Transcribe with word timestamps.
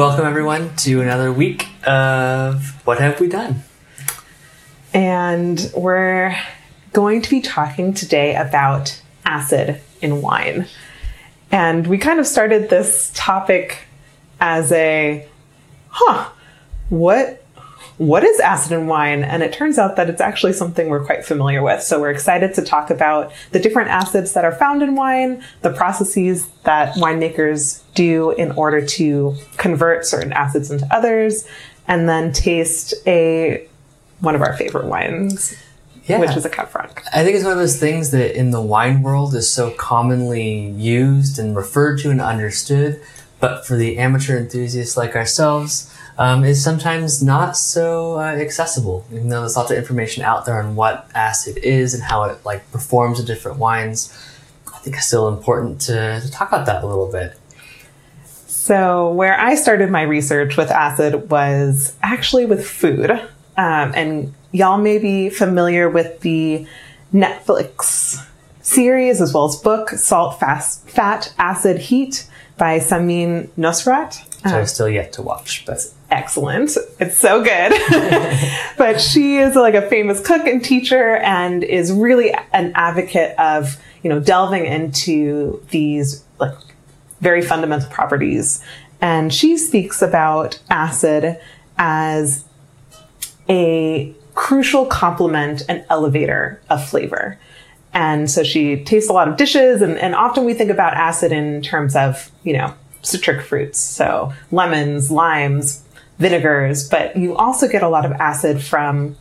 Welcome, 0.00 0.24
everyone, 0.24 0.74
to 0.76 1.02
another 1.02 1.30
week 1.30 1.68
of 1.86 2.86
What 2.86 3.00
Have 3.00 3.20
We 3.20 3.28
Done? 3.28 3.64
And 4.94 5.70
we're 5.76 6.34
going 6.94 7.20
to 7.20 7.28
be 7.28 7.42
talking 7.42 7.92
today 7.92 8.34
about 8.34 8.98
acid 9.26 9.82
in 10.00 10.22
wine. 10.22 10.68
And 11.52 11.86
we 11.86 11.98
kind 11.98 12.18
of 12.18 12.26
started 12.26 12.70
this 12.70 13.12
topic 13.14 13.88
as 14.40 14.72
a, 14.72 15.28
huh, 15.88 16.30
what 16.88 17.39
what 18.00 18.24
is 18.24 18.40
acid 18.40 18.72
in 18.72 18.86
wine? 18.86 19.22
And 19.22 19.42
it 19.42 19.52
turns 19.52 19.78
out 19.78 19.96
that 19.96 20.08
it's 20.08 20.22
actually 20.22 20.54
something 20.54 20.88
we're 20.88 21.04
quite 21.04 21.22
familiar 21.22 21.62
with. 21.62 21.82
So 21.82 22.00
we're 22.00 22.10
excited 22.10 22.54
to 22.54 22.62
talk 22.62 22.88
about 22.88 23.30
the 23.50 23.58
different 23.58 23.90
acids 23.90 24.32
that 24.32 24.42
are 24.42 24.52
found 24.52 24.82
in 24.82 24.94
wine, 24.94 25.44
the 25.60 25.70
processes 25.70 26.48
that 26.64 26.94
winemakers 26.94 27.82
do 27.94 28.30
in 28.30 28.52
order 28.52 28.80
to 28.86 29.36
convert 29.58 30.06
certain 30.06 30.32
acids 30.32 30.70
into 30.70 30.86
others, 30.90 31.46
and 31.86 32.08
then 32.08 32.32
taste 32.32 32.94
a 33.06 33.68
one 34.20 34.34
of 34.34 34.40
our 34.40 34.54
favorite 34.56 34.86
wines, 34.86 35.54
Yeah. 36.06 36.20
which 36.20 36.34
is 36.34 36.46
a 36.46 36.48
Cab 36.48 36.68
Franc. 36.70 37.02
I 37.12 37.22
think 37.22 37.34
it's 37.36 37.44
one 37.44 37.52
of 37.52 37.58
those 37.58 37.78
things 37.78 38.12
that 38.12 38.34
in 38.34 38.50
the 38.50 38.62
wine 38.62 39.02
world 39.02 39.34
is 39.34 39.50
so 39.50 39.72
commonly 39.72 40.70
used 40.70 41.38
and 41.38 41.54
referred 41.54 41.98
to 41.98 42.10
and 42.10 42.22
understood, 42.22 42.98
but 43.40 43.66
for 43.66 43.76
the 43.76 43.98
amateur 43.98 44.38
enthusiasts 44.38 44.96
like 44.96 45.14
ourselves, 45.14 45.94
um, 46.20 46.44
is 46.44 46.62
sometimes 46.62 47.22
not 47.22 47.56
so 47.56 48.18
uh, 48.18 48.24
accessible. 48.24 49.06
Even 49.10 49.30
though 49.30 49.40
there's 49.40 49.56
lots 49.56 49.70
of 49.70 49.78
information 49.78 50.22
out 50.22 50.44
there 50.44 50.60
on 50.60 50.76
what 50.76 51.10
acid 51.14 51.56
is 51.56 51.94
and 51.94 52.02
how 52.02 52.24
it 52.24 52.44
like 52.44 52.70
performs 52.70 53.18
in 53.18 53.24
different 53.24 53.56
wines, 53.56 54.12
I 54.68 54.78
think 54.80 54.96
it's 54.96 55.06
still 55.06 55.28
important 55.28 55.80
to, 55.82 56.20
to 56.20 56.30
talk 56.30 56.48
about 56.48 56.66
that 56.66 56.84
a 56.84 56.86
little 56.86 57.10
bit. 57.10 57.38
So, 58.26 59.10
where 59.12 59.40
I 59.40 59.54
started 59.54 59.90
my 59.90 60.02
research 60.02 60.58
with 60.58 60.70
acid 60.70 61.30
was 61.30 61.96
actually 62.02 62.44
with 62.44 62.68
food. 62.68 63.10
Um, 63.10 63.92
and 63.94 64.34
y'all 64.52 64.76
may 64.76 64.98
be 64.98 65.30
familiar 65.30 65.88
with 65.88 66.20
the 66.20 66.66
Netflix 67.14 68.22
series 68.60 69.22
as 69.22 69.32
well 69.32 69.46
as 69.46 69.56
book, 69.56 69.88
Salt, 69.88 70.38
Fast, 70.38 70.86
Fat, 70.86 71.32
Acid, 71.38 71.78
Heat 71.78 72.28
by 72.58 72.78
Samin 72.78 73.48
Nosrat. 73.56 74.29
So 74.42 74.48
uh-huh. 74.48 74.58
I've 74.58 74.70
still 74.70 74.88
yet 74.88 75.12
to 75.14 75.22
watch, 75.22 75.66
but 75.66 75.84
excellent. 76.10 76.74
It's 76.98 77.18
so 77.18 77.44
good. 77.44 77.72
but 78.78 78.98
she 78.98 79.36
is 79.36 79.54
like 79.54 79.74
a 79.74 79.82
famous 79.82 80.24
cook 80.26 80.46
and 80.46 80.64
teacher 80.64 81.16
and 81.16 81.62
is 81.62 81.92
really 81.92 82.32
an 82.54 82.72
advocate 82.74 83.38
of, 83.38 83.78
you 84.02 84.08
know, 84.08 84.18
delving 84.18 84.64
into 84.64 85.62
these 85.70 86.24
like 86.38 86.56
very 87.20 87.42
fundamental 87.42 87.90
properties. 87.90 88.62
And 89.02 89.32
she 89.32 89.58
speaks 89.58 90.00
about 90.00 90.58
acid 90.70 91.38
as 91.76 92.44
a 93.46 94.14
crucial 94.34 94.86
complement 94.86 95.62
and 95.68 95.84
elevator 95.90 96.62
of 96.70 96.88
flavor. 96.88 97.38
And 97.92 98.30
so 98.30 98.42
she 98.42 98.84
tastes 98.84 99.10
a 99.10 99.12
lot 99.12 99.28
of 99.28 99.36
dishes, 99.36 99.82
and, 99.82 99.98
and 99.98 100.14
often 100.14 100.44
we 100.44 100.54
think 100.54 100.70
about 100.70 100.94
acid 100.94 101.32
in 101.32 101.60
terms 101.60 101.96
of, 101.96 102.30
you 102.44 102.52
know, 102.52 102.72
citric 103.02 103.40
fruits. 103.42 103.78
So 103.78 104.32
lemons, 104.50 105.10
limes, 105.10 105.82
vinegars, 106.18 106.88
but 106.88 107.16
you 107.16 107.36
also 107.36 107.68
get 107.68 107.82
a 107.82 107.88
lot 107.88 108.04
of 108.04 108.12
acid 108.12 108.62
from 108.62 109.16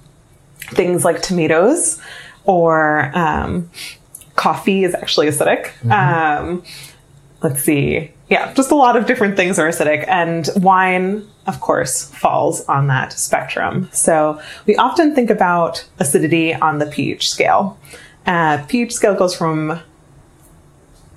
things 0.71 1.05
like 1.05 1.21
tomatoes 1.21 2.01
or 2.43 3.11
um, 3.17 3.69
coffee 4.35 4.83
is 4.83 4.93
actually 4.95 5.27
acidic. 5.27 5.71
Um, 5.89 6.63
let's 7.41 7.63
see. 7.63 8.11
Yeah, 8.29 8.53
just 8.53 8.69
a 8.69 8.75
lot 8.75 8.95
of 8.95 9.07
different 9.07 9.35
things 9.35 9.57
are 9.57 9.67
acidic, 9.67 10.07
and 10.07 10.47
wine, 10.57 11.27
of 11.47 11.61
course, 11.61 12.05
falls 12.11 12.63
on 12.65 12.87
that 12.87 13.11
spectrum. 13.13 13.89
So 13.91 14.39
we 14.67 14.75
often 14.75 15.15
think 15.15 15.31
about 15.31 15.83
acidity 15.97 16.53
on 16.53 16.77
the 16.77 16.85
pH 16.85 17.31
scale. 17.31 17.79
Uh, 18.27 18.63
pH 18.67 18.93
scale 18.93 19.15
goes 19.15 19.35
from 19.35 19.79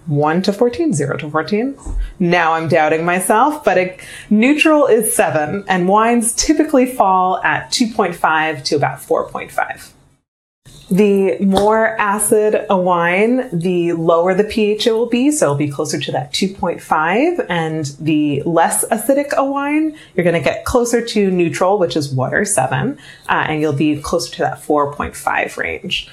1 0.06 0.42
to 0.42 0.52
14, 0.52 0.92
0 0.92 1.16
to 1.18 1.30
14. 1.30 1.78
Now 2.18 2.52
I'm 2.54 2.68
doubting 2.68 3.04
myself, 3.04 3.64
but 3.64 3.98
neutral 4.30 4.86
is 4.86 5.14
7, 5.14 5.64
and 5.68 5.88
wines 5.88 6.32
typically 6.34 6.86
fall 6.86 7.40
at 7.42 7.70
2.5 7.70 8.64
to 8.64 8.76
about 8.76 8.98
4.5. 8.98 9.92
The 10.92 11.38
more 11.38 11.98
acid 11.98 12.66
a 12.68 12.76
wine, 12.76 13.48
the 13.50 13.92
lower 13.92 14.34
the 14.34 14.44
pH 14.44 14.86
it 14.86 14.92
will 14.92 15.06
be, 15.06 15.30
so 15.30 15.46
it'll 15.46 15.56
be 15.56 15.70
closer 15.70 15.98
to 15.98 16.12
that 16.12 16.32
2.5, 16.32 17.46
and 17.48 17.86
the 17.98 18.42
less 18.44 18.84
acidic 18.88 19.32
a 19.32 19.42
wine, 19.42 19.96
you're 20.14 20.24
going 20.24 20.34
to 20.34 20.44
get 20.44 20.66
closer 20.66 21.02
to 21.02 21.30
neutral, 21.30 21.78
which 21.78 21.96
is 21.96 22.12
water 22.12 22.44
7, 22.44 22.98
uh, 23.28 23.32
and 23.32 23.62
you'll 23.62 23.72
be 23.72 24.02
closer 24.02 24.32
to 24.32 24.38
that 24.40 24.58
4.5 24.60 25.56
range. 25.56 26.10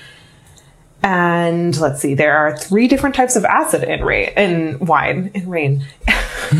And 1.01 1.79
let's 1.79 2.01
see, 2.01 2.13
there 2.13 2.35
are 2.35 2.57
three 2.57 2.87
different 2.89 3.15
types 3.15 3.37
of 3.37 3.45
acid 3.45 3.83
in 3.83 4.03
rain, 4.03 4.29
in 4.35 4.79
wine, 4.79 5.31
in 5.33 5.49
rain. 5.49 5.85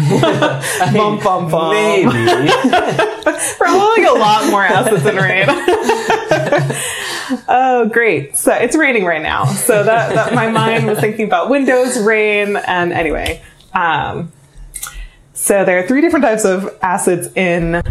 bum, 0.93 1.19
bum, 1.19 1.51
bum. 1.51 1.73
maybe. 1.73 2.09
Probably 3.57 4.03
a 4.05 4.13
lot 4.13 4.49
more 4.49 4.63
acids 4.63 5.05
in 5.05 5.17
rain. 5.17 5.45
oh, 7.49 7.89
great. 7.91 8.37
So 8.37 8.53
it's 8.53 8.77
raining 8.77 9.03
right 9.03 9.21
now. 9.21 9.45
So 9.45 9.83
that, 9.83 10.15
that 10.15 10.33
my 10.33 10.49
mind 10.49 10.87
was 10.87 10.99
thinking 10.99 11.25
about 11.25 11.49
windows, 11.49 11.99
rain, 11.99 12.55
and 12.55 12.93
anyway. 12.93 13.41
Um, 13.73 14.31
so 15.33 15.65
there 15.65 15.79
are 15.79 15.87
three 15.87 15.99
different 15.99 16.23
types 16.23 16.45
of 16.45 16.77
acids 16.81 17.27
in 17.35 17.81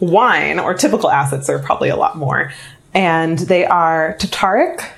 wine, 0.00 0.58
or 0.58 0.72
typical 0.72 1.10
acids. 1.10 1.46
There 1.46 1.56
are 1.56 1.62
probably 1.62 1.90
a 1.90 1.96
lot 1.96 2.16
more. 2.16 2.52
And 2.94 3.38
they 3.38 3.66
are 3.66 4.16
tartaric, 4.18 4.88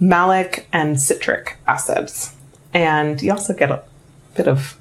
malic, 0.00 0.66
and 0.72 1.00
citric 1.00 1.58
acids. 1.66 2.34
And 2.72 3.20
you 3.22 3.30
also 3.32 3.54
get 3.54 3.70
a 3.70 3.82
bit 4.34 4.48
of 4.48 4.78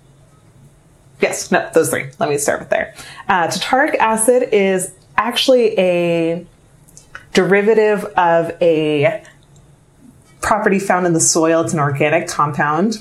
Yes, 1.24 1.52
no, 1.52 1.70
those 1.74 1.90
three. 1.90 2.10
Let 2.20 2.30
me 2.30 2.38
start 2.38 2.60
with 2.60 2.70
there. 2.70 2.94
Uh, 3.30 3.48
tartaric 3.48 3.96
acid 3.96 4.50
is 4.52 4.94
actually 5.16 5.80
a 5.80 6.46
derivative 7.32 8.04
of 8.18 8.52
a 8.62 9.24
property 10.42 10.80
found 10.80 11.06
in 11.06 11.14
the 11.14 11.22
soil. 11.22 11.62
It's 11.62 11.72
an 11.72 11.80
organic 11.80 12.28
compound. 12.28 12.98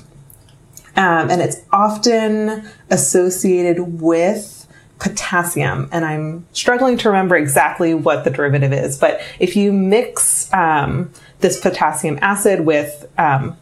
Um, 0.95 1.31
and 1.31 1.41
it's 1.41 1.57
often 1.73 2.69
associated 2.91 4.01
with 4.01 4.69
potassium. 5.01 5.89
And 5.91 6.05
I'm 6.05 6.47
struggling 6.53 6.97
to 6.99 7.09
remember 7.09 7.35
exactly 7.35 7.93
what 7.93 8.23
the 8.23 8.31
derivative 8.31 8.73
is. 8.73 8.99
But 8.99 9.21
if 9.41 9.57
you 9.57 9.73
mix 9.73 10.53
um, 10.55 11.11
this 11.43 11.61
potassium 11.61 12.19
acid 12.23 12.61
with 12.61 13.07
um, 13.19 13.57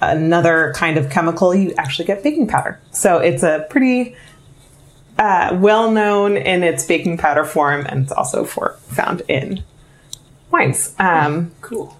another 0.00 0.72
kind 0.76 0.96
of 0.96 1.10
chemical, 1.10 1.54
you 1.54 1.74
actually 1.76 2.06
get 2.06 2.22
baking 2.22 2.46
powder. 2.46 2.80
So 2.92 3.18
it's 3.18 3.42
a 3.42 3.66
pretty 3.68 4.16
uh, 5.18 5.56
well 5.60 5.90
known 5.90 6.36
in 6.36 6.62
its 6.62 6.84
baking 6.84 7.18
powder 7.18 7.44
form, 7.44 7.84
and 7.86 8.04
it's 8.04 8.12
also 8.12 8.44
for 8.44 8.76
found 8.88 9.22
in 9.28 9.62
wines. 10.50 10.94
Um, 10.98 11.52
cool. 11.60 11.96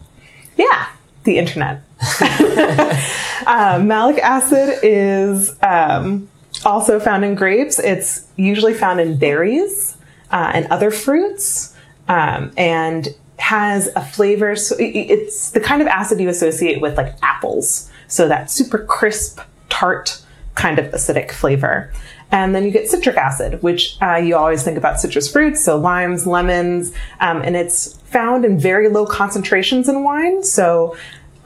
yeah, 0.57 0.89
the 1.25 1.39
internet. 1.39 1.83
uh, 2.21 3.83
malic 3.85 4.19
acid 4.19 4.79
is 4.85 5.57
um, 5.63 6.29
also 6.65 7.01
found 7.01 7.25
in 7.25 7.35
grapes. 7.35 7.81
It's 7.81 8.27
usually 8.37 8.75
found 8.75 9.01
in 9.01 9.19
berries 9.19 9.97
uh, 10.31 10.53
and 10.55 10.67
other 10.69 10.93
fruits, 10.93 11.75
um, 12.09 12.53
and 12.57 13.09
has 13.39 13.89
a 13.97 14.05
flavor. 14.05 14.57
So 14.57 14.77
it's 14.79 15.51
the 15.51 15.61
kind 15.61 15.81
of 15.81 15.89
acid 15.89 16.21
you 16.21 16.29
associate 16.29 16.81
with 16.81 16.97
like 16.97 17.15
apples. 17.23 17.91
So 18.07 18.29
that 18.29 18.51
super 18.51 18.79
crisp, 18.79 19.41
tart 19.69 20.21
kind 20.55 20.79
of 20.79 20.87
acidic 20.93 21.31
flavor. 21.31 21.93
And 22.31 22.55
then 22.55 22.65
you 22.65 22.71
get 22.71 22.89
citric 22.89 23.17
acid, 23.17 23.63
which 23.63 23.97
uh, 24.03 24.17
you 24.17 24.37
always 24.37 24.63
think 24.63 24.77
about 24.77 25.01
citrus 25.01 25.31
fruits, 25.31 25.65
so 25.65 25.79
limes, 25.79 26.27
lemons, 26.27 26.93
um, 27.21 27.41
and 27.41 27.57
it's 27.57 27.95
found 28.03 28.45
in 28.45 28.59
very 28.59 28.89
low 28.89 29.07
concentrations 29.07 29.89
in 29.89 30.05
wine. 30.05 30.43
So 30.43 30.97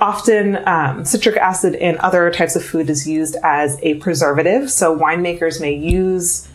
often 0.01 0.67
um, 0.67 1.05
citric 1.05 1.37
acid 1.37 1.75
in 1.77 1.99
other 1.99 2.31
types 2.33 2.57
of 2.57 2.65
food 2.65 2.91
is 2.91 3.07
used 3.07 3.37
as 3.45 3.79
a 3.83 3.95
preservative. 3.95 4.71
So 4.73 4.99
winemakers 4.99 5.61
may 5.61 5.75
use 5.75 6.49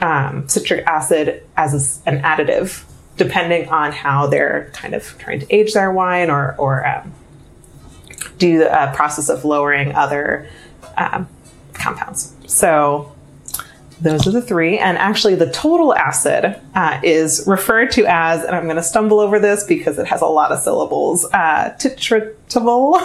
um, 0.00 0.46
citric 0.48 0.86
acid 0.86 1.42
as 1.56 2.02
an 2.04 2.20
additive, 2.20 2.84
depending 3.16 3.68
on 3.68 3.92
how 3.92 4.26
they're 4.26 4.70
kind 4.72 4.94
of 4.94 5.16
trying 5.18 5.40
to 5.40 5.54
age 5.54 5.72
their 5.74 5.92
wine 5.92 6.30
or, 6.30 6.54
or 6.58 6.86
um, 6.86 7.12
do 8.38 8.66
a 8.66 8.92
process 8.94 9.28
of 9.28 9.44
lowering 9.44 9.94
other 9.94 10.48
um, 10.96 11.28
compounds. 11.72 12.34
So 12.46 13.14
those 14.00 14.26
are 14.26 14.30
the 14.30 14.42
three. 14.42 14.78
And 14.78 14.96
actually, 14.98 15.34
the 15.34 15.50
total 15.50 15.94
acid 15.94 16.58
uh, 16.74 17.00
is 17.02 17.44
referred 17.46 17.90
to 17.92 18.06
as, 18.06 18.42
and 18.42 18.56
I'm 18.56 18.64
going 18.64 18.76
to 18.76 18.82
stumble 18.82 19.20
over 19.20 19.38
this 19.38 19.64
because 19.64 19.98
it 19.98 20.06
has 20.06 20.22
a 20.22 20.26
lot 20.26 20.52
of 20.52 20.60
syllables, 20.60 21.26
uh, 21.32 21.74
titratable 21.78 22.98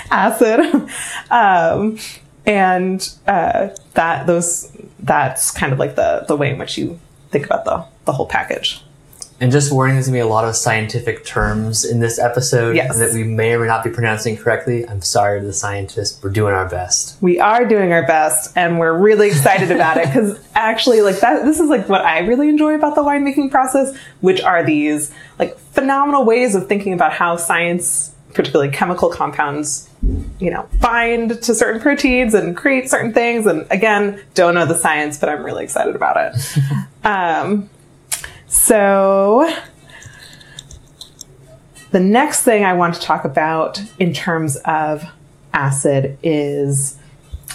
acid. 0.10 0.90
um, 1.30 1.98
and 2.44 3.14
uh, 3.26 3.68
that 3.94 4.26
those 4.26 4.72
that's 5.00 5.50
kind 5.50 5.72
of 5.72 5.78
like 5.78 5.96
the 5.96 6.24
the 6.26 6.36
way 6.36 6.50
in 6.50 6.58
which 6.58 6.78
you 6.78 6.98
think 7.30 7.44
about 7.46 7.64
the 7.64 7.84
the 8.06 8.12
whole 8.12 8.26
package. 8.26 8.82
And 9.40 9.52
just 9.52 9.70
warning, 9.72 9.94
there's 9.94 10.06
gonna 10.06 10.16
be 10.16 10.20
a 10.20 10.26
lot 10.26 10.44
of 10.44 10.56
scientific 10.56 11.24
terms 11.24 11.84
in 11.84 12.00
this 12.00 12.18
episode 12.18 12.74
Yes. 12.74 12.98
that 12.98 13.12
we 13.12 13.22
may 13.22 13.52
or 13.54 13.60
may 13.60 13.68
not 13.68 13.84
be 13.84 13.90
pronouncing 13.90 14.36
correctly. 14.36 14.84
I'm 14.88 15.00
sorry 15.00 15.38
to 15.40 15.46
the 15.46 15.52
scientists. 15.52 16.20
We're 16.22 16.30
doing 16.30 16.54
our 16.54 16.68
best. 16.68 17.16
We 17.22 17.38
are 17.38 17.64
doing 17.64 17.92
our 17.92 18.04
best 18.04 18.50
and 18.56 18.80
we're 18.80 18.98
really 18.98 19.28
excited 19.28 19.70
about 19.70 19.96
it 19.96 20.06
because 20.06 20.40
actually 20.56 21.02
like 21.02 21.20
that 21.20 21.44
this 21.44 21.60
is 21.60 21.68
like 21.68 21.88
what 21.88 22.04
I 22.04 22.18
really 22.20 22.48
enjoy 22.48 22.74
about 22.74 22.96
the 22.96 23.02
winemaking 23.02 23.52
process, 23.52 23.96
which 24.22 24.40
are 24.42 24.64
these 24.64 25.12
like 25.38 25.56
phenomenal 25.56 26.24
ways 26.24 26.56
of 26.56 26.66
thinking 26.68 26.92
about 26.92 27.12
how 27.12 27.36
science, 27.36 28.12
particularly 28.34 28.72
chemical 28.72 29.08
compounds, 29.08 29.88
you 30.40 30.50
know, 30.50 30.68
bind 30.80 31.40
to 31.42 31.54
certain 31.54 31.80
proteins 31.80 32.34
and 32.34 32.56
create 32.56 32.90
certain 32.90 33.12
things. 33.12 33.46
And 33.46 33.68
again, 33.70 34.20
don't 34.34 34.54
know 34.54 34.66
the 34.66 34.74
science, 34.76 35.16
but 35.16 35.28
I'm 35.28 35.44
really 35.44 35.62
excited 35.62 35.94
about 35.94 36.16
it. 36.34 36.58
um, 37.04 37.70
so 38.48 39.52
the 41.90 42.00
next 42.00 42.42
thing 42.42 42.64
I 42.64 42.74
want 42.74 42.94
to 42.94 43.00
talk 43.00 43.24
about 43.24 43.80
in 43.98 44.12
terms 44.12 44.56
of 44.64 45.04
acid 45.52 46.18
is 46.22 46.98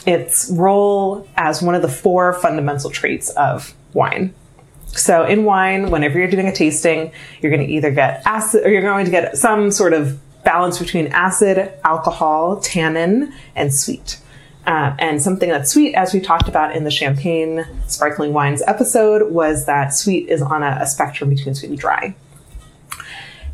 its 0.06 0.50
role 0.52 1.28
as 1.38 1.62
one 1.62 1.76
of 1.76 1.82
the 1.82 1.90
four 1.90 2.34
fundamental 2.34 2.90
traits 2.90 3.30
of 3.32 3.74
wine. 3.94 4.34
So 4.88 5.24
in 5.24 5.44
wine, 5.44 5.90
whenever 5.90 6.20
you're 6.20 6.30
doing 6.30 6.48
a 6.48 6.54
tasting, 6.54 7.12
you're 7.42 7.52
going 7.52 7.66
to 7.66 7.74
either 7.74 7.92
get 7.92 8.22
acid 8.26 8.66
or 8.66 8.70
you're 8.70 8.82
going 8.82 9.06
to 9.06 9.12
get 9.12 9.38
some 9.38 9.72
sort 9.72 9.94
of 9.94 10.20
balance 10.44 10.78
between 10.78 11.08
acid, 11.08 11.72
alcohol, 11.84 12.60
tannin, 12.60 13.34
and 13.56 13.74
sweet. 13.74 14.20
Uh, 14.66 14.96
and 14.98 15.22
something 15.22 15.50
that's 15.50 15.72
sweet, 15.72 15.94
as 15.94 16.14
we 16.14 16.22
talked 16.22 16.48
about 16.48 16.76
in 16.76 16.86
the 16.86 16.92
champagne 16.92 17.66
sparkling 17.88 18.32
wines 18.32 18.62
episode, 18.66 19.32
was 19.32 19.66
that 19.66 19.94
sweet 19.94 20.30
is 20.30 20.42
on 20.42 20.64
a, 20.64 20.78
a 20.82 20.86
spectrum 20.86 21.30
between 21.30 21.54
sweet 21.54 21.70
and 21.70 21.78
dry. 21.78 22.16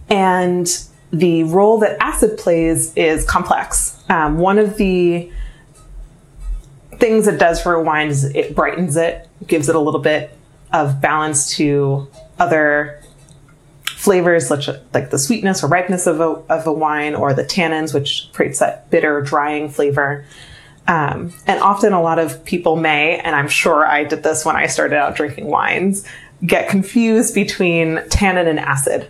And 0.09 0.67
the 1.11 1.43
role 1.45 1.79
that 1.79 1.97
acid 1.99 2.37
plays 2.37 2.93
is 2.95 3.25
complex. 3.25 3.97
Um, 4.09 4.37
one 4.37 4.59
of 4.59 4.77
the 4.77 5.31
things 6.97 7.27
it 7.27 7.39
does 7.39 7.61
for 7.61 7.73
a 7.73 7.81
wine 7.81 8.09
is 8.09 8.23
it 8.23 8.55
brightens 8.55 8.95
it, 8.95 9.27
gives 9.47 9.69
it 9.69 9.75
a 9.75 9.79
little 9.79 10.01
bit 10.01 10.35
of 10.71 11.01
balance 11.01 11.55
to 11.55 12.07
other 12.37 13.01
flavors, 13.85 14.47
such 14.47 14.69
like 14.93 15.09
the 15.09 15.17
sweetness 15.17 15.63
or 15.63 15.67
ripeness 15.67 16.05
of 16.07 16.19
a, 16.19 16.23
of 16.53 16.67
a 16.67 16.73
wine, 16.73 17.15
or 17.15 17.33
the 17.33 17.43
tannins, 17.43 17.93
which 17.93 18.29
creates 18.33 18.59
that 18.59 18.89
bitter, 18.91 19.21
drying 19.21 19.69
flavor. 19.69 20.25
Um, 20.89 21.31
and 21.45 21.61
often, 21.61 21.93
a 21.93 22.01
lot 22.01 22.17
of 22.17 22.43
people 22.43 22.75
may, 22.75 23.19
and 23.19 23.35
I'm 23.35 23.47
sure 23.47 23.85
I 23.85 24.03
did 24.03 24.23
this 24.23 24.43
when 24.43 24.55
I 24.55 24.65
started 24.65 24.97
out 24.97 25.15
drinking 25.15 25.45
wines, 25.45 26.03
get 26.43 26.67
confused 26.67 27.35
between 27.35 28.01
tannin 28.09 28.47
and 28.47 28.59
acid. 28.59 29.07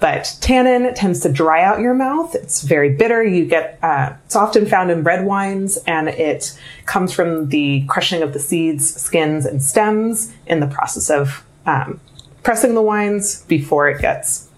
But 0.00 0.36
tannin 0.40 0.92
tends 0.94 1.20
to 1.20 1.30
dry 1.30 1.62
out 1.62 1.78
your 1.78 1.94
mouth. 1.94 2.34
It's 2.34 2.62
very 2.62 2.96
bitter. 2.96 3.22
You 3.22 3.44
get 3.44 3.78
uh, 3.80 4.14
it's 4.24 4.34
often 4.34 4.66
found 4.66 4.90
in 4.90 5.04
red 5.04 5.24
wines, 5.24 5.76
and 5.86 6.08
it 6.08 6.58
comes 6.86 7.12
from 7.12 7.50
the 7.50 7.84
crushing 7.86 8.22
of 8.22 8.32
the 8.32 8.40
seeds, 8.40 8.92
skins, 9.00 9.46
and 9.46 9.62
stems 9.62 10.32
in 10.46 10.58
the 10.58 10.66
process 10.66 11.10
of 11.10 11.44
um, 11.64 12.00
pressing 12.42 12.74
the 12.74 12.82
wines 12.82 13.42
before 13.42 13.88
it 13.88 14.00
gets 14.00 14.48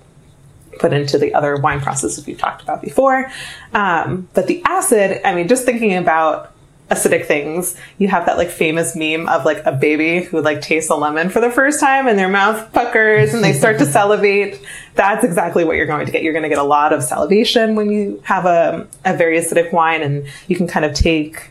put 0.78 0.92
into 0.92 1.18
the 1.18 1.34
other 1.34 1.56
wine 1.56 1.80
processes 1.80 2.24
we've 2.26 2.38
talked 2.38 2.62
about 2.62 2.80
before. 2.80 3.30
Um, 3.74 4.28
but 4.32 4.46
the 4.46 4.62
acid, 4.64 5.20
I 5.24 5.34
mean, 5.34 5.48
just 5.48 5.66
thinking 5.66 5.94
about 5.96 6.51
acidic 6.92 7.24
things, 7.24 7.74
you 7.98 8.08
have 8.08 8.26
that 8.26 8.36
like 8.36 8.50
famous 8.50 8.94
meme 8.94 9.28
of 9.28 9.44
like 9.44 9.64
a 9.64 9.72
baby 9.72 10.22
who 10.22 10.42
like 10.42 10.60
tastes 10.60 10.90
a 10.90 10.94
lemon 10.94 11.30
for 11.30 11.40
the 11.40 11.50
first 11.50 11.80
time 11.80 12.06
and 12.06 12.18
their 12.18 12.28
mouth 12.28 12.72
puckers 12.72 13.32
and 13.32 13.42
they 13.42 13.52
start 13.52 13.78
to 13.78 13.86
salivate. 13.98 14.60
That's 14.94 15.24
exactly 15.24 15.64
what 15.64 15.76
you're 15.76 15.86
going 15.86 16.06
to 16.06 16.12
get. 16.12 16.22
You're 16.22 16.34
going 16.34 16.42
to 16.42 16.48
get 16.48 16.58
a 16.58 16.64
lot 16.64 16.92
of 16.92 17.02
salivation 17.02 17.74
when 17.74 17.90
you 17.90 18.22
have 18.24 18.44
a, 18.44 18.86
a 19.04 19.16
very 19.16 19.38
acidic 19.38 19.72
wine 19.72 20.02
and 20.02 20.26
you 20.48 20.56
can 20.56 20.66
kind 20.66 20.84
of 20.84 20.92
take 20.92 21.50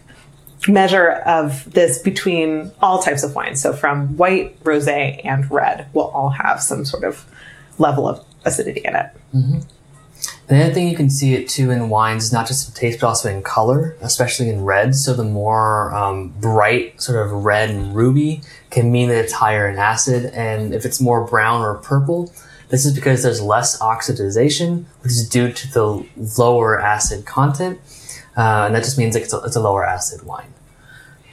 measure 0.67 1.09
of 1.25 1.71
this 1.73 1.97
between 1.99 2.71
all 2.81 3.01
types 3.01 3.23
of 3.23 3.33
wines. 3.33 3.59
So 3.59 3.73
from 3.73 4.15
white, 4.17 4.63
rosé, 4.63 5.21
and 5.25 5.49
red 5.49 5.87
will 5.93 6.09
all 6.09 6.29
have 6.29 6.61
some 6.61 6.85
sort 6.85 7.03
of 7.03 7.25
level 7.79 8.07
of 8.07 8.23
acidity 8.45 8.81
in 8.85 8.95
it. 8.95 9.09
Mm-hmm. 9.33 9.59
The 10.47 10.65
other 10.65 10.73
thing 10.73 10.89
you 10.89 10.97
can 10.97 11.09
see 11.09 11.33
it 11.33 11.47
too 11.47 11.71
in 11.71 11.89
wines 11.89 12.25
is 12.25 12.33
not 12.33 12.45
just 12.45 12.67
in 12.67 12.75
taste, 12.75 12.99
but 12.99 13.07
also 13.07 13.29
in 13.29 13.41
color, 13.41 13.95
especially 14.01 14.49
in 14.49 14.65
red. 14.65 14.95
So 14.95 15.13
the 15.13 15.23
more 15.23 15.93
um, 15.93 16.29
bright, 16.39 17.01
sort 17.01 17.25
of 17.25 17.31
red 17.31 17.69
and 17.69 17.95
ruby, 17.95 18.41
can 18.69 18.91
mean 18.91 19.09
that 19.09 19.17
it's 19.17 19.33
higher 19.33 19.69
in 19.69 19.77
acid. 19.77 20.25
And 20.33 20.73
if 20.73 20.85
it's 20.85 20.99
more 20.99 21.25
brown 21.25 21.61
or 21.61 21.75
purple, 21.75 22.33
this 22.69 22.85
is 22.85 22.93
because 22.93 23.23
there's 23.23 23.41
less 23.41 23.79
oxidization, 23.79 24.85
which 25.01 25.11
is 25.11 25.27
due 25.27 25.51
to 25.51 25.73
the 25.73 26.05
lower 26.37 26.79
acid 26.79 27.25
content. 27.25 27.79
Uh, 28.37 28.65
and 28.65 28.75
that 28.75 28.83
just 28.83 28.97
means 28.97 29.15
it's, 29.15 29.33
a, 29.33 29.39
it's 29.39 29.55
a 29.55 29.61
lower 29.61 29.85
acid 29.85 30.23
wine. 30.23 30.53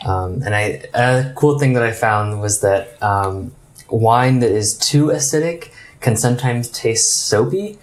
Um, 0.04 0.42
and 0.42 0.54
I, 0.54 0.84
a 0.94 1.32
cool 1.34 1.58
thing 1.58 1.72
that 1.74 1.82
I 1.82 1.92
found 1.92 2.40
was 2.40 2.60
that 2.60 3.00
um, 3.02 3.52
wine 3.88 4.40
that 4.40 4.50
is 4.50 4.76
too 4.78 5.06
acidic 5.06 5.72
can 6.00 6.16
sometimes 6.16 6.68
taste 6.68 7.26
soapy. 7.26 7.78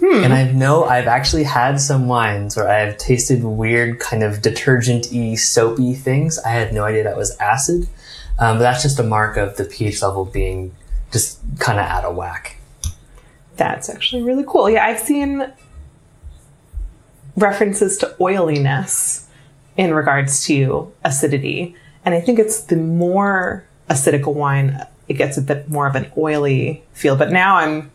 And 0.00 0.32
I 0.32 0.50
know 0.52 0.84
I've 0.84 1.06
actually 1.06 1.44
had 1.44 1.80
some 1.80 2.06
wines 2.08 2.56
where 2.56 2.68
I've 2.68 2.96
tasted 2.98 3.42
weird 3.42 3.98
kind 3.98 4.22
of 4.22 4.42
detergent-y 4.42 5.34
soapy 5.34 5.94
things. 5.94 6.38
I 6.38 6.50
had 6.50 6.72
no 6.72 6.84
idea 6.84 7.04
that 7.04 7.16
was 7.16 7.36
acid. 7.38 7.88
Um, 8.38 8.56
but 8.56 8.60
that's 8.60 8.82
just 8.82 8.98
a 9.00 9.02
mark 9.02 9.36
of 9.36 9.56
the 9.56 9.64
pH 9.64 10.00
level 10.02 10.24
being 10.24 10.74
just 11.10 11.40
kind 11.58 11.80
of 11.80 11.86
out 11.86 12.04
of 12.04 12.14
whack. 12.14 12.58
That's 13.56 13.90
actually 13.90 14.22
really 14.22 14.44
cool. 14.46 14.70
Yeah, 14.70 14.86
I've 14.86 15.00
seen 15.00 15.52
references 17.36 17.98
to 17.98 18.14
oiliness 18.20 19.28
in 19.76 19.94
regards 19.94 20.44
to 20.46 20.92
acidity. 21.04 21.74
And 22.04 22.14
I 22.14 22.20
think 22.20 22.38
it's 22.38 22.62
the 22.62 22.76
more 22.76 23.64
acidic 23.90 24.22
a 24.22 24.30
wine, 24.30 24.86
it 25.08 25.14
gets 25.14 25.36
a 25.36 25.42
bit 25.42 25.68
more 25.68 25.86
of 25.86 25.96
an 25.96 26.10
oily 26.16 26.84
feel. 26.92 27.16
But 27.16 27.32
now 27.32 27.56
I'm 27.56 27.90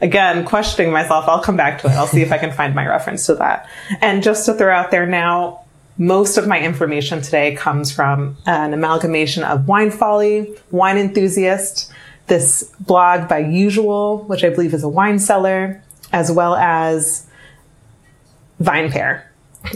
again 0.00 0.44
questioning 0.44 0.92
myself. 0.92 1.26
I'll 1.28 1.42
come 1.42 1.56
back 1.56 1.80
to 1.82 1.88
it. 1.88 1.92
I'll 1.92 2.06
see 2.06 2.22
if 2.22 2.32
I 2.32 2.38
can 2.38 2.52
find 2.52 2.74
my 2.74 2.86
reference 2.86 3.26
to 3.26 3.34
that. 3.36 3.68
And 4.00 4.22
just 4.22 4.46
to 4.46 4.54
throw 4.54 4.72
out 4.72 4.90
there 4.90 5.06
now, 5.06 5.64
most 5.98 6.38
of 6.38 6.46
my 6.46 6.58
information 6.60 7.20
today 7.20 7.54
comes 7.54 7.92
from 7.92 8.36
an 8.46 8.72
amalgamation 8.72 9.42
of 9.42 9.68
Wine 9.68 9.90
Folly, 9.90 10.54
Wine 10.70 10.96
Enthusiast, 10.96 11.92
this 12.26 12.72
blog 12.80 13.28
by 13.28 13.38
Usual, 13.38 14.24
which 14.24 14.44
I 14.44 14.48
believe 14.48 14.72
is 14.72 14.82
a 14.82 14.88
wine 14.88 15.18
cellar, 15.18 15.82
as 16.12 16.32
well 16.32 16.54
as 16.54 17.26
Vine 18.60 18.90
Pair 18.90 19.30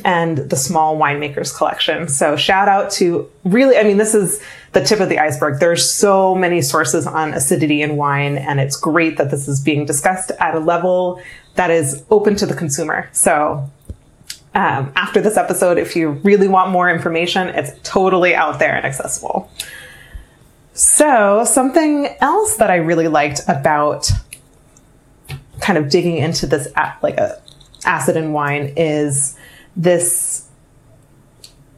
and 0.04 0.38
the 0.38 0.56
Small 0.56 0.96
Winemakers 0.96 1.54
Collection. 1.54 2.08
So 2.08 2.36
shout 2.36 2.68
out 2.68 2.90
to 2.92 3.30
really, 3.44 3.76
I 3.76 3.82
mean, 3.82 3.98
this 3.98 4.14
is 4.14 4.42
the 4.74 4.84
tip 4.84 5.00
of 5.00 5.08
the 5.08 5.18
iceberg. 5.18 5.60
There's 5.60 5.88
so 5.88 6.34
many 6.34 6.60
sources 6.60 7.06
on 7.06 7.32
acidity 7.32 7.80
in 7.80 7.96
wine, 7.96 8.36
and 8.36 8.60
it's 8.60 8.76
great 8.76 9.16
that 9.16 9.30
this 9.30 9.48
is 9.48 9.60
being 9.60 9.86
discussed 9.86 10.30
at 10.40 10.54
a 10.54 10.58
level 10.58 11.22
that 11.54 11.70
is 11.70 12.04
open 12.10 12.36
to 12.36 12.46
the 12.46 12.54
consumer. 12.54 13.08
So 13.12 13.70
um, 14.54 14.92
after 14.94 15.20
this 15.20 15.36
episode, 15.36 15.78
if 15.78 15.96
you 15.96 16.10
really 16.22 16.48
want 16.48 16.70
more 16.70 16.90
information, 16.90 17.48
it's 17.48 17.72
totally 17.82 18.34
out 18.34 18.58
there 18.58 18.74
and 18.74 18.84
accessible. 18.84 19.50
So, 20.74 21.44
something 21.44 22.08
else 22.20 22.56
that 22.56 22.68
I 22.68 22.76
really 22.76 23.06
liked 23.06 23.42
about 23.46 24.10
kind 25.60 25.78
of 25.78 25.88
digging 25.88 26.18
into 26.18 26.46
this 26.46 26.66
like 27.00 27.16
a 27.16 27.40
acid 27.84 28.16
in 28.16 28.32
wine 28.32 28.72
is 28.76 29.36
this 29.76 30.48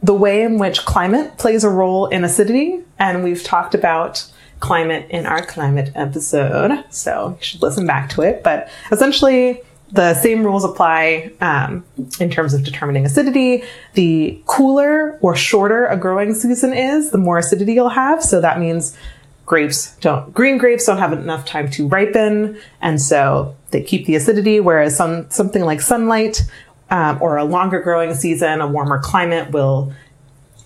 the 0.02 0.14
way 0.14 0.42
in 0.42 0.58
which 0.58 0.84
climate 0.84 1.36
plays 1.36 1.64
a 1.64 1.68
role 1.68 2.06
in 2.06 2.24
acidity 2.24 2.82
and 2.98 3.24
we've 3.24 3.42
talked 3.42 3.74
about 3.74 4.30
climate 4.60 5.06
in 5.10 5.26
our 5.26 5.44
climate 5.44 5.92
episode 5.94 6.84
so 6.90 7.36
you 7.38 7.44
should 7.44 7.62
listen 7.62 7.86
back 7.86 8.08
to 8.08 8.22
it 8.22 8.42
but 8.42 8.68
essentially 8.90 9.60
the 9.92 10.14
same 10.14 10.42
rules 10.42 10.64
apply 10.64 11.30
um, 11.40 11.84
in 12.18 12.30
terms 12.30 12.54
of 12.54 12.64
determining 12.64 13.06
acidity. 13.06 13.62
The 13.94 14.40
cooler 14.46 15.18
or 15.20 15.36
shorter 15.36 15.86
a 15.86 15.96
growing 15.96 16.34
season 16.34 16.72
is, 16.72 17.10
the 17.10 17.18
more 17.18 17.38
acidity 17.38 17.74
you'll 17.74 17.88
have. 17.88 18.22
So 18.22 18.40
that 18.40 18.58
means 18.58 18.96
grapes 19.44 19.96
don't, 19.98 20.34
green 20.34 20.58
grapes 20.58 20.86
don't 20.86 20.98
have 20.98 21.12
enough 21.12 21.44
time 21.46 21.70
to 21.72 21.86
ripen. 21.86 22.58
And 22.80 23.00
so 23.00 23.56
they 23.70 23.82
keep 23.82 24.06
the 24.06 24.16
acidity, 24.16 24.58
whereas 24.58 24.96
some, 24.96 25.30
something 25.30 25.64
like 25.64 25.80
sunlight 25.80 26.42
um, 26.90 27.18
or 27.20 27.36
a 27.36 27.44
longer 27.44 27.80
growing 27.80 28.14
season, 28.14 28.60
a 28.60 28.66
warmer 28.66 28.98
climate 28.98 29.52
will 29.52 29.92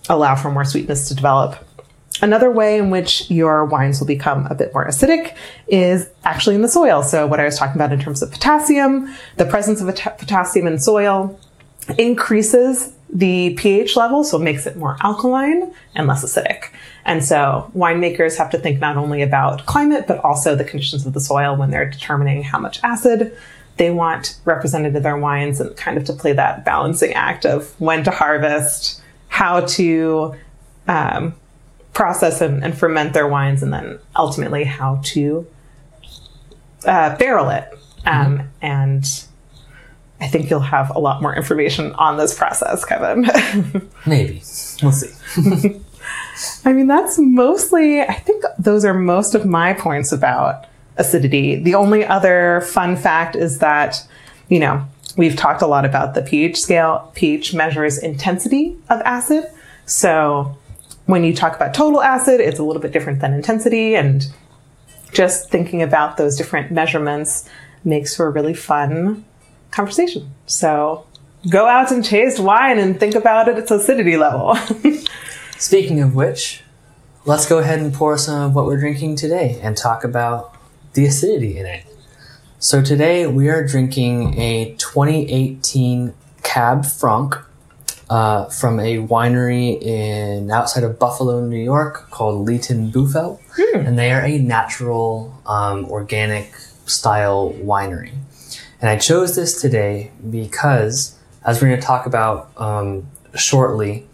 allow 0.08 0.34
for 0.34 0.50
more 0.50 0.64
sweetness 0.64 1.08
to 1.08 1.14
develop. 1.14 1.56
Another 2.22 2.50
way 2.50 2.78
in 2.78 2.90
which 2.90 3.30
your 3.30 3.64
wines 3.64 3.98
will 3.98 4.06
become 4.06 4.46
a 4.46 4.54
bit 4.54 4.74
more 4.74 4.86
acidic 4.86 5.34
is 5.68 6.08
actually 6.24 6.54
in 6.54 6.62
the 6.62 6.68
soil. 6.68 7.02
So, 7.02 7.26
what 7.26 7.40
I 7.40 7.44
was 7.44 7.58
talking 7.58 7.76
about 7.76 7.92
in 7.92 8.00
terms 8.00 8.20
of 8.20 8.30
potassium, 8.30 9.14
the 9.36 9.46
presence 9.46 9.80
of 9.80 9.86
potassium 10.18 10.66
in 10.66 10.78
soil 10.78 11.38
increases 11.98 12.92
the 13.12 13.54
pH 13.54 13.96
level, 13.96 14.22
so 14.22 14.38
it 14.38 14.42
makes 14.42 14.66
it 14.66 14.76
more 14.76 14.96
alkaline 15.00 15.72
and 15.94 16.06
less 16.06 16.24
acidic. 16.24 16.70
And 17.04 17.24
so 17.24 17.70
winemakers 17.74 18.36
have 18.38 18.50
to 18.50 18.58
think 18.58 18.78
not 18.78 18.96
only 18.96 19.22
about 19.22 19.66
climate, 19.66 20.06
but 20.06 20.22
also 20.24 20.54
the 20.54 20.64
conditions 20.64 21.06
of 21.06 21.12
the 21.12 21.20
soil 21.20 21.56
when 21.56 21.70
they're 21.70 21.88
determining 21.88 22.42
how 22.42 22.58
much 22.58 22.80
acid 22.84 23.36
they 23.78 23.90
want 23.90 24.38
represented 24.44 24.94
in 24.94 25.02
their 25.02 25.16
wines 25.16 25.60
and 25.60 25.74
kind 25.76 25.96
of 25.96 26.04
to 26.04 26.12
play 26.12 26.32
that 26.34 26.64
balancing 26.64 27.12
act 27.14 27.46
of 27.46 27.74
when 27.80 28.04
to 28.04 28.10
harvest, 28.10 29.02
how 29.28 29.60
to 29.62 30.34
um, 30.86 31.34
process 31.92 32.40
and, 32.40 32.62
and, 32.62 32.76
ferment 32.76 33.12
their 33.12 33.26
wines, 33.26 33.62
and 33.62 33.72
then 33.72 33.98
ultimately 34.16 34.64
how 34.64 35.00
to 35.04 35.46
uh, 36.84 37.16
barrel 37.16 37.50
it. 37.50 37.68
Um, 38.06 38.38
mm-hmm. 38.38 38.46
And 38.62 39.24
I 40.20 40.28
think 40.28 40.50
you'll 40.50 40.60
have 40.60 40.94
a 40.94 40.98
lot 40.98 41.22
more 41.22 41.34
information 41.34 41.92
on 41.94 42.16
this 42.16 42.36
process, 42.36 42.84
Kevin. 42.84 43.30
Maybe. 44.06 44.42
We'll 44.82 44.92
see. 44.92 45.10
I 46.64 46.72
mean, 46.72 46.86
that's 46.86 47.18
mostly, 47.18 48.00
I 48.02 48.14
think 48.14 48.44
those 48.58 48.84
are 48.84 48.94
most 48.94 49.34
of 49.34 49.44
my 49.44 49.72
points 49.72 50.12
about 50.12 50.66
acidity. 50.96 51.56
The 51.56 51.74
only 51.74 52.04
other 52.04 52.62
fun 52.62 52.96
fact 52.96 53.36
is 53.36 53.58
that, 53.58 54.06
you 54.48 54.58
know, 54.58 54.86
we've 55.16 55.36
talked 55.36 55.62
a 55.62 55.66
lot 55.66 55.84
about 55.84 56.14
the 56.14 56.22
pH 56.22 56.60
scale. 56.60 57.10
pH 57.14 57.54
measures 57.54 57.98
intensity 57.98 58.76
of 58.88 59.00
acid. 59.02 59.44
So 59.86 60.56
when 61.10 61.24
you 61.24 61.34
talk 61.34 61.56
about 61.56 61.74
total 61.74 62.02
acid, 62.02 62.40
it's 62.40 62.58
a 62.58 62.64
little 62.64 62.80
bit 62.80 62.92
different 62.92 63.20
than 63.20 63.32
intensity. 63.32 63.94
And 63.94 64.26
just 65.12 65.50
thinking 65.50 65.82
about 65.82 66.16
those 66.16 66.36
different 66.36 66.70
measurements 66.70 67.48
makes 67.84 68.16
for 68.16 68.26
a 68.26 68.30
really 68.30 68.54
fun 68.54 69.24
conversation. 69.70 70.30
So 70.46 71.06
go 71.48 71.66
out 71.66 71.90
and 71.90 72.04
taste 72.04 72.38
wine 72.38 72.78
and 72.78 72.98
think 72.98 73.14
about 73.14 73.48
it 73.48 73.58
its 73.58 73.70
acidity 73.70 74.16
level. 74.16 74.56
Speaking 75.58 76.00
of 76.00 76.14
which, 76.14 76.62
let's 77.24 77.46
go 77.46 77.58
ahead 77.58 77.80
and 77.80 77.92
pour 77.92 78.16
some 78.16 78.42
of 78.42 78.54
what 78.54 78.66
we're 78.66 78.80
drinking 78.80 79.16
today 79.16 79.58
and 79.62 79.76
talk 79.76 80.04
about 80.04 80.54
the 80.94 81.06
acidity 81.06 81.58
in 81.58 81.66
it. 81.66 81.84
So 82.58 82.82
today 82.82 83.26
we 83.26 83.48
are 83.48 83.66
drinking 83.66 84.38
a 84.38 84.74
2018 84.76 86.14
Cab 86.42 86.84
Franc 86.84 87.36
uh, 88.10 88.46
from 88.46 88.80
a 88.80 88.98
winery 88.98 89.80
in 89.80 90.50
outside 90.50 90.82
of 90.82 90.98
Buffalo, 90.98 91.46
New 91.46 91.62
York, 91.62 92.10
called 92.10 92.44
Leighton 92.44 92.90
Buffel, 92.90 93.40
hmm. 93.54 93.86
and 93.86 93.96
they 93.96 94.10
are 94.10 94.20
a 94.22 94.36
natural, 94.38 95.40
um, 95.46 95.84
organic 95.86 96.52
style 96.86 97.54
winery. 97.62 98.12
And 98.80 98.90
I 98.90 98.96
chose 98.96 99.36
this 99.36 99.60
today 99.60 100.10
because, 100.28 101.16
as 101.44 101.62
we're 101.62 101.68
going 101.68 101.80
to 101.80 101.86
talk 101.86 102.06
about 102.06 102.50
um, 102.56 103.06
shortly, 103.36 104.08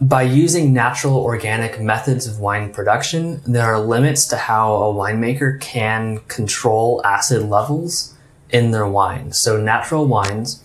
by 0.00 0.22
using 0.22 0.72
natural 0.72 1.16
organic 1.16 1.80
methods 1.80 2.26
of 2.26 2.38
wine 2.38 2.72
production, 2.72 3.42
there 3.46 3.64
are 3.64 3.80
limits 3.80 4.26
to 4.28 4.36
how 4.36 4.74
a 4.74 4.94
winemaker 4.94 5.60
can 5.60 6.20
control 6.28 7.02
acid 7.04 7.42
levels 7.42 8.14
in 8.48 8.70
their 8.70 8.86
wine. 8.86 9.32
So 9.32 9.60
natural 9.60 10.06
wines 10.06 10.64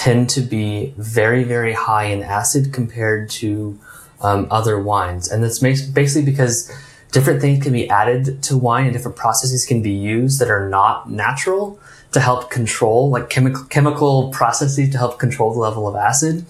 tend 0.00 0.30
to 0.30 0.40
be 0.40 0.94
very, 0.96 1.44
very 1.44 1.74
high 1.74 2.04
in 2.04 2.22
acid 2.22 2.72
compared 2.72 3.28
to 3.28 3.78
um, 4.22 4.46
other 4.50 4.80
wines. 4.80 5.30
And 5.30 5.44
that's 5.44 5.58
basically 5.58 6.22
because 6.22 6.72
different 7.12 7.42
things 7.42 7.62
can 7.62 7.74
be 7.74 7.86
added 7.90 8.42
to 8.44 8.56
wine 8.56 8.86
and 8.86 8.94
different 8.94 9.18
processes 9.18 9.66
can 9.66 9.82
be 9.82 9.90
used 9.90 10.40
that 10.40 10.48
are 10.48 10.70
not 10.70 11.10
natural 11.10 11.78
to 12.12 12.20
help 12.20 12.50
control, 12.50 13.10
like 13.10 13.28
chemical, 13.28 13.64
chemical 13.64 14.30
processes 14.30 14.88
to 14.88 14.96
help 14.96 15.18
control 15.18 15.52
the 15.52 15.60
level 15.60 15.86
of 15.86 15.94
acid. 15.94 16.46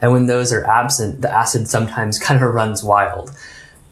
And 0.00 0.12
when 0.12 0.28
those 0.28 0.52
are 0.52 0.64
absent, 0.64 1.22
the 1.22 1.30
acid 1.30 1.66
sometimes 1.66 2.18
kind 2.26 2.40
of 2.40 2.54
runs 2.54 2.84
wild. 2.84 3.32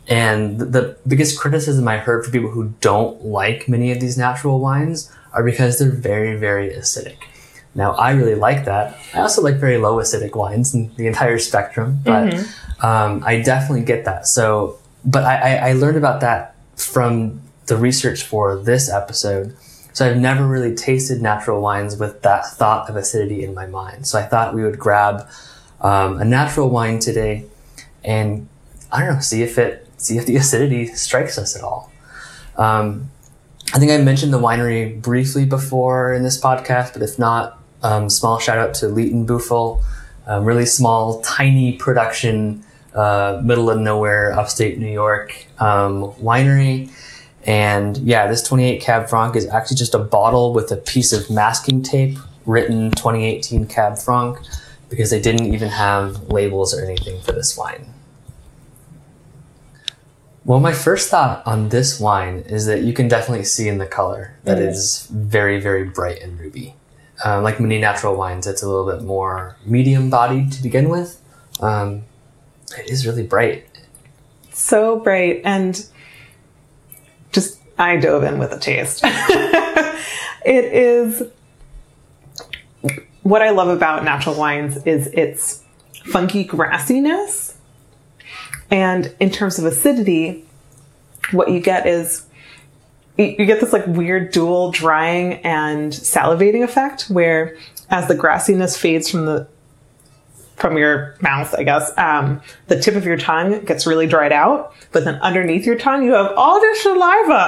And 0.07 0.61
the 0.61 0.97
biggest 1.05 1.37
criticism 1.37 1.89
I 1.89 1.99
heard 1.99 2.23
from 2.23 2.33
people 2.33 2.51
who 2.51 2.75
don't 2.81 3.25
like 3.25 3.69
many 3.69 3.91
of 3.91 3.99
these 3.99 4.17
natural 4.17 4.61
wines 4.61 5.13
are 5.33 5.43
because 5.43 5.81
they're 5.81 5.91
very, 5.91 6.37
very 6.37 6.71
acidic. 6.71 7.17
Now, 7.75 7.93
I 7.93 8.13
really 8.13 8.35
like 8.35 8.65
that. 8.65 8.99
I 9.15 9.21
also 9.21 9.43
like 9.43 9.57
very 9.57 9.79
low 9.79 9.97
acidic 9.97 10.35
wines 10.35 10.75
in 10.75 10.95
the 10.97 11.07
entire 11.07 11.39
spectrum, 11.39 12.01
but 12.05 12.33
mm-hmm. 12.33 12.87
um, 12.87 13.23
I 13.25 13.41
definitely 13.43 13.85
get 13.85 14.05
that. 14.07 14.27
So, 14.27 14.79
but 15.05 15.25
I, 15.25 15.71
I 15.71 15.73
learned 15.75 15.97
about 15.97 16.21
that 16.23 16.57
from 16.77 17.41
the 17.67 17.77
research 17.77 18.25
for 18.25 18.57
this 18.57 18.91
episode. 18.91 19.57
So 19.93 20.09
I've 20.09 20.17
never 20.17 20.47
really 20.47 20.75
tasted 20.75 21.23
natural 21.23 21.61
wines 21.61 21.97
with 21.97 22.23
that 22.23 22.47
thought 22.47 22.89
of 22.91 22.97
acidity 22.97 23.45
in 23.45 23.55
my 23.55 23.67
mind. 23.67 24.07
So 24.07 24.19
I 24.19 24.23
thought 24.23 24.55
we 24.55 24.65
would 24.65 24.79
grab 24.79 25.29
um, 25.81 26.21
a 26.21 26.25
natural 26.25 26.69
wine 26.69 26.99
today, 26.99 27.45
and 28.05 28.49
I 28.93 29.05
don't 29.05 29.15
know, 29.15 29.21
see 29.21 29.43
if 29.43 29.59
it 29.59 29.87
see 29.97 30.19
if 30.19 30.27
the 30.27 30.37
acidity 30.43 30.87
strikes 30.87 31.39
us 31.39 31.57
at 31.57 31.63
all. 31.63 31.91
Um, 32.57 33.11
I 33.73 33.79
think 33.79 33.93
I 33.93 33.99
mentioned 33.99 34.33
the 34.33 34.39
winery 34.39 35.01
briefly 35.01 35.45
before 35.45 36.13
in 36.13 36.25
this 36.25 36.41
podcast, 36.41 36.93
but 36.93 37.03
if 37.03 37.19
not, 37.19 37.60
um, 37.83 38.11
small 38.11 38.39
shout 38.39 38.59
out 38.59 38.75
to 38.75 38.89
Leighton 38.89 39.27
Buffel, 39.27 39.83
um, 40.27 40.45
really 40.45 40.67
small, 40.67 41.21
tiny 41.23 41.73
production, 41.73 42.65
uh, 42.95 43.41
middle 43.43 43.71
of 43.71 43.79
nowhere, 43.79 44.33
upstate 44.33 44.79
New 44.79 44.91
York 44.91 45.47
um, 45.59 46.13
winery. 46.15 46.91
And 47.45 47.97
yeah, 47.99 48.27
this 48.27 48.43
28 48.43 48.81
Cab 48.81 49.09
Franc 49.09 49.35
is 49.35 49.47
actually 49.47 49.77
just 49.77 49.95
a 49.95 49.99
bottle 49.99 50.53
with 50.53 50.71
a 50.71 50.77
piece 50.77 51.13
of 51.13 51.31
masking 51.31 51.83
tape 51.83 52.19
written 52.47 52.91
2018 52.93 53.67
Cab 53.67 53.99
Franc 53.99 54.39
because 54.89 55.11
they 55.11 55.21
didn't 55.21 55.55
even 55.55 55.69
have 55.69 56.29
labels 56.29 56.75
or 56.75 56.85
anything 56.85 57.21
for 57.23 57.33
this 57.33 57.57
wine. 57.57 57.87
Well, 60.45 60.59
my 60.59 60.73
first 60.73 61.11
thought 61.11 61.47
on 61.47 61.69
this 61.69 62.01
wine 62.01 62.39
is 62.47 62.67
that 62.67 62.83
you 62.83 62.93
can 62.93 63.09
definitely 63.09 63.45
see 63.45 63.69
in 63.69 63.79
the 63.79 63.87
color 63.87 64.35
that 64.45 64.59
mm. 64.59 64.63
it 64.63 64.69
is 64.69 65.07
very, 65.11 65.61
very 65.61 65.85
bright 65.85 66.21
and 66.23 66.39
ruby. 66.41 66.75
Uh, 67.25 67.43
like 67.43 67.61
many 67.61 67.79
natural 67.79 68.17
wines, 68.17 68.47
it's 68.47 68.63
a 68.63 68.69
little 68.69 68.87
bit 68.87 69.03
more 69.05 69.57
medium 69.65 70.09
bodied 70.09 70.53
to 70.53 70.63
begin 70.63 70.89
with. 70.89 71.21
Um, 71.61 72.03
it 72.79 72.91
is 72.91 73.07
really 73.07 73.23
bright. 73.23 73.67
So 74.53 75.01
bright. 75.01 75.43
And 75.45 75.87
just, 77.33 77.59
I 77.79 77.97
dove 77.97 78.23
in 78.23 78.39
with 78.39 78.53
a 78.53 78.59
taste. 78.59 79.01
it 79.05 80.65
is 80.65 81.23
what 83.23 83.43
I 83.43 83.51
love 83.51 83.69
about 83.69 84.05
natural 84.05 84.35
wines 84.35 84.79
is 84.85 85.07
its 85.09 85.63
funky 86.05 86.45
grassiness. 86.45 87.55
And 88.71 89.15
in 89.21 89.31
terms 89.31 89.59
of 89.59 89.65
acidity, 89.65 90.45
what 91.33 91.51
you 91.51 91.61
get 91.61 91.87
is 91.87 92.27
you 93.17 93.47
get 93.47 93.61
this 93.61 93.73
like 93.73 93.87
weird 93.87 94.33
dual 94.33 94.71
drying 94.71 95.35
and 95.45 95.93
salivating 95.93 96.63
effect 96.63 97.03
where 97.11 97.57
as 97.91 98.09
the 98.09 98.15
grassiness 98.15 98.79
fades 98.79 99.11
from 99.11 99.27
the 99.27 99.47
from 100.61 100.77
your 100.77 101.17
mouth, 101.23 101.55
I 101.55 101.63
guess, 101.63 101.91
um, 101.97 102.43
the 102.67 102.79
tip 102.79 102.95
of 102.95 103.07
your 103.07 103.17
tongue 103.17 103.65
gets 103.65 103.87
really 103.87 104.07
dried 104.07 104.33
out, 104.33 104.75
but 104.93 105.05
then 105.05 105.15
underneath 105.17 105.65
your 105.65 105.79
tongue, 105.79 106.05
you 106.05 106.13
have 106.13 106.33
all 106.37 106.61
this 106.61 106.83
saliva. 106.83 107.47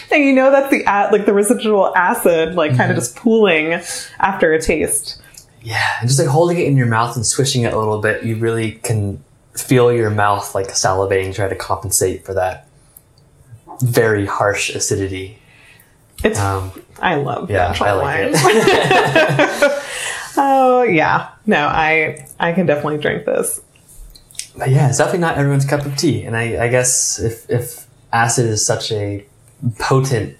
and 0.10 0.24
you 0.24 0.32
know 0.32 0.50
that's 0.50 0.70
the 0.70 0.82
like 1.12 1.26
the 1.26 1.34
residual 1.34 1.94
acid 1.94 2.54
like 2.54 2.70
mm-hmm. 2.70 2.78
kind 2.78 2.90
of 2.90 2.96
just 2.96 3.16
pooling 3.16 3.74
after 4.18 4.52
a 4.52 4.60
taste. 4.60 5.20
Yeah, 5.62 5.84
and 6.00 6.08
just 6.08 6.18
like 6.18 6.28
holding 6.28 6.58
it 6.58 6.66
in 6.66 6.76
your 6.76 6.86
mouth 6.86 7.16
and 7.16 7.26
swishing 7.26 7.62
it 7.62 7.72
a 7.72 7.78
little 7.78 8.00
bit, 8.00 8.24
you 8.24 8.36
really 8.36 8.72
can 8.72 9.22
feel 9.54 9.92
your 9.92 10.10
mouth 10.10 10.54
like 10.54 10.68
salivating, 10.68 11.34
try 11.34 11.48
to 11.48 11.56
compensate 11.56 12.24
for 12.24 12.34
that 12.34 12.65
very 13.80 14.26
harsh 14.26 14.70
acidity. 14.70 15.38
It's 16.24 16.38
um, 16.38 16.72
I 17.00 17.16
love 17.16 17.50
yeah, 17.50 17.76
I 17.80 17.92
like 17.92 18.30
it. 18.32 19.82
oh 20.36 20.82
yeah, 20.82 21.30
no, 21.44 21.66
I 21.66 22.26
I 22.38 22.52
can 22.52 22.66
definitely 22.66 22.98
drink 22.98 23.26
this. 23.26 23.60
But 24.56 24.70
yeah, 24.70 24.88
it's 24.88 24.98
definitely 24.98 25.20
not 25.20 25.36
everyone's 25.36 25.66
cup 25.66 25.84
of 25.84 25.96
tea, 25.96 26.22
and 26.22 26.36
I, 26.36 26.64
I 26.64 26.68
guess 26.68 27.18
if 27.18 27.48
if 27.50 27.86
acid 28.12 28.46
is 28.46 28.64
such 28.64 28.90
a 28.92 29.26
potent, 29.78 30.36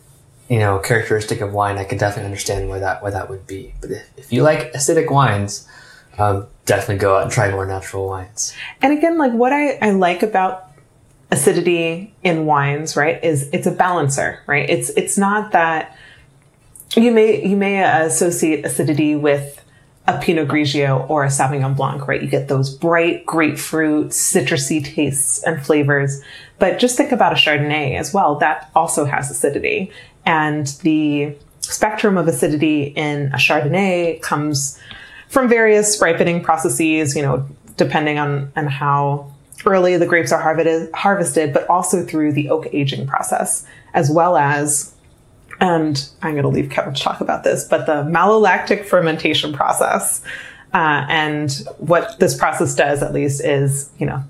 you 0.48 0.58
know, 0.58 0.78
characteristic 0.78 1.40
of 1.40 1.52
wine, 1.52 1.76
I 1.76 1.84
can 1.84 1.98
definitely 1.98 2.26
understand 2.26 2.68
why 2.68 2.78
that 2.78 3.02
why 3.02 3.10
that 3.10 3.28
would 3.28 3.46
be. 3.46 3.74
But 3.80 3.90
if, 3.90 4.10
if 4.16 4.32
you 4.32 4.42
like 4.42 4.72
acidic 4.72 5.10
wines, 5.10 5.68
um, 6.18 6.46
definitely 6.64 6.96
go 6.96 7.16
out 7.16 7.24
and 7.24 7.30
try 7.30 7.50
more 7.50 7.66
natural 7.66 8.08
wines. 8.08 8.54
And 8.80 8.96
again, 8.96 9.18
like 9.18 9.32
what 9.32 9.52
I, 9.52 9.74
I 9.74 9.90
like 9.90 10.22
about 10.22 10.65
acidity 11.30 12.14
in 12.22 12.46
wines, 12.46 12.96
right, 12.96 13.22
is 13.24 13.48
it's 13.52 13.66
a 13.66 13.72
balancer, 13.72 14.40
right? 14.46 14.68
It's 14.68 14.90
it's 14.90 15.18
not 15.18 15.52
that 15.52 15.96
you 16.94 17.10
may 17.10 17.44
you 17.44 17.56
may 17.56 17.82
associate 17.82 18.64
acidity 18.64 19.16
with 19.16 19.62
a 20.08 20.18
Pinot 20.18 20.48
Grigio 20.48 21.08
or 21.10 21.24
a 21.24 21.28
Sauvignon 21.28 21.76
Blanc, 21.76 22.06
right? 22.06 22.22
You 22.22 22.28
get 22.28 22.48
those 22.48 22.74
bright 22.74 23.26
grapefruit, 23.26 24.08
citrusy 24.08 24.84
tastes 24.84 25.42
and 25.42 25.64
flavors. 25.64 26.22
But 26.58 26.78
just 26.78 26.96
think 26.96 27.12
about 27.12 27.32
a 27.32 27.34
Chardonnay 27.34 27.98
as 27.98 28.14
well. 28.14 28.36
That 28.36 28.70
also 28.74 29.04
has 29.04 29.30
acidity. 29.30 29.90
And 30.24 30.68
the 30.82 31.34
spectrum 31.60 32.16
of 32.16 32.28
acidity 32.28 32.84
in 32.84 33.32
a 33.32 33.36
Chardonnay 33.36 34.22
comes 34.22 34.78
from 35.28 35.48
various 35.48 36.00
ripening 36.00 36.42
processes, 36.42 37.16
you 37.16 37.22
know, 37.22 37.46
depending 37.76 38.18
on, 38.18 38.52
on 38.56 38.68
how 38.68 39.32
early 39.64 39.96
the 39.96 40.06
grapes 40.06 40.32
are 40.32 40.40
harvested, 40.40 40.92
harvested, 40.94 41.52
but 41.52 41.68
also 41.68 42.04
through 42.04 42.32
the 42.32 42.50
oak 42.50 42.66
aging 42.72 43.06
process, 43.06 43.66
as 43.94 44.10
well 44.10 44.36
as, 44.36 44.94
and 45.60 46.08
I'm 46.22 46.32
going 46.32 46.42
to 46.42 46.48
leave 46.48 46.70
Kevin 46.70 46.94
to 46.94 47.00
talk 47.00 47.20
about 47.20 47.44
this, 47.44 47.66
but 47.66 47.86
the 47.86 48.02
malolactic 48.04 48.84
fermentation 48.84 49.52
process. 49.52 50.22
Uh, 50.74 51.06
and 51.08 51.66
what 51.78 52.18
this 52.18 52.36
process 52.36 52.74
does, 52.74 53.02
at 53.02 53.14
least, 53.14 53.42
is, 53.42 53.90
you 53.98 54.04
know, 54.04 54.22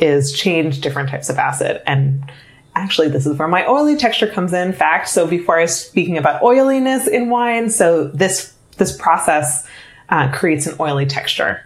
is 0.00 0.32
change 0.32 0.80
different 0.80 1.08
types 1.08 1.28
of 1.28 1.38
acid. 1.38 1.80
And 1.86 2.30
actually, 2.74 3.08
this 3.08 3.26
is 3.26 3.36
where 3.36 3.46
my 3.46 3.66
oily 3.66 3.96
texture 3.96 4.26
comes 4.26 4.52
in. 4.52 4.72
Fact. 4.72 5.08
So 5.08 5.26
before 5.26 5.58
I 5.58 5.62
was 5.62 5.78
speaking 5.78 6.18
about 6.18 6.42
oiliness 6.42 7.06
in 7.06 7.30
wine, 7.30 7.70
so 7.70 8.08
this 8.08 8.54
this 8.78 8.96
process 8.96 9.66
uh, 10.08 10.32
creates 10.32 10.66
an 10.66 10.74
oily 10.80 11.06
texture. 11.06 11.64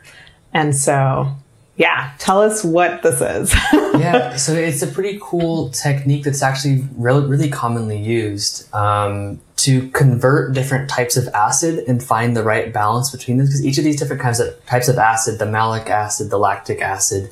And 0.53 0.77
so, 0.77 1.35
yeah, 1.77 2.13
tell 2.19 2.41
us 2.41 2.63
what 2.63 3.03
this 3.03 3.21
is. 3.21 3.53
yeah, 3.73 4.37
so 4.37 4.53
it's 4.53 4.83
a 4.83 4.87
pretty 4.87 5.19
cool 5.21 5.71
technique 5.71 6.25
that's 6.25 6.43
actually 6.43 6.85
really, 6.97 7.27
really 7.27 7.51
commonly 7.51 7.99
used 7.99 8.73
um, 8.73 9.41
to 9.57 9.89
convert 9.91 10.55
different 10.55 10.89
types 10.89 11.17
of 11.17 11.27
acid 11.29 11.85
and 11.89 12.03
find 12.03 12.37
the 12.37 12.45
right 12.45 12.73
balance 12.73 13.11
between 13.11 13.39
them. 13.39 13.47
Because 13.47 13.65
each 13.65 13.79
of 13.79 13.85
these 13.85 13.99
different 13.99 14.23
kinds 14.23 14.39
of 14.39 14.65
types 14.67 14.89
of 14.89 14.99
acid, 14.99 15.41
the 15.41 15.47
malic 15.47 15.91
acid, 15.91 16.31
the 16.31 16.39
lactic 16.39 16.81
acid, 16.81 17.31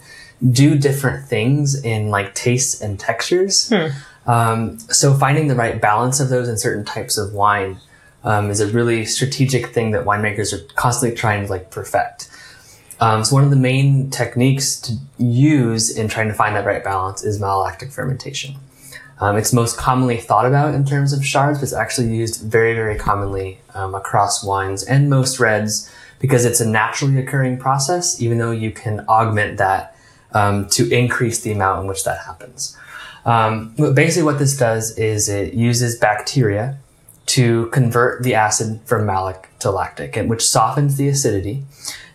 do 0.51 0.77
different 0.77 1.29
things 1.29 1.81
in 1.85 2.11
like 2.11 2.35
tastes 2.35 2.81
and 2.81 2.99
textures. 2.99 3.69
Hmm. 3.69 3.87
Um, 4.27 4.79
so 4.79 5.15
finding 5.15 5.49
the 5.49 5.55
right 5.55 5.81
balance 5.81 6.19
of 6.19 6.31
those 6.31 6.49
in 6.49 6.57
certain 6.57 6.85
types 6.85 7.17
of 7.17 7.33
wine 7.33 7.79
um, 8.25 8.51
is 8.51 8.61
a 8.61 8.67
really 8.69 9.05
strategic 9.05 9.69
thing 9.69 9.93
that 9.93 10.05
winemakers 10.05 10.53
are 10.53 10.65
constantly 10.75 11.17
trying 11.17 11.45
to 11.45 11.51
like 11.51 11.71
perfect. 11.71 12.29
Um, 13.03 13.25
so 13.25 13.35
one 13.35 13.43
of 13.43 13.51
the 13.51 13.57
main 13.57 14.11
techniques 14.11 14.81
to 14.83 14.97
use 15.19 15.91
in 15.91 16.07
trying 16.07 16.29
to 16.29 16.35
find 16.35 16.55
that 16.55 16.65
right 16.65 16.85
balance 16.85 17.25
is 17.25 17.41
malolactic 17.41 17.93
fermentation. 17.93 18.55
Um, 19.21 19.37
it's 19.37 19.53
most 19.53 19.77
commonly 19.77 20.19
thought 20.19 20.47
about 20.47 20.73
in 20.73 20.85
terms 20.85 21.13
of 21.13 21.25
Chards, 21.25 21.59
but 21.59 21.65
it's 21.65 21.73
actually 21.73 22.15
used 22.15 22.43
very, 22.43 22.75
very 22.75 22.97
commonly 22.97 23.59
um, 23.75 23.97
across 23.97 24.45
wines 24.45 24.85
and 24.85 25.11
most 25.11 25.41
reds 25.41 25.91
because 26.21 26.45
it's 26.45 26.61
a 26.61 26.69
naturally 26.69 27.19
occurring 27.19 27.59
process, 27.59 28.23
even 28.23 28.39
though 28.39 28.53
you 28.53 28.71
can 28.71 29.01
augment 29.09 29.59
that 29.59 29.97
um, 30.33 30.69
to 30.69 30.89
increase 30.91 31.41
the 31.41 31.51
amount 31.51 31.81
in 31.81 31.89
which 31.89 32.05
that 32.05 32.21
happens. 32.25 32.79
Um, 33.25 33.75
basically, 33.95 34.23
what 34.23 34.39
this 34.39 34.57
does 34.57 34.97
is 34.97 35.29
it 35.29 35.55
uses 35.55 35.99
bacteria 35.99 36.79
to 37.27 37.67
convert 37.71 38.23
the 38.23 38.35
acid 38.37 38.81
from 38.85 39.07
malic 39.07 39.49
to 39.59 39.73
lactic, 39.73 40.17
and 40.17 40.31
which 40.31 40.47
softens 40.47 40.97
the 40.99 41.09
acidity. 41.09 41.65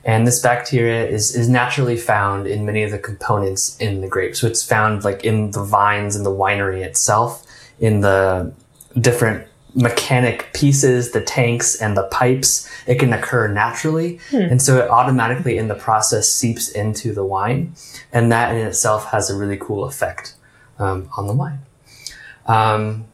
And 0.07 0.25
this 0.25 0.39
bacteria 0.39 1.05
is, 1.05 1.35
is 1.35 1.49
naturally 1.49 1.97
found 1.97 2.47
in 2.47 2.65
many 2.65 2.81
of 2.81 2.91
the 2.91 2.97
components 2.97 3.77
in 3.77 3.99
the 3.99 4.07
grape. 4.07 4.37
So 4.37 4.47
it's 4.47 4.63
found 4.63 5.03
like 5.03 5.25
in 5.25 5.51
the 5.51 5.61
vines 5.61 6.15
in 6.15 6.23
the 6.23 6.31
winery 6.31 6.81
itself, 6.81 7.45
in 7.79 7.99
the 7.99 8.53
different 8.99 9.45
mechanic 9.75 10.49
pieces, 10.53 11.11
the 11.11 11.21
tanks 11.21 11.75
and 11.79 11.97
the 11.97 12.03
pipes, 12.03 12.69
it 12.87 12.95
can 12.95 13.11
occur 13.11 13.49
naturally. 13.49 14.19
Hmm. 14.31 14.37
And 14.37 14.61
so 14.61 14.77
it 14.77 14.89
automatically 14.89 15.57
in 15.57 15.67
the 15.67 15.75
process 15.75 16.31
seeps 16.31 16.69
into 16.69 17.13
the 17.13 17.25
wine. 17.25 17.73
And 18.13 18.31
that 18.31 18.55
in 18.55 18.65
itself 18.65 19.07
has 19.07 19.29
a 19.29 19.35
really 19.35 19.57
cool 19.57 19.83
effect 19.83 20.35
um, 20.79 21.09
on 21.17 21.27
the 21.27 21.33
wine. 21.33 21.59
Um, 22.45 23.05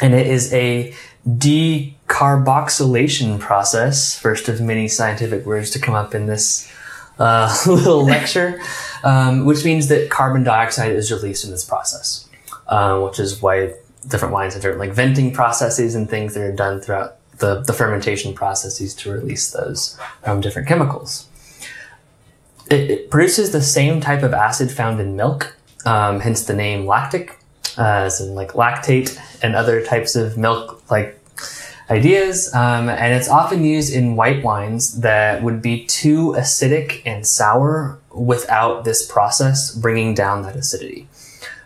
and 0.00 0.14
it 0.14 0.26
is 0.26 0.52
a 0.54 0.94
decarboxylation 1.36 3.38
process, 3.38 4.18
first 4.18 4.48
of 4.48 4.60
many 4.60 4.88
scientific 4.88 5.44
words 5.44 5.70
to 5.70 5.78
come 5.78 5.94
up 5.94 6.14
in 6.14 6.24
this 6.26 6.72
uh, 7.18 7.54
little 7.66 8.04
lecture, 8.04 8.60
um, 9.04 9.44
which 9.44 9.64
means 9.64 9.88
that 9.88 10.10
carbon 10.10 10.44
dioxide 10.44 10.92
is 10.92 11.12
released 11.12 11.44
in 11.44 11.50
this 11.50 11.64
process, 11.64 12.28
uh, 12.68 12.98
which 13.00 13.18
is 13.18 13.42
why 13.42 13.74
different 14.06 14.32
wines 14.32 14.54
have 14.54 14.62
different 14.62 14.80
like 14.80 14.92
venting 14.92 15.32
processes 15.32 15.94
and 15.94 16.08
things 16.08 16.34
that 16.34 16.42
are 16.42 16.52
done 16.52 16.80
throughout 16.80 17.16
the, 17.38 17.60
the 17.62 17.72
fermentation 17.72 18.34
processes 18.34 18.94
to 18.94 19.10
release 19.10 19.50
those 19.50 19.98
different 20.40 20.68
chemicals. 20.68 21.26
It, 22.70 22.90
it, 22.90 23.10
produces 23.10 23.52
the 23.52 23.62
same 23.62 24.00
type 24.00 24.22
of 24.22 24.34
acid 24.34 24.70
found 24.70 25.00
in 25.00 25.16
milk, 25.16 25.56
um, 25.86 26.20
hence 26.20 26.44
the 26.44 26.54
name 26.54 26.86
lactic, 26.86 27.38
uh, 27.78 28.04
as 28.04 28.20
in 28.20 28.34
like 28.34 28.52
lactate 28.52 29.18
and 29.42 29.54
other 29.54 29.84
types 29.84 30.16
of 30.16 30.36
milk 30.36 30.82
like 30.90 31.17
ideas. 31.90 32.52
Um, 32.54 32.88
and 32.88 33.14
it's 33.14 33.28
often 33.28 33.64
used 33.64 33.92
in 33.92 34.16
white 34.16 34.42
wines 34.42 35.00
that 35.00 35.42
would 35.42 35.62
be 35.62 35.84
too 35.86 36.34
acidic 36.36 37.02
and 37.06 37.26
sour 37.26 37.98
without 38.14 38.84
this 38.84 39.06
process 39.10 39.74
bringing 39.74 40.14
down 40.14 40.42
that 40.42 40.56
acidity 40.56 41.08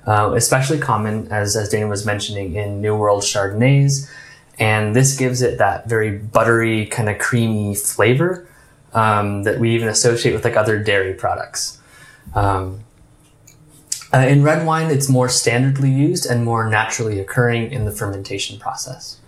uh, 0.07 0.33
especially 0.35 0.79
common, 0.79 1.29
as, 1.31 1.57
as 1.57 1.69
Dana 1.69 1.87
was 1.87 2.05
mentioning, 2.05 2.55
in 2.55 2.81
New 2.81 2.97
World 2.97 3.23
Chardonnays. 3.23 4.11
And 4.59 4.95
this 4.95 5.17
gives 5.17 5.43
it 5.43 5.59
that 5.59 5.89
very 5.89 6.19
buttery, 6.19 6.87
kind 6.87 7.09
of 7.09 7.19
creamy 7.19 7.75
flavor 7.75 8.47
um, 8.93 9.45
that 9.45 9.59
we 9.59 9.75
even 9.75 9.89
associate 9.89 10.33
with 10.33 10.45
like 10.45 10.57
other 10.57 10.83
dairy 10.83 11.15
products. 11.15 11.81
Um, 12.35 12.81
uh, 14.13 14.19
in 14.19 14.43
red 14.43 14.67
wine, 14.67 14.91
it's 14.91 15.09
more 15.09 15.29
standardly 15.29 15.95
used 15.95 16.27
and 16.27 16.45
more 16.45 16.69
naturally 16.69 17.19
occurring 17.19 17.73
in 17.73 17.87
the 17.87 17.93
fermentation 17.93 18.59
process. 18.59 19.19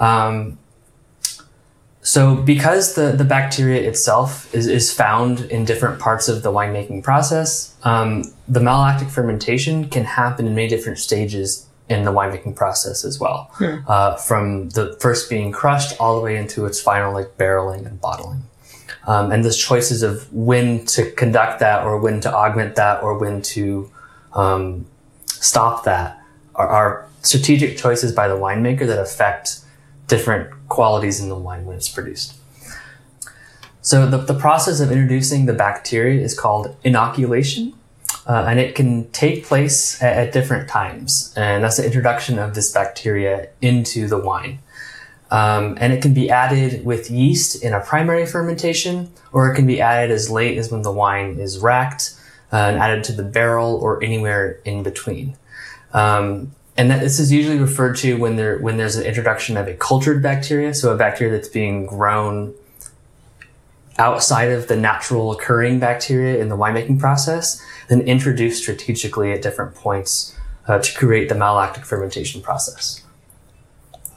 Um, 0.00 0.58
so 2.02 2.34
because 2.34 2.94
the, 2.94 3.12
the 3.12 3.24
bacteria 3.24 3.86
itself 3.86 4.52
is, 4.54 4.66
is 4.66 4.92
found 4.92 5.40
in 5.42 5.64
different 5.64 6.00
parts 6.00 6.28
of 6.28 6.42
the 6.42 6.50
winemaking 6.50 7.02
process, 7.02 7.76
um, 7.82 8.24
the 8.48 8.60
malolactic 8.60 9.10
fermentation 9.10 9.88
can 9.88 10.04
happen 10.04 10.46
in 10.46 10.54
many 10.54 10.68
different 10.68 10.98
stages 10.98 11.66
in 11.90 12.04
the 12.04 12.10
winemaking 12.10 12.56
process 12.56 13.04
as 13.04 13.20
well. 13.20 13.50
Hmm. 13.54 13.78
Uh, 13.86 14.16
from 14.16 14.70
the 14.70 14.96
first 15.00 15.28
being 15.28 15.52
crushed 15.52 16.00
all 16.00 16.16
the 16.16 16.22
way 16.22 16.36
into 16.36 16.64
its 16.64 16.80
final 16.80 17.12
like 17.12 17.36
barreling 17.36 17.84
and 17.86 18.00
bottling. 18.00 18.42
Um, 19.06 19.30
and 19.32 19.44
those 19.44 19.56
choices 19.56 20.02
of 20.02 20.32
when 20.32 20.86
to 20.86 21.10
conduct 21.12 21.60
that 21.60 21.84
or 21.84 21.98
when 22.00 22.20
to 22.20 22.32
augment 22.32 22.76
that 22.76 23.02
or 23.02 23.18
when 23.18 23.42
to 23.42 23.90
um, 24.34 24.86
stop 25.26 25.84
that 25.84 26.22
are, 26.54 26.68
are 26.68 27.08
strategic 27.22 27.76
choices 27.76 28.12
by 28.12 28.28
the 28.28 28.36
winemaker 28.36 28.86
that 28.86 28.98
affect 28.98 29.60
different 30.10 30.50
qualities 30.68 31.20
in 31.20 31.28
the 31.28 31.36
wine 31.36 31.64
when 31.64 31.76
it's 31.76 31.88
produced. 31.88 32.34
So 33.80 34.06
the, 34.06 34.18
the 34.18 34.34
process 34.34 34.80
of 34.80 34.90
introducing 34.90 35.46
the 35.46 35.54
bacteria 35.54 36.20
is 36.20 36.38
called 36.38 36.76
inoculation, 36.84 37.72
uh, 38.26 38.44
and 38.46 38.58
it 38.60 38.74
can 38.74 39.10
take 39.12 39.46
place 39.46 40.02
at, 40.02 40.18
at, 40.18 40.32
different 40.32 40.68
times. 40.68 41.32
And 41.36 41.64
that's 41.64 41.78
the 41.78 41.86
introduction 41.86 42.38
of 42.38 42.54
this 42.54 42.70
bacteria 42.72 43.48
into 43.62 44.06
the 44.06 44.18
wine. 44.18 44.58
Um, 45.30 45.78
and 45.80 45.92
it 45.92 46.02
can 46.02 46.12
be 46.12 46.28
added 46.28 46.84
with 46.84 47.10
yeast 47.10 47.62
in 47.62 47.72
a 47.72 47.80
primary 47.80 48.26
fermentation, 48.26 49.10
or 49.32 49.50
it 49.50 49.54
can 49.54 49.66
be 49.66 49.80
added 49.80 50.10
as 50.10 50.28
late 50.28 50.58
as 50.58 50.70
when 50.70 50.82
the 50.82 50.92
wine 50.92 51.38
is 51.38 51.58
racked 51.60 52.14
uh, 52.52 52.56
and 52.56 52.78
added 52.78 53.04
to 53.04 53.12
the 53.12 53.22
barrel 53.22 53.76
or 53.76 54.02
anywhere 54.02 54.60
in 54.64 54.82
between. 54.82 55.36
Um, 55.92 56.52
and 56.80 56.90
that 56.90 57.00
this 57.00 57.20
is 57.20 57.30
usually 57.30 57.58
referred 57.58 57.94
to 57.94 58.14
when 58.14 58.36
there 58.36 58.56
when 58.56 58.78
there's 58.78 58.96
an 58.96 59.04
introduction 59.04 59.58
of 59.58 59.68
a 59.68 59.74
cultured 59.74 60.22
bacteria, 60.22 60.72
so 60.72 60.94
a 60.94 60.96
bacteria 60.96 61.30
that's 61.30 61.46
being 61.46 61.84
grown 61.84 62.54
outside 63.98 64.50
of 64.50 64.66
the 64.68 64.76
natural 64.76 65.30
occurring 65.30 65.78
bacteria 65.78 66.40
in 66.40 66.48
the 66.48 66.56
winemaking 66.56 66.98
process, 66.98 67.62
then 67.90 68.00
introduced 68.00 68.62
strategically 68.62 69.30
at 69.30 69.42
different 69.42 69.74
points 69.74 70.34
uh, 70.68 70.78
to 70.78 70.96
create 70.96 71.28
the 71.28 71.34
malolactic 71.34 71.84
fermentation 71.84 72.40
process. 72.40 73.04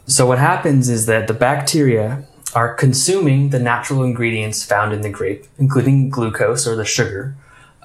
So 0.06 0.26
what 0.26 0.40
happens 0.40 0.88
is 0.88 1.06
that 1.08 1.28
the 1.28 1.34
bacteria 1.34 2.26
are 2.56 2.74
consuming 2.74 3.50
the 3.50 3.60
natural 3.60 4.04
ingredients 4.04 4.64
found 4.64 4.94
in 4.94 5.02
the 5.02 5.10
grape, 5.10 5.48
including 5.58 6.10
glucose 6.10 6.66
or 6.66 6.78
the 6.78 6.86
sugar, 6.86 7.36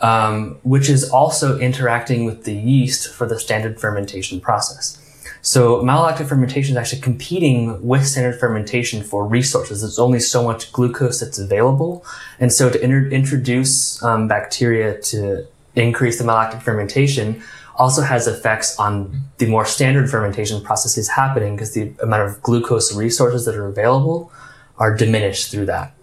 um, 0.02 0.58
which 0.62 0.88
is 0.88 1.11
also 1.11 1.58
interacting 1.58 2.24
with 2.24 2.44
the 2.44 2.54
yeast 2.54 3.12
for 3.12 3.26
the 3.26 3.38
standard 3.38 3.80
fermentation 3.80 4.40
process. 4.40 5.04
So 5.40 5.82
malolactic 5.82 6.28
fermentation 6.28 6.72
is 6.72 6.78
actually 6.78 7.00
competing 7.00 7.87
with 7.87 8.06
standard 8.06 8.38
fermentation 8.38 9.02
for 9.02 9.26
resources. 9.26 9.80
There's 9.80 9.98
only 9.98 10.20
so 10.20 10.42
much 10.42 10.72
glucose 10.72 11.20
that's 11.20 11.38
available. 11.38 12.04
And 12.40 12.52
so 12.52 12.70
to 12.70 12.80
inter- 12.82 13.08
introduce 13.08 14.02
um, 14.02 14.28
bacteria 14.28 15.00
to 15.02 15.46
increase 15.74 16.18
the 16.18 16.24
malolactic 16.24 16.62
fermentation 16.62 17.42
also 17.76 18.02
has 18.02 18.26
effects 18.26 18.76
on 18.78 19.22
the 19.38 19.46
more 19.46 19.64
standard 19.64 20.11
fermentation 20.11 20.61
processes 20.61 21.08
happening 21.08 21.54
because 21.54 21.74
the 21.74 21.92
amount 22.02 22.28
of 22.28 22.42
glucose 22.42 22.94
resources 22.94 23.44
that 23.44 23.54
are 23.54 23.66
available 23.66 24.32
are 24.78 24.96
diminished 24.96 25.50
through 25.50 25.66
that. 25.66 25.94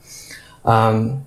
Um, 0.64 1.26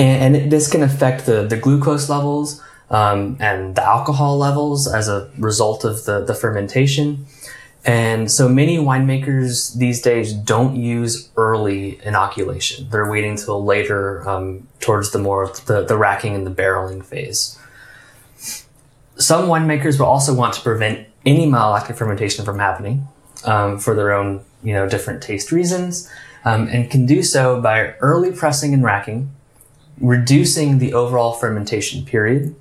and, 0.00 0.34
and 0.34 0.52
this 0.52 0.70
can 0.70 0.82
affect 0.82 1.26
the, 1.26 1.46
the 1.46 1.56
glucose 1.56 2.08
levels 2.08 2.62
um, 2.90 3.36
and 3.38 3.74
the 3.74 3.84
alcohol 3.84 4.38
levels 4.38 4.92
as 4.92 5.08
a 5.08 5.30
result 5.38 5.84
of 5.84 6.04
the, 6.04 6.24
the 6.24 6.34
fermentation. 6.34 7.26
And 7.84 8.30
so 8.30 8.48
many 8.48 8.76
winemakers 8.76 9.76
these 9.76 10.02
days 10.02 10.32
don't 10.32 10.76
use 10.76 11.30
early 11.36 12.00
inoculation. 12.04 12.88
They're 12.90 13.10
waiting 13.10 13.36
till 13.36 13.64
later, 13.64 14.28
um, 14.28 14.68
towards 14.80 15.12
the 15.12 15.18
more 15.18 15.48
the, 15.66 15.84
the 15.84 15.96
racking 15.96 16.34
and 16.34 16.46
the 16.46 16.50
barreling 16.50 17.04
phase. 17.04 17.58
Some 19.16 19.48
winemakers 19.48 19.98
will 19.98 20.06
also 20.06 20.34
want 20.34 20.54
to 20.54 20.60
prevent 20.60 21.08
any 21.24 21.46
malolactic 21.46 21.96
fermentation 21.96 22.44
from 22.44 22.58
happening 22.58 23.06
um, 23.44 23.78
for 23.78 23.94
their 23.94 24.12
own, 24.12 24.44
you 24.62 24.72
know, 24.72 24.88
different 24.88 25.22
taste 25.22 25.52
reasons, 25.52 26.10
um, 26.44 26.68
and 26.68 26.90
can 26.90 27.06
do 27.06 27.22
so 27.22 27.60
by 27.60 27.94
early 28.00 28.32
pressing 28.32 28.72
and 28.74 28.82
racking, 28.82 29.30
reducing 30.00 30.78
the 30.78 30.94
overall 30.94 31.32
fermentation 31.32 32.04
period, 32.04 32.54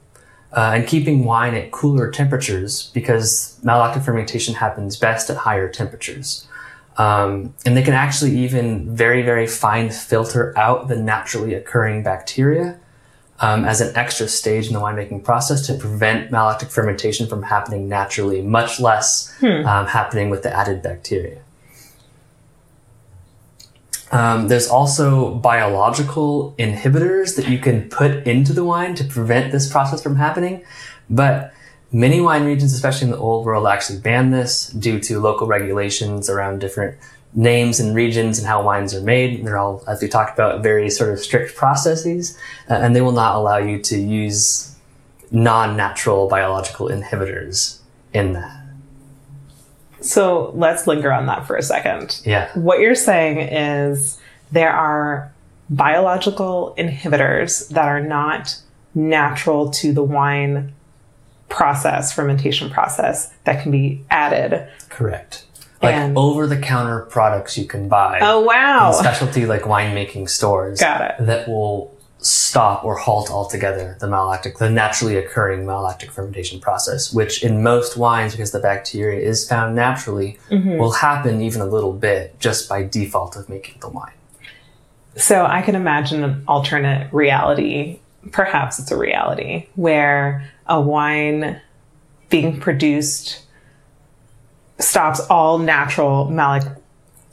uh, 0.51 0.71
and 0.75 0.87
keeping 0.87 1.25
wine 1.25 1.53
at 1.53 1.71
cooler 1.71 2.09
temperatures 2.09 2.89
because 2.93 3.59
malolactic 3.63 4.03
fermentation 4.03 4.55
happens 4.55 4.97
best 4.97 5.29
at 5.29 5.37
higher 5.37 5.69
temperatures. 5.69 6.47
Um, 6.97 7.53
and 7.65 7.77
they 7.77 7.83
can 7.83 7.93
actually 7.93 8.37
even 8.39 8.93
very, 8.93 9.21
very 9.21 9.47
fine 9.47 9.89
filter 9.89 10.57
out 10.57 10.87
the 10.87 10.97
naturally 10.97 11.53
occurring 11.53 12.03
bacteria 12.03 12.77
um, 13.39 13.63
as 13.63 13.79
an 13.79 13.95
extra 13.95 14.27
stage 14.27 14.67
in 14.67 14.73
the 14.73 14.81
winemaking 14.81 15.23
process 15.23 15.65
to 15.67 15.75
prevent 15.75 16.29
malolactic 16.29 16.71
fermentation 16.71 17.27
from 17.27 17.43
happening 17.43 17.87
naturally, 17.87 18.41
much 18.41 18.79
less 18.81 19.33
um, 19.65 19.85
happening 19.85 20.29
with 20.29 20.43
the 20.43 20.53
added 20.53 20.81
bacteria. 20.81 21.37
Um, 24.11 24.47
there's 24.47 24.67
also 24.67 25.35
biological 25.35 26.55
inhibitors 26.57 27.35
that 27.35 27.47
you 27.47 27.59
can 27.59 27.89
put 27.89 28.25
into 28.25 28.53
the 28.53 28.63
wine 28.63 28.95
to 28.95 29.03
prevent 29.03 29.51
this 29.51 29.71
process 29.71 30.01
from 30.01 30.15
happening. 30.15 30.63
But 31.09 31.53
many 31.91 32.19
wine 32.19 32.45
regions, 32.45 32.73
especially 32.73 33.05
in 33.05 33.11
the 33.11 33.17
old 33.17 33.45
world, 33.45 33.67
actually 33.67 33.99
ban 33.99 34.31
this 34.31 34.69
due 34.69 34.99
to 35.01 35.19
local 35.19 35.47
regulations 35.47 36.29
around 36.29 36.59
different 36.59 36.97
names 37.33 37.79
and 37.79 37.95
regions 37.95 38.39
and 38.39 38.47
how 38.47 38.63
wines 38.63 38.93
are 38.95 39.01
made. 39.01 39.45
They're 39.45 39.57
all, 39.57 39.83
as 39.87 40.01
we 40.01 40.07
talked 40.07 40.33
about, 40.33 40.63
very 40.63 40.89
sort 40.89 41.11
of 41.11 41.19
strict 41.19 41.55
processes, 41.55 42.37
uh, 42.69 42.73
and 42.73 42.95
they 42.95 43.01
will 43.01 43.11
not 43.11 43.35
allow 43.35 43.57
you 43.57 43.79
to 43.83 43.97
use 43.97 44.75
non-natural 45.31 46.27
biological 46.27 46.87
inhibitors 46.87 47.79
in 48.13 48.33
that. 48.33 48.58
So 50.01 50.51
let's 50.55 50.87
linger 50.87 51.11
on 51.11 51.25
that 51.27 51.45
for 51.47 51.55
a 51.55 51.63
second. 51.63 52.21
Yeah. 52.25 52.49
What 52.57 52.79
you're 52.79 52.95
saying 52.95 53.39
is 53.39 54.19
there 54.51 54.71
are 54.71 55.31
biological 55.69 56.73
inhibitors 56.77 57.67
that 57.69 57.85
are 57.87 58.01
not 58.01 58.57
natural 58.95 59.69
to 59.71 59.93
the 59.93 60.03
wine 60.03 60.73
process, 61.47 62.13
fermentation 62.13 62.69
process, 62.69 63.33
that 63.43 63.61
can 63.63 63.71
be 63.71 64.03
added. 64.09 64.67
Correct. 64.89 65.45
Like 65.81 65.95
And- 65.95 66.17
over 66.17 66.45
the 66.47 66.57
counter 66.57 66.99
products 67.01 67.57
you 67.57 67.65
can 67.65 67.87
buy. 67.87 68.19
Oh, 68.21 68.41
wow. 68.41 68.91
specialty 68.91 69.45
like 69.45 69.61
winemaking 69.63 70.29
stores 70.29 70.79
Got 70.79 71.01
it. 71.01 71.25
that 71.25 71.47
will 71.47 71.93
stop 72.21 72.83
or 72.83 72.97
halt 72.97 73.29
altogether 73.31 73.95
the 74.01 74.07
malolactic, 74.07 74.57
the 74.57 74.69
naturally 74.69 75.15
occurring 75.15 75.65
malolactic 75.65 76.11
fermentation 76.11 76.59
process, 76.59 77.13
which 77.13 77.43
in 77.43 77.63
most 77.63 77.95
wines, 77.95 78.33
because 78.33 78.51
the 78.51 78.59
bacteria 78.59 79.21
is 79.25 79.47
found 79.47 79.75
naturally, 79.75 80.37
Mm-hmm. 80.51 80.77
will 80.77 80.91
happen 80.91 81.41
even 81.41 81.61
a 81.61 81.65
little 81.65 81.93
bit 81.93 82.37
just 82.39 82.67
by 82.67 82.83
default 82.83 83.35
of 83.37 83.47
making 83.47 83.79
the 83.79 83.87
wine. 83.87 84.11
So 85.15 85.45
I 85.45 85.61
can 85.61 85.75
imagine 85.75 86.23
an 86.23 86.43
alternate 86.47 87.11
reality. 87.13 87.99
Perhaps 88.31 88.79
it's 88.79 88.91
a 88.91 88.97
reality 88.97 89.67
where 89.75 90.49
a 90.67 90.79
wine 90.81 91.61
being 92.29 92.59
produced 92.59 93.43
stops 94.79 95.19
all 95.29 95.57
natural 95.57 96.25
malic- 96.29 96.67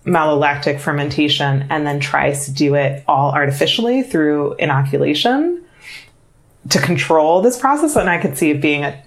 malolactic 0.07 0.81
fermentation 0.81 1.66
and 1.69 1.87
then 1.87 1.99
tries 1.99 2.45
to 2.47 2.53
do 2.53 2.75
it 2.75 3.03
all 3.09 3.33
artificially 3.33 4.03
through 4.03 4.55
inoculation 4.55 5.62
to 6.71 6.81
control 6.81 7.42
this 7.42 7.59
process. 7.59 7.97
And 7.97 8.09
I 8.09 8.19
could 8.19 8.38
see 8.38 8.51
it 8.51 8.61
being 8.61 8.85
a 8.85 9.03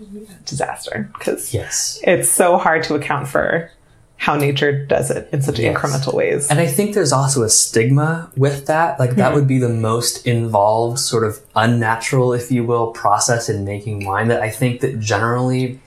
disaster 0.45 1.09
because 1.17 1.53
Yes. 1.53 1.99
it's 2.03 2.29
so 2.29 2.57
hard 2.57 2.83
to 2.83 2.95
account 2.95 3.27
for 3.27 3.71
how 4.17 4.35
nature 4.35 4.85
does 4.85 5.09
it 5.09 5.29
in 5.31 5.41
such 5.41 5.59
Yes. 5.59 5.77
incremental 5.77 6.13
ways. 6.13 6.47
And 6.49 6.59
I 6.59 6.67
think 6.67 6.93
there's 6.93 7.13
also 7.13 7.43
a 7.43 7.49
stigma 7.49 8.29
with 8.35 8.65
that. 8.67 8.99
Like 8.99 9.11
that 9.11 9.29
hmm. 9.29 9.35
would 9.35 9.47
be 9.47 9.59
the 9.59 9.69
most 9.69 10.27
involved, 10.27 10.99
sort 10.99 11.23
of 11.23 11.39
unnatural, 11.55 12.33
if 12.33 12.51
you 12.51 12.65
will, 12.65 12.87
process 12.87 13.47
in 13.47 13.63
making 13.63 14.05
wine 14.05 14.27
that 14.27 14.41
I 14.41 14.49
think 14.49 14.81
that 14.81 14.99
generally 14.99 15.79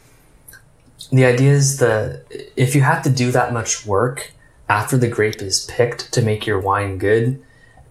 the 1.13 1.27
idea 1.27 1.53
is 1.53 1.77
the 1.79 2.23
if 2.57 2.75
you 2.75 2.81
have 2.81 3.03
to 3.03 3.11
do 3.11 3.31
that 3.33 3.53
much 3.53 3.85
work 3.85 4.33
after 4.69 4.97
the 4.97 5.09
grape 5.09 5.43
is 5.43 5.67
picked 5.67 6.13
to 6.13 6.23
make 6.23 6.47
your 6.47 6.61
wine 6.61 6.99
good, 6.99 7.43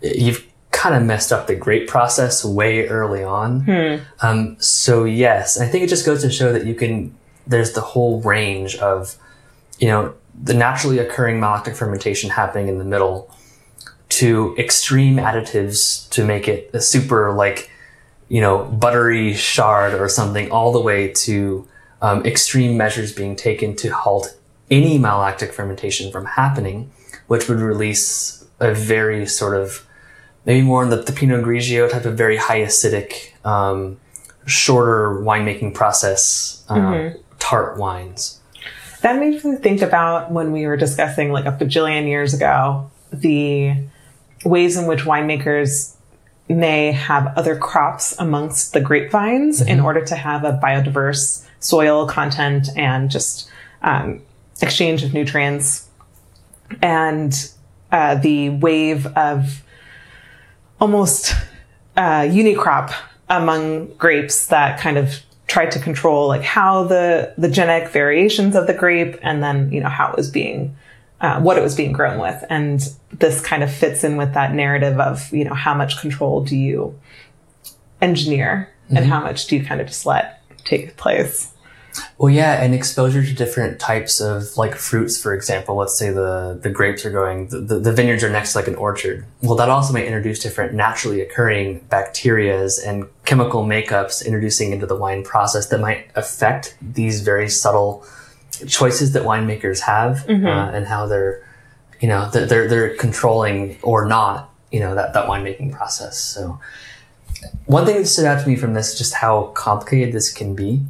you've 0.01 0.47
kind 0.71 0.95
of 0.95 1.03
messed 1.03 1.31
up 1.31 1.47
the 1.47 1.55
grape 1.55 1.87
process 1.87 2.43
way 2.45 2.87
early 2.87 3.23
on. 3.23 3.65
Um, 4.21 4.55
so 4.59 5.03
yes, 5.03 5.59
I 5.59 5.67
think 5.67 5.83
it 5.83 5.87
just 5.87 6.05
goes 6.05 6.21
to 6.23 6.31
show 6.31 6.51
that 6.53 6.65
you 6.65 6.73
can. 6.73 7.13
There's 7.45 7.73
the 7.73 7.81
whole 7.81 8.21
range 8.21 8.77
of, 8.77 9.17
you 9.79 9.87
know, 9.87 10.13
the 10.41 10.53
naturally 10.53 10.99
occurring 10.99 11.39
malolactic 11.39 11.75
fermentation 11.75 12.29
happening 12.29 12.67
in 12.67 12.77
the 12.77 12.85
middle, 12.85 13.29
to 14.09 14.55
extreme 14.57 15.17
additives 15.17 16.09
to 16.11 16.25
make 16.25 16.47
it 16.47 16.69
a 16.73 16.81
super 16.81 17.33
like, 17.33 17.69
you 18.29 18.41
know, 18.41 18.63
buttery 18.65 19.33
Chard 19.33 19.93
or 19.93 20.07
something, 20.09 20.51
all 20.51 20.71
the 20.71 20.81
way 20.81 21.09
to 21.09 21.67
um, 22.01 22.25
extreme 22.25 22.77
measures 22.77 23.13
being 23.13 23.35
taken 23.35 23.75
to 23.77 23.89
halt 23.89 24.37
any 24.71 24.97
malolactic 24.97 25.51
fermentation 25.51 26.11
from 26.11 26.25
happening, 26.25 26.91
which 27.27 27.47
would 27.47 27.59
release 27.59 28.45
a 28.59 28.73
very 28.73 29.27
sort 29.27 29.55
of 29.55 29.85
maybe 30.45 30.61
more 30.61 30.83
in 30.83 30.89
the, 30.89 30.97
the 30.97 31.11
Pinot 31.11 31.43
Grigio 31.43 31.91
type 31.91 32.05
of 32.05 32.17
very 32.17 32.37
high 32.37 32.61
acidic, 32.61 33.33
um, 33.45 33.99
shorter 34.45 35.21
winemaking 35.21 35.73
process, 35.73 36.63
um, 36.69 37.13
tart 37.37 37.77
wines. 37.77 38.39
That 39.01 39.19
makes 39.19 39.43
me 39.43 39.55
think 39.57 39.81
about 39.81 40.31
when 40.31 40.51
we 40.51 40.65
were 40.65 40.77
discussing 40.77 41.31
like 41.31 41.45
a 41.45 41.51
bajillion 41.51 42.07
years 42.07 42.33
ago 42.33 42.89
the 43.11 43.75
ways 44.45 44.77
in 44.77 44.87
which 44.87 45.01
winemakers 45.01 45.95
may 46.47 46.91
have 46.91 47.33
other 47.37 47.55
crops 47.55 48.15
amongst 48.19 48.73
the 48.73 48.81
grapevines 48.81 49.61
in 49.61 49.79
order 49.79 50.03
to 50.05 50.15
have 50.15 50.43
a 50.43 50.59
biodiverse 50.63 51.45
soil 51.59 52.07
content 52.07 52.69
and 52.75 53.09
just 53.09 53.49
um, 53.81 54.21
exchange 54.61 55.03
of 55.03 55.13
nutrients. 55.13 55.89
And 56.81 57.33
uh, 57.91 58.15
the 58.15 58.49
wave 58.49 59.05
of 59.07 59.63
almost 60.79 61.33
uh, 61.97 62.21
unicrop 62.21 62.93
among 63.29 63.93
grapes 63.95 64.47
that 64.47 64.79
kind 64.79 64.97
of 64.97 65.15
tried 65.47 65.71
to 65.71 65.79
control 65.79 66.29
like 66.29 66.43
how 66.43 66.85
the 66.85 67.33
the 67.37 67.49
genetic 67.49 67.89
variations 67.89 68.55
of 68.55 68.67
the 68.67 68.73
grape 68.73 69.17
and 69.21 69.43
then 69.43 69.69
you 69.69 69.81
know 69.81 69.89
how 69.89 70.09
it 70.09 70.15
was 70.15 70.31
being 70.31 70.73
uh, 71.19 71.41
what 71.41 71.57
it 71.57 71.61
was 71.61 71.75
being 71.75 71.91
grown 71.91 72.19
with 72.19 72.41
and 72.49 72.93
this 73.11 73.41
kind 73.41 73.61
of 73.61 73.71
fits 73.71 74.05
in 74.05 74.15
with 74.15 74.33
that 74.33 74.53
narrative 74.53 74.97
of 74.99 75.31
you 75.33 75.43
know 75.43 75.53
how 75.53 75.73
much 75.73 75.99
control 75.99 76.41
do 76.41 76.55
you 76.55 76.97
engineer 78.01 78.69
and 78.89 79.05
how 79.05 79.19
much 79.19 79.47
do 79.47 79.57
you 79.57 79.65
kind 79.65 79.81
of 79.81 79.87
just 79.87 80.05
let 80.05 80.41
take 80.63 80.95
place 80.95 81.50
Well, 82.17 82.29
yeah, 82.29 82.61
and 82.61 82.73
exposure 82.73 83.23
to 83.23 83.33
different 83.33 83.79
types 83.79 84.21
of 84.21 84.55
like 84.57 84.75
fruits, 84.75 85.21
for 85.21 85.33
example. 85.33 85.75
Let's 85.75 85.97
say 85.97 86.11
the 86.11 86.59
the 86.61 86.69
grapes 86.69 87.05
are 87.05 87.11
going, 87.11 87.47
the, 87.47 87.79
the, 87.79 87.91
vineyards 87.91 88.23
are 88.23 88.29
next 88.29 88.53
to 88.53 88.59
like 88.59 88.67
an 88.67 88.75
orchard. 88.75 89.25
Well, 89.41 89.55
that 89.55 89.69
also 89.69 89.93
may 89.93 90.05
introduce 90.05 90.39
different 90.39 90.73
naturally 90.73 91.21
occurring 91.21 91.81
bacterias 91.89 92.79
and 92.85 93.07
chemical 93.25 93.63
makeups 93.63 94.25
introducing 94.25 94.71
into 94.71 94.85
the 94.85 94.95
wine 94.95 95.23
process 95.23 95.67
that 95.67 95.79
might 95.79 96.09
affect 96.15 96.77
these 96.81 97.21
very 97.21 97.49
subtle 97.49 98.05
choices 98.67 99.13
that 99.13 99.23
winemakers 99.23 99.79
have 99.81 100.29
uh, 100.29 100.71
and 100.73 100.85
how 100.85 101.07
they're, 101.07 101.45
you 101.99 102.07
know, 102.07 102.29
they're, 102.29 102.45
they're 102.45 102.67
they're 102.67 102.95
controlling 102.95 103.77
or 103.81 104.05
not, 104.05 104.53
you 104.71 104.79
know, 104.79 104.95
that 104.95 105.13
that 105.13 105.27
winemaking 105.27 105.71
process. 105.71 106.19
So. 106.19 106.59
One 107.65 107.87
thing 107.87 107.97
that 107.97 108.05
stood 108.05 108.25
out 108.25 108.43
to 108.43 108.47
me 108.47 108.55
from 108.55 108.75
this 108.75 108.91
is 108.93 108.97
just 108.99 109.15
how 109.15 109.45
complicated 109.55 110.13
this 110.13 110.31
can 110.31 110.53
be. 110.53 110.83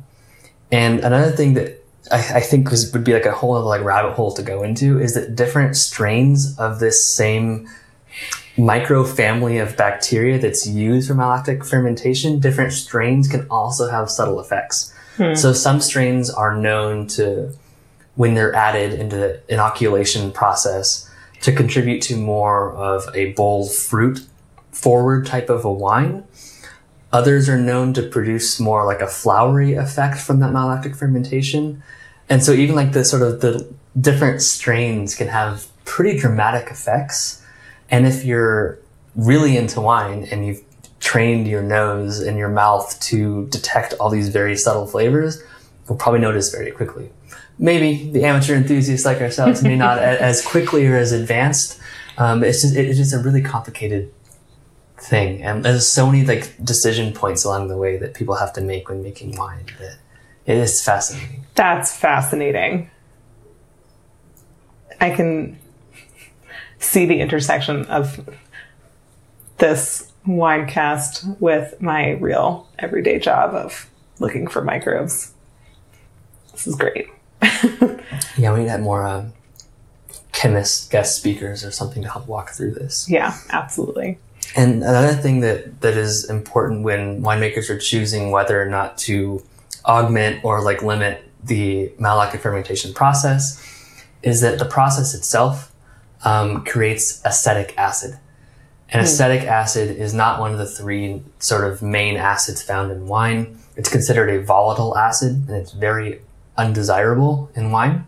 And 0.72 1.00
another 1.02 1.32
thing 1.32 1.54
that 1.56 1.84
I, 2.12 2.18
I 2.36 2.40
think 2.40 2.70
was, 2.70 2.92
would 2.94 3.04
be 3.04 3.14
like 3.14 3.26
a 3.26 3.32
whole 3.32 3.56
other 3.56 3.66
like 3.66 3.84
rabbit 3.84 4.14
hole 4.14 4.34
to 4.34 4.44
go 4.44 4.64
into 4.64 5.00
is 5.00 5.14
that 5.16 5.36
different 5.36 5.76
strains 5.76 6.58
of 6.58 6.80
this 6.80 7.04
same 7.06 7.68
micro 8.58 9.04
family 9.04 9.58
of 9.58 9.78
bacteria 9.78 10.38
that's 10.38 10.68
used 10.68 11.08
for 11.08 11.16
malolactic 11.16 11.66
fermentation, 11.66 12.40
different 12.40 12.74
strains 12.74 13.28
can 13.28 13.48
also 13.50 13.90
have 13.90 14.10
subtle 14.10 14.40
effects. 14.40 14.94
Hmm. 15.18 15.36
So 15.36 15.54
some 15.54 15.80
strains 15.82 16.30
are 16.30 16.56
known 16.56 17.08
to, 17.08 17.54
when 18.16 18.34
they're 18.34 18.54
added 18.54 19.00
into 19.00 19.16
the 19.16 19.42
inoculation 19.48 20.32
process, 20.32 21.10
to 21.42 21.52
contribute 21.52 22.02
to 22.04 22.16
more 22.18 22.74
of 22.74 23.10
a 23.16 23.34
bold 23.34 23.72
fruit 23.74 24.28
forward 24.72 25.26
type 25.26 25.50
of 25.50 25.66
a 25.66 25.72
wine. 25.72 26.24
Others 27.14 27.50
are 27.50 27.58
known 27.58 27.94
to 27.94 28.04
produce 28.04 28.60
more 28.60 28.86
like 28.86 29.02
a 29.02 29.08
flowery 29.08 29.74
effect 29.74 30.20
from 30.20 30.40
that 30.40 30.52
malolactic 30.52 30.96
fermentation. 30.96 31.84
And 32.30 32.42
so 32.42 32.54
even 32.54 32.76
like 32.76 32.94
the 32.94 33.04
sort 33.04 33.22
of 33.22 33.42
the 33.42 33.70
different 34.00 34.42
strains 34.42 35.16
can 35.16 35.28
have 35.28 35.68
pretty 35.84 36.18
dramatic 36.18 36.70
effects. 36.72 37.46
And 37.90 38.08
if 38.08 38.24
you're 38.24 38.80
really 39.16 39.58
into 39.58 39.82
wine 39.82 40.28
and 40.32 40.46
you've 40.46 40.64
trained 41.02 41.48
your 41.48 41.62
nose 41.62 42.20
and 42.20 42.38
your 42.38 42.48
mouth 42.48 42.98
to 43.02 43.48
detect 43.48 43.94
all 44.00 44.10
these 44.10 44.30
very 44.30 44.56
subtle 44.56 44.88
flavors, 44.88 45.44
you'll 45.88 45.98
probably 45.98 46.22
notice 46.22 46.50
very 46.50 46.72
quickly. 46.72 47.10
Maybe 47.60 48.10
the 48.12 48.24
amateur 48.24 48.56
enthusiasts 48.56 49.06
like 49.06 49.20
ourselves 49.20 49.62
may 49.62 49.76
not 49.76 49.98
as 50.00 50.46
quickly 50.46 50.88
or 50.88 50.96
as 50.96 51.12
advanced. 51.12 51.80
Um, 52.18 52.44
it's 52.44 52.62
just 52.62 52.76
it's 52.76 52.98
just 52.98 53.14
a 53.14 53.20
really 53.20 53.42
complicated 53.42 54.14
thing, 55.02 55.42
and 55.44 55.66
there's 55.66 55.88
so 55.88 56.06
many 56.06 56.26
like 56.26 56.64
decision 56.64 57.14
points 57.14 57.44
along 57.44 57.68
the 57.68 57.78
way 57.78 57.98
that 57.98 58.14
people 58.14 58.36
have 58.36 58.54
to 58.54 58.62
make 58.62 58.90
when 58.90 59.02
making 59.02 59.36
wine 59.36 59.66
that 59.80 59.98
it 60.46 60.58
is 60.58 60.84
fascinating. 60.84 61.46
That's 61.56 61.96
fascinating. 61.96 62.90
I 65.00 65.10
can 65.10 65.58
see 66.80 67.06
the 67.06 67.20
intersection 67.20 67.86
of 67.86 68.30
this 69.58 70.12
wine 70.26 70.68
cast 70.68 71.26
with 71.40 71.82
my 71.82 72.12
real 72.12 72.68
everyday 72.80 73.20
job 73.20 73.54
of 73.54 73.90
looking 74.20 74.48
for 74.48 74.64
microbes. 74.64 75.34
This 76.52 76.68
is 76.68 76.76
great. 76.76 77.08
yeah, 78.38 78.54
we 78.54 78.60
need 78.60 78.66
to 78.66 78.72
have 78.72 78.82
more 78.82 79.04
um, 79.04 79.34
chemists, 80.32 80.88
guest 80.88 81.18
speakers, 81.18 81.64
or 81.64 81.72
something 81.72 82.04
to 82.04 82.10
help 82.10 82.28
walk 82.28 82.52
through 82.52 82.72
this. 82.72 83.10
Yeah, 83.10 83.36
absolutely. 83.50 84.20
And 84.56 84.84
another 84.84 85.14
thing 85.14 85.40
that, 85.42 85.82
that 85.82 85.96
is 85.96 86.30
important 86.30 86.84
when 86.84 87.22
winemakers 87.22 87.70
are 87.70 87.78
choosing 87.78 88.32
whether 88.32 88.62
or 88.62 88.66
not 88.66 88.98
to 89.00 89.44
augment 89.86 90.44
or 90.44 90.62
like 90.62 90.82
limit 90.82 91.24
the 91.44 91.92
malolactic 92.00 92.40
fermentation 92.40 92.94
process 92.94 93.66
is 94.22 94.42
that 94.42 94.60
the 94.60 94.66
process 94.66 95.16
itself 95.16 95.74
um, 96.24 96.64
creates 96.66 97.22
acetic 97.26 97.74
acid. 97.78 98.18
And 98.90 99.02
mm. 99.02 99.06
acetic 99.06 99.44
acid 99.44 99.98
is 99.98 100.14
not 100.14 100.40
one 100.40 100.52
of 100.52 100.58
the 100.58 100.68
three 100.68 101.24
sort 101.40 101.64
of 101.64 101.82
main 101.82 102.18
acids 102.18 102.62
found 102.62 102.92
in 102.92 103.08
wine. 103.08 103.58
It's 103.76 103.90
considered 103.90 104.30
a 104.30 104.44
volatile 104.44 104.98
acid 104.98 105.48
and 105.48 105.52
it's 105.52 105.72
very 105.72 106.22
undesirable 106.58 107.50
in 107.56 107.72
wine. 107.72 108.06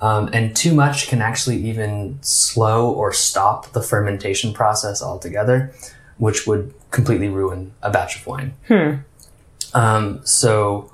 Um, 0.00 0.30
and 0.32 0.56
too 0.56 0.74
much 0.74 1.08
can 1.08 1.20
actually 1.20 1.56
even 1.56 2.18
slow 2.22 2.90
or 2.90 3.12
stop 3.12 3.72
the 3.72 3.82
fermentation 3.82 4.54
process 4.54 5.02
altogether, 5.02 5.74
which 6.16 6.46
would 6.46 6.72
completely 6.90 7.28
ruin 7.28 7.72
a 7.82 7.90
batch 7.90 8.16
of 8.16 8.26
wine. 8.26 8.54
Hmm. 8.66 8.94
Um, 9.74 10.20
so 10.24 10.90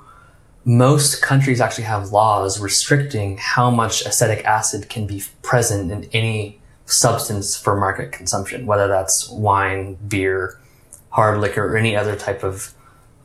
most 0.65 1.21
countries 1.21 1.61
actually 1.61 1.85
have 1.85 2.11
laws 2.11 2.59
restricting 2.59 3.37
how 3.37 3.71
much 3.71 4.05
acetic 4.05 4.43
acid 4.43 4.89
can 4.89 5.07
be 5.07 5.23
present 5.41 5.91
in 5.91 6.09
any 6.11 6.59
substance 6.85 7.55
for 7.55 7.77
market 7.77 8.11
consumption, 8.11 8.65
whether 8.65 8.87
that's 8.87 9.29
wine, 9.29 9.95
beer, 10.07 10.59
hard 11.11 11.39
liquor, 11.39 11.65
or 11.65 11.77
any 11.77 11.95
other 11.95 12.15
type 12.15 12.43
of 12.43 12.73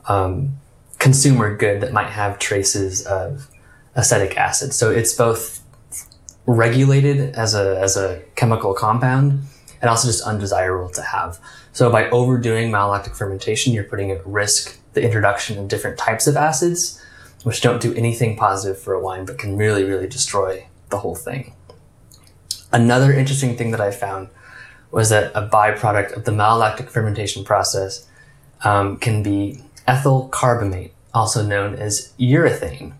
um, 0.07 0.57
consumer 0.99 1.55
good 1.55 1.81
that 1.81 1.91
might 1.91 2.09
have 2.09 2.39
traces 2.39 3.05
of 3.05 3.49
acetic 3.95 4.37
acid. 4.37 4.73
So 4.73 4.89
it's 4.89 5.13
both 5.13 5.62
regulated 6.45 7.35
as 7.35 7.55
a 7.55 7.79
as 7.79 7.95
a 7.95 8.21
chemical 8.35 8.73
compound 8.73 9.43
and 9.81 9.89
also 9.89 10.07
just 10.07 10.23
undesirable 10.23 10.89
to 10.89 11.01
have. 11.01 11.39
So 11.73 11.91
by 11.91 12.09
overdoing 12.09 12.71
malolactic 12.71 13.17
fermentation, 13.17 13.73
you're 13.73 13.83
putting 13.83 14.11
at 14.11 14.25
risk 14.25 14.79
the 14.93 15.03
introduction 15.03 15.57
of 15.57 15.67
different 15.67 15.97
types 15.97 16.25
of 16.25 16.37
acids, 16.37 17.03
which 17.43 17.61
don't 17.61 17.81
do 17.81 17.93
anything 17.95 18.37
positive 18.37 18.81
for 18.81 18.93
a 18.93 19.01
wine, 19.01 19.25
but 19.25 19.37
can 19.37 19.57
really, 19.57 19.83
really 19.83 20.07
destroy 20.07 20.67
the 20.89 20.99
whole 20.99 21.15
thing. 21.15 21.53
Another 22.71 23.11
interesting 23.11 23.57
thing 23.57 23.71
that 23.71 23.81
I 23.81 23.91
found 23.91 24.29
was 24.91 25.09
that 25.09 25.31
a 25.35 25.49
byproduct 25.49 26.13
of 26.15 26.23
the 26.23 26.31
malolactic 26.31 26.89
fermentation 26.89 27.43
process 27.43 28.07
um, 28.63 28.97
can 28.97 29.21
be 29.21 29.61
ethyl 29.85 30.29
carbamate, 30.31 30.91
also 31.13 31.45
known 31.45 31.75
as 31.75 32.13
urethane, 32.17 32.93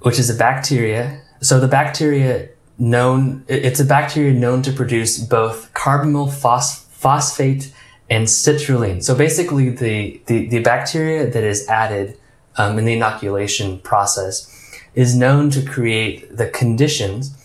which 0.00 0.18
is 0.18 0.28
a 0.28 0.34
bacteria 0.34 1.22
so 1.44 1.60
the 1.60 1.68
bacteria 1.68 2.48
known, 2.78 3.44
it's 3.48 3.78
a 3.78 3.84
bacteria 3.84 4.32
known 4.32 4.62
to 4.62 4.72
produce 4.72 5.18
both 5.18 5.72
carbamyl 5.74 6.32
phos- 6.32 6.80
phosphate 6.90 7.72
and 8.08 8.26
citrulline. 8.26 9.02
So 9.02 9.14
basically 9.14 9.68
the, 9.68 10.20
the, 10.26 10.48
the 10.48 10.60
bacteria 10.60 11.28
that 11.30 11.44
is 11.44 11.68
added 11.68 12.16
um, 12.56 12.78
in 12.78 12.86
the 12.86 12.94
inoculation 12.94 13.78
process 13.80 14.50
is 14.94 15.16
known 15.16 15.50
to 15.50 15.62
create 15.62 16.34
the 16.34 16.48
conditions, 16.48 17.36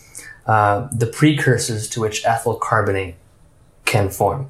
uh, 0.45 0.87
the 0.91 1.07
precursors 1.07 1.89
to 1.89 1.99
which 1.99 2.25
ethyl 2.25 2.57
carbamate 2.57 3.15
can 3.85 4.09
form. 4.09 4.49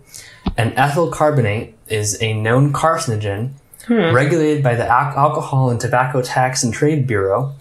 And 0.58 0.74
ethyl 0.78 1.12
carbamate 1.12 1.74
is 1.88 2.22
a 2.22 2.34
known 2.34 2.72
carcinogen 2.72 3.54
hmm. 3.86 4.14
regulated 4.14 4.64
by 4.64 4.76
the 4.76 4.86
Alcohol 4.86 5.70
and 5.70 5.80
Tobacco 5.80 6.22
Tax 6.22 6.64
and 6.64 6.74
Trade 6.74 7.08
Bureau 7.08 7.56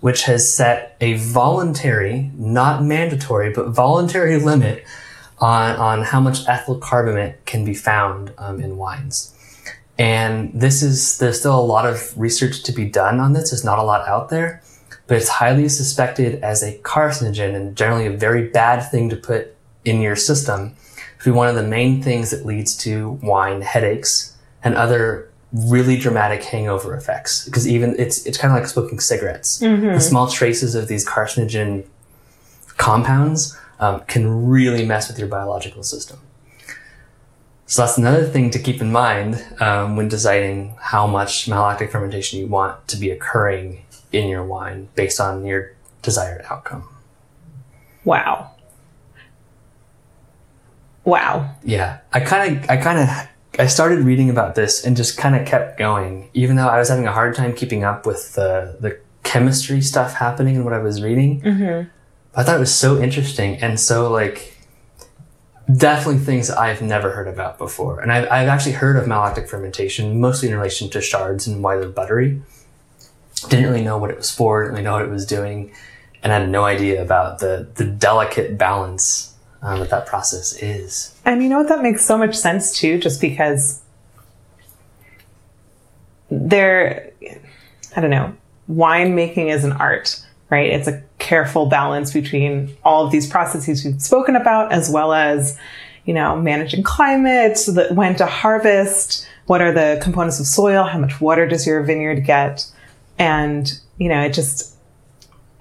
which 0.00 0.24
has 0.24 0.52
set 0.52 0.96
a 1.00 1.14
voluntary, 1.14 2.30
not 2.34 2.82
mandatory, 2.82 3.52
but 3.52 3.68
voluntary 3.68 4.38
limit 4.38 4.84
on, 5.38 5.76
on 5.76 6.02
how 6.02 6.20
much 6.20 6.46
ethyl 6.48 6.78
carbamate 6.78 7.44
can 7.44 7.64
be 7.64 7.74
found 7.74 8.32
um, 8.38 8.60
in 8.60 8.76
wines. 8.76 9.34
And 9.98 10.52
this 10.54 10.82
is, 10.82 11.18
there's 11.18 11.40
still 11.40 11.58
a 11.58 11.60
lot 11.60 11.84
of 11.84 12.16
research 12.16 12.62
to 12.64 12.72
be 12.72 12.84
done 12.84 13.18
on 13.18 13.32
this. 13.32 13.50
There's 13.50 13.64
not 13.64 13.80
a 13.80 13.82
lot 13.82 14.06
out 14.06 14.28
there, 14.28 14.62
but 15.08 15.16
it's 15.16 15.28
highly 15.28 15.68
suspected 15.68 16.42
as 16.42 16.62
a 16.62 16.78
carcinogen 16.78 17.54
and 17.54 17.76
generally 17.76 18.06
a 18.06 18.16
very 18.16 18.48
bad 18.48 18.80
thing 18.90 19.08
to 19.10 19.16
put 19.16 19.56
in 19.84 20.00
your 20.00 20.14
system. 20.14 20.76
To 21.18 21.24
be 21.24 21.30
one 21.32 21.48
of 21.48 21.56
the 21.56 21.64
main 21.64 22.00
things 22.00 22.30
that 22.30 22.46
leads 22.46 22.76
to 22.78 23.18
wine 23.22 23.62
headaches 23.62 24.36
and 24.62 24.76
other 24.76 25.27
really 25.52 25.96
dramatic 25.96 26.42
hangover 26.44 26.94
effects 26.94 27.44
because 27.46 27.66
even 27.66 27.94
it's 27.98 28.26
it's 28.26 28.36
kind 28.36 28.52
of 28.52 28.60
like 28.60 28.68
smoking 28.68 29.00
cigarettes. 29.00 29.60
Mm-hmm. 29.60 29.94
The 29.94 30.00
small 30.00 30.28
traces 30.28 30.74
of 30.74 30.88
these 30.88 31.06
carcinogen 31.06 31.86
compounds 32.76 33.56
um, 33.80 34.00
can 34.02 34.46
really 34.46 34.84
mess 34.84 35.08
with 35.08 35.18
your 35.18 35.28
biological 35.28 35.82
system. 35.82 36.18
So 37.66 37.82
that's 37.82 37.98
another 37.98 38.24
thing 38.24 38.50
to 38.50 38.58
keep 38.58 38.80
in 38.80 38.90
mind 38.90 39.44
um, 39.60 39.96
when 39.96 40.08
deciding 40.08 40.74
how 40.80 41.06
much 41.06 41.46
malolactic 41.46 41.90
fermentation 41.90 42.38
you 42.38 42.46
want 42.46 42.88
to 42.88 42.96
be 42.96 43.10
occurring 43.10 43.84
in 44.10 44.26
your 44.28 44.42
wine 44.42 44.88
based 44.94 45.20
on 45.20 45.44
your 45.44 45.74
desired 46.00 46.46
outcome. 46.48 46.88
Wow. 48.04 48.52
Wow. 51.04 51.56
Yeah, 51.62 51.98
I 52.12 52.20
kind 52.20 52.56
of 52.56 52.70
I 52.70 52.76
kind 52.78 52.98
of 53.00 53.28
I 53.58 53.66
started 53.66 54.00
reading 54.00 54.30
about 54.30 54.54
this 54.54 54.84
and 54.84 54.96
just 54.96 55.18
kind 55.18 55.34
of 55.34 55.46
kept 55.46 55.78
going, 55.78 56.30
even 56.32 56.56
though 56.56 56.68
I 56.68 56.78
was 56.78 56.88
having 56.88 57.06
a 57.06 57.12
hard 57.12 57.34
time 57.34 57.54
keeping 57.54 57.84
up 57.84 58.06
with 58.06 58.34
the 58.34 58.76
the 58.80 59.00
chemistry 59.24 59.80
stuff 59.80 60.14
happening 60.14 60.54
in 60.54 60.64
what 60.64 60.72
I 60.72 60.78
was 60.78 61.02
reading. 61.02 61.42
Mm-hmm. 61.42 61.88
I 62.34 62.42
thought 62.44 62.56
it 62.56 62.60
was 62.60 62.74
so 62.74 63.00
interesting 63.00 63.56
and 63.56 63.78
so 63.78 64.10
like 64.10 64.56
definitely 65.70 66.20
things 66.20 66.50
I've 66.50 66.80
never 66.80 67.10
heard 67.10 67.28
about 67.28 67.58
before. 67.58 68.00
And 68.00 68.10
I've, 68.10 68.24
I've 68.30 68.48
actually 68.48 68.72
heard 68.72 68.96
of 68.96 69.04
malolactic 69.04 69.48
fermentation, 69.48 70.20
mostly 70.20 70.48
in 70.48 70.54
relation 70.54 70.88
to 70.90 71.00
Chards 71.00 71.46
and 71.46 71.62
why 71.62 71.76
they're 71.76 71.88
buttery. 71.88 72.40
Didn't 73.48 73.66
really 73.66 73.84
know 73.84 73.98
what 73.98 74.10
it 74.10 74.16
was 74.16 74.30
for, 74.30 74.62
didn't 74.62 74.74
really 74.74 74.84
know 74.84 74.94
what 74.94 75.02
it 75.02 75.10
was 75.10 75.26
doing, 75.26 75.72
and 76.22 76.32
I 76.32 76.40
had 76.40 76.48
no 76.48 76.64
idea 76.64 77.02
about 77.02 77.38
the 77.38 77.68
the 77.74 77.84
delicate 77.84 78.58
balance 78.58 79.34
um, 79.62 79.80
that 79.80 79.90
that 79.90 80.06
process 80.06 80.62
is. 80.62 81.14
And 81.24 81.42
you 81.42 81.48
know 81.48 81.58
what? 81.58 81.68
That 81.68 81.82
makes 81.82 82.04
so 82.04 82.16
much 82.16 82.34
sense 82.34 82.78
too, 82.78 82.98
just 82.98 83.20
because 83.20 83.82
there, 86.30 87.12
I 87.96 88.00
don't 88.00 88.10
know, 88.10 88.34
winemaking 88.70 89.52
is 89.52 89.64
an 89.64 89.72
art, 89.72 90.24
right? 90.50 90.70
It's 90.70 90.88
a 90.88 91.02
careful 91.18 91.66
balance 91.66 92.12
between 92.12 92.76
all 92.84 93.04
of 93.04 93.12
these 93.12 93.26
processes 93.26 93.84
we've 93.84 94.00
spoken 94.00 94.36
about, 94.36 94.72
as 94.72 94.90
well 94.90 95.12
as, 95.12 95.58
you 96.04 96.14
know, 96.14 96.36
managing 96.36 96.82
climate, 96.82 97.58
the, 97.66 97.88
when 97.92 98.14
to 98.16 98.26
harvest, 98.26 99.26
what 99.46 99.60
are 99.60 99.72
the 99.72 99.98
components 100.02 100.38
of 100.38 100.46
soil, 100.46 100.84
how 100.84 100.98
much 100.98 101.20
water 101.20 101.46
does 101.46 101.66
your 101.66 101.82
vineyard 101.82 102.24
get? 102.24 102.66
And, 103.18 103.72
you 103.98 104.08
know, 104.08 104.20
it 104.20 104.32
just 104.32 104.74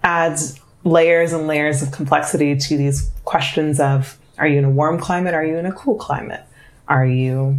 adds 0.04 0.60
layers 0.88 1.34
and 1.34 1.48
layers 1.48 1.84
of 1.84 1.92
complexity 1.92 2.56
to 2.56 2.78
these 2.78 3.12
questions 3.26 3.80
of 3.80 4.18
are 4.38 4.48
you 4.48 4.60
in 4.60 4.66
a 4.66 4.70
warm 4.70 5.00
climate? 5.00 5.34
Are 5.34 5.44
you 5.44 5.58
in 5.58 5.66
a 5.66 5.72
cool 5.72 5.96
climate? 5.96 6.44
Are 6.88 7.06
you 7.06 7.58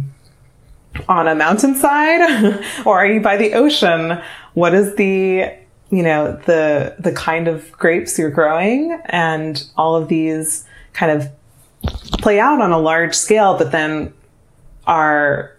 on 1.07 1.27
a 1.27 1.35
mountainside 1.35 2.63
or 2.85 2.97
are 2.97 3.05
you 3.05 3.21
by 3.21 3.37
the 3.37 3.53
ocean? 3.53 4.19
What 4.53 4.73
is 4.73 4.95
the, 4.95 5.53
you 5.91 6.03
know, 6.03 6.39
the, 6.45 6.95
the 6.97 7.11
kind 7.11 7.47
of 7.47 7.71
grapes 7.73 8.17
you're 8.17 8.31
growing 8.31 8.99
and 9.05 9.63
all 9.77 9.95
of 9.95 10.07
these 10.07 10.65
kind 10.93 11.11
of 11.11 11.29
play 12.21 12.39
out 12.39 12.61
on 12.61 12.71
a 12.71 12.79
large 12.79 13.13
scale, 13.13 13.57
but 13.57 13.71
then 13.71 14.13
are 14.87 15.55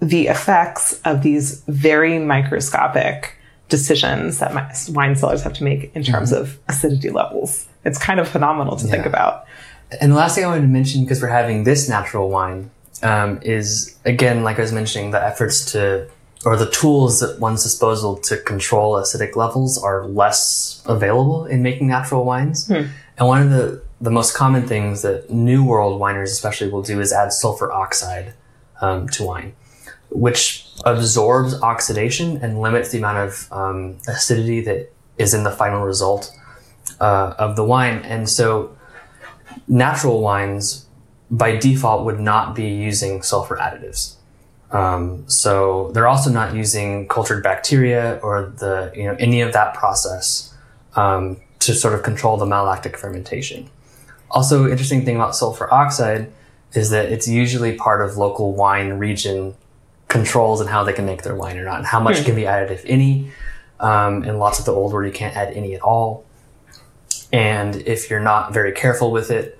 the 0.00 0.26
effects 0.26 1.00
of 1.04 1.22
these 1.22 1.62
very 1.68 2.18
microscopic 2.18 3.37
decisions 3.68 4.38
that 4.38 4.54
my, 4.54 4.72
wine 4.90 5.14
sellers 5.16 5.42
have 5.42 5.52
to 5.54 5.64
make 5.64 5.94
in 5.94 6.02
terms 6.02 6.32
mm-hmm. 6.32 6.42
of 6.42 6.58
acidity 6.68 7.10
levels. 7.10 7.66
It's 7.84 7.98
kind 7.98 8.20
of 8.20 8.28
phenomenal 8.28 8.76
to 8.76 8.86
yeah. 8.86 8.92
think 8.92 9.06
about. 9.06 9.44
And 10.00 10.12
the 10.12 10.16
last 10.16 10.34
thing 10.34 10.44
I 10.44 10.48
wanted 10.48 10.62
to 10.62 10.68
mention, 10.68 11.04
because 11.04 11.22
we're 11.22 11.28
having 11.28 11.64
this 11.64 11.88
natural 11.88 12.28
wine, 12.28 12.70
um, 13.02 13.40
is 13.42 13.96
again, 14.04 14.42
like 14.42 14.58
I 14.58 14.62
was 14.62 14.72
mentioning, 14.72 15.12
the 15.12 15.22
efforts 15.22 15.72
to 15.72 16.08
or 16.44 16.56
the 16.56 16.70
tools 16.70 17.22
at 17.22 17.38
one's 17.40 17.62
disposal 17.62 18.16
to 18.16 18.36
control 18.36 18.94
acidic 18.94 19.34
levels 19.34 19.82
are 19.82 20.06
less 20.06 20.82
available 20.86 21.46
in 21.46 21.62
making 21.62 21.88
natural 21.88 22.24
wines. 22.24 22.68
Hmm. 22.68 22.86
And 23.18 23.26
one 23.26 23.42
of 23.42 23.50
the, 23.50 23.82
the 24.00 24.10
most 24.10 24.36
common 24.36 24.66
things 24.66 25.02
that 25.02 25.30
New 25.30 25.64
World 25.64 26.00
wineries 26.00 26.30
especially 26.30 26.70
will 26.70 26.82
do 26.82 27.00
is 27.00 27.12
add 27.12 27.32
sulfur 27.32 27.72
oxide 27.72 28.34
um, 28.80 29.08
to 29.08 29.24
wine, 29.24 29.54
which 30.10 30.67
absorbs 30.84 31.60
oxidation 31.62 32.38
and 32.38 32.60
limits 32.60 32.90
the 32.90 32.98
amount 32.98 33.18
of 33.18 33.52
um, 33.52 33.98
acidity 34.06 34.60
that 34.62 34.92
is 35.16 35.34
in 35.34 35.42
the 35.42 35.50
final 35.50 35.84
result 35.84 36.32
uh, 37.00 37.34
of 37.38 37.56
the 37.56 37.64
wine. 37.64 37.98
And 38.04 38.28
so 38.28 38.76
natural 39.66 40.20
wines 40.20 40.86
by 41.30 41.56
default 41.56 42.04
would 42.04 42.20
not 42.20 42.54
be 42.54 42.68
using 42.68 43.22
sulfur 43.22 43.56
additives. 43.56 44.14
Um, 44.70 45.28
so 45.28 45.90
they're 45.92 46.08
also 46.08 46.30
not 46.30 46.54
using 46.54 47.08
cultured 47.08 47.42
bacteria 47.42 48.20
or 48.22 48.52
the 48.58 48.92
you 48.94 49.04
know 49.04 49.16
any 49.18 49.40
of 49.40 49.52
that 49.54 49.74
process 49.74 50.54
um, 50.94 51.38
to 51.60 51.74
sort 51.74 51.94
of 51.94 52.02
control 52.02 52.36
the 52.36 52.44
malolactic 52.44 52.96
fermentation. 52.96 53.70
Also, 54.30 54.68
interesting 54.68 55.04
thing 55.06 55.16
about 55.16 55.34
sulfur 55.34 55.72
oxide 55.72 56.30
is 56.74 56.90
that 56.90 57.10
it's 57.10 57.26
usually 57.26 57.74
part 57.74 58.02
of 58.02 58.18
local 58.18 58.52
wine 58.52 58.94
region 58.94 59.54
controls 60.08 60.60
and 60.60 60.68
how 60.68 60.84
they 60.84 60.92
can 60.92 61.06
make 61.06 61.22
their 61.22 61.34
wine 61.34 61.56
or 61.56 61.64
not, 61.64 61.78
and 61.78 61.86
how 61.86 62.00
much 62.00 62.18
mm. 62.18 62.24
can 62.24 62.34
be 62.34 62.46
added, 62.46 62.70
if 62.70 62.84
any. 62.86 63.30
Um, 63.80 64.24
and 64.24 64.38
lots 64.38 64.58
of 64.58 64.64
the 64.64 64.72
old 64.72 64.92
where 64.92 65.04
you 65.04 65.12
can't 65.12 65.36
add 65.36 65.52
any 65.54 65.74
at 65.74 65.82
all. 65.82 66.26
And 67.32 67.76
if 67.76 68.10
you're 68.10 68.20
not 68.20 68.52
very 68.52 68.72
careful 68.72 69.12
with 69.12 69.30
it, 69.30 69.58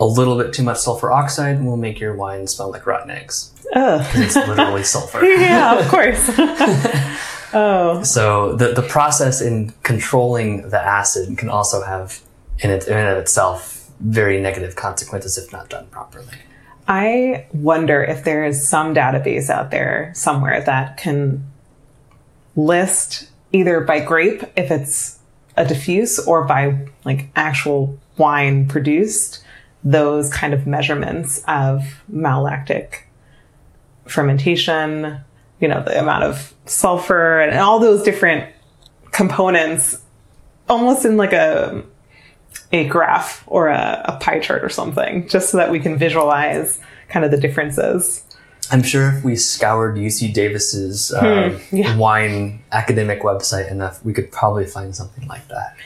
a 0.00 0.04
little 0.04 0.36
bit 0.36 0.52
too 0.52 0.62
much 0.62 0.78
sulfur 0.78 1.12
oxide 1.12 1.62
will 1.64 1.76
make 1.76 2.00
your 2.00 2.14
wine 2.14 2.46
smell 2.46 2.70
like 2.70 2.86
rotten 2.86 3.10
eggs. 3.10 3.52
Oh. 3.74 4.10
It's 4.14 4.36
literally 4.36 4.82
sulfur. 4.84 5.24
yeah, 5.24 5.78
of 5.78 5.88
course. 5.88 6.30
oh. 7.54 8.02
So 8.02 8.56
the, 8.56 8.72
the 8.72 8.82
process 8.82 9.40
in 9.40 9.72
controlling 9.82 10.68
the 10.68 10.80
acid 10.80 11.38
can 11.38 11.48
also 11.48 11.82
have 11.82 12.20
in 12.58 12.70
it 12.70 12.86
in 12.86 12.96
of 12.96 13.18
itself 13.18 13.90
very 14.00 14.40
negative 14.40 14.76
consequences 14.76 15.38
if 15.38 15.52
not 15.52 15.68
done 15.70 15.86
properly. 15.86 16.38
I 16.86 17.46
wonder 17.52 18.02
if 18.02 18.24
there 18.24 18.44
is 18.44 18.66
some 18.68 18.94
database 18.94 19.48
out 19.48 19.70
there 19.70 20.12
somewhere 20.14 20.60
that 20.62 20.96
can 20.96 21.50
list 22.56 23.28
either 23.52 23.80
by 23.80 24.00
grape 24.00 24.42
if 24.56 24.70
it's 24.70 25.18
a 25.56 25.64
diffuse 25.64 26.18
or 26.18 26.44
by 26.44 26.88
like 27.04 27.28
actual 27.36 27.98
wine 28.18 28.68
produced 28.68 29.42
those 29.82 30.32
kind 30.32 30.52
of 30.54 30.66
measurements 30.66 31.42
of 31.46 32.02
malolactic 32.12 33.02
fermentation, 34.06 35.18
you 35.60 35.68
know, 35.68 35.82
the 35.82 35.98
amount 35.98 36.24
of 36.24 36.54
sulfur 36.66 37.40
and 37.40 37.58
all 37.58 37.78
those 37.78 38.02
different 38.02 38.52
components 39.12 40.00
almost 40.68 41.04
in 41.04 41.16
like 41.16 41.32
a 41.32 41.82
a 42.72 42.86
graph 42.86 43.44
or 43.46 43.68
a, 43.68 44.02
a 44.06 44.18
pie 44.18 44.40
chart 44.40 44.64
or 44.64 44.68
something, 44.68 45.28
just 45.28 45.50
so 45.50 45.56
that 45.56 45.70
we 45.70 45.80
can 45.80 45.96
visualize 45.96 46.80
kind 47.08 47.24
of 47.24 47.30
the 47.30 47.38
differences. 47.38 48.22
I'm 48.70 48.82
sure 48.82 49.10
if 49.10 49.22
we 49.24 49.36
scoured 49.36 49.96
UC 49.96 50.32
Davis's 50.32 51.12
uh, 51.12 51.50
hmm, 51.50 51.76
yeah. 51.76 51.96
wine 51.96 52.62
academic 52.72 53.22
website 53.22 53.70
enough, 53.70 54.02
we 54.04 54.12
could 54.14 54.32
probably 54.32 54.64
find 54.64 54.96
something 54.96 55.28
like 55.28 55.46
that 55.48 55.76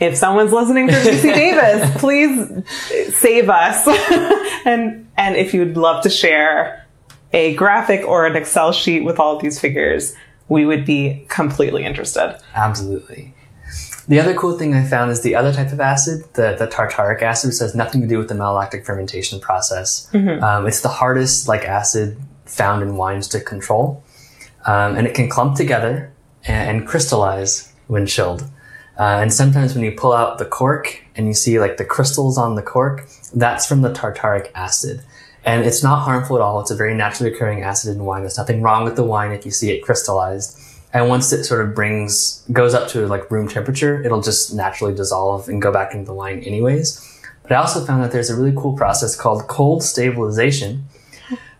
if 0.00 0.16
someone's 0.16 0.52
listening 0.52 0.88
from 0.88 0.96
UC 0.96 1.22
Davis, 1.34 2.00
please 2.00 3.16
save 3.16 3.48
us. 3.48 3.86
and 4.66 5.08
and 5.16 5.36
if 5.36 5.54
you'd 5.54 5.76
love 5.76 6.02
to 6.02 6.10
share 6.10 6.86
a 7.32 7.54
graphic 7.54 8.06
or 8.06 8.26
an 8.26 8.36
Excel 8.36 8.72
sheet 8.72 9.04
with 9.04 9.18
all 9.18 9.36
of 9.36 9.42
these 9.42 9.58
figures, 9.58 10.14
we 10.48 10.64
would 10.64 10.84
be 10.84 11.24
completely 11.28 11.84
interested. 11.84 12.38
Absolutely. 12.54 13.34
The 14.08 14.20
other 14.20 14.34
cool 14.34 14.56
thing 14.56 14.72
I 14.74 14.84
found 14.84 15.10
is 15.10 15.22
the 15.22 15.34
other 15.34 15.52
type 15.52 15.72
of 15.72 15.80
acid, 15.80 16.22
the, 16.34 16.54
the 16.56 16.68
tartaric 16.68 17.22
acid, 17.22 17.50
which 17.50 17.58
has 17.58 17.74
nothing 17.74 18.00
to 18.02 18.06
do 18.06 18.18
with 18.18 18.28
the 18.28 18.34
malolactic 18.34 18.84
fermentation 18.84 19.40
process. 19.40 20.08
Mm-hmm. 20.12 20.42
Um, 20.44 20.66
it's 20.66 20.80
the 20.80 20.88
hardest 20.88 21.48
like 21.48 21.64
acid 21.64 22.16
found 22.44 22.82
in 22.82 22.96
wines 22.96 23.26
to 23.28 23.40
control. 23.40 24.04
Um, 24.64 24.96
and 24.96 25.06
it 25.06 25.14
can 25.14 25.28
clump 25.28 25.56
together 25.56 26.12
and, 26.44 26.78
and 26.78 26.88
crystallize 26.88 27.72
when 27.88 28.06
chilled. 28.06 28.42
Uh, 28.98 29.18
and 29.20 29.32
sometimes 29.32 29.74
when 29.74 29.84
you 29.84 29.92
pull 29.92 30.12
out 30.12 30.38
the 30.38 30.44
cork 30.44 31.02
and 31.16 31.26
you 31.26 31.34
see 31.34 31.58
like 31.60 31.76
the 31.76 31.84
crystals 31.84 32.38
on 32.38 32.54
the 32.54 32.62
cork, 32.62 33.08
that's 33.34 33.66
from 33.66 33.82
the 33.82 33.92
tartaric 33.92 34.50
acid. 34.54 35.02
And 35.44 35.64
it's 35.64 35.82
not 35.82 36.02
harmful 36.02 36.36
at 36.36 36.42
all. 36.42 36.60
It's 36.60 36.70
a 36.70 36.76
very 36.76 36.94
naturally 36.94 37.32
occurring 37.32 37.62
acid 37.62 37.94
in 37.94 38.04
wine. 38.04 38.22
There's 38.22 38.38
nothing 38.38 38.62
wrong 38.62 38.84
with 38.84 38.96
the 38.96 39.04
wine 39.04 39.32
if 39.32 39.44
you 39.44 39.50
see 39.50 39.70
it 39.70 39.82
crystallized. 39.82 40.58
And 40.96 41.10
once 41.10 41.30
it 41.30 41.44
sort 41.44 41.60
of 41.60 41.74
brings, 41.74 42.42
goes 42.50 42.72
up 42.72 42.88
to 42.88 43.06
like 43.06 43.30
room 43.30 43.48
temperature, 43.48 44.02
it'll 44.02 44.22
just 44.22 44.54
naturally 44.54 44.94
dissolve 44.94 45.46
and 45.46 45.60
go 45.60 45.70
back 45.70 45.92
into 45.92 46.06
the 46.06 46.14
wine 46.14 46.38
anyways. 46.38 47.20
But 47.42 47.52
I 47.52 47.56
also 47.56 47.84
found 47.84 48.02
that 48.02 48.12
there's 48.12 48.30
a 48.30 48.34
really 48.34 48.56
cool 48.56 48.74
process 48.74 49.14
called 49.14 49.46
cold 49.46 49.82
stabilization, 49.82 50.84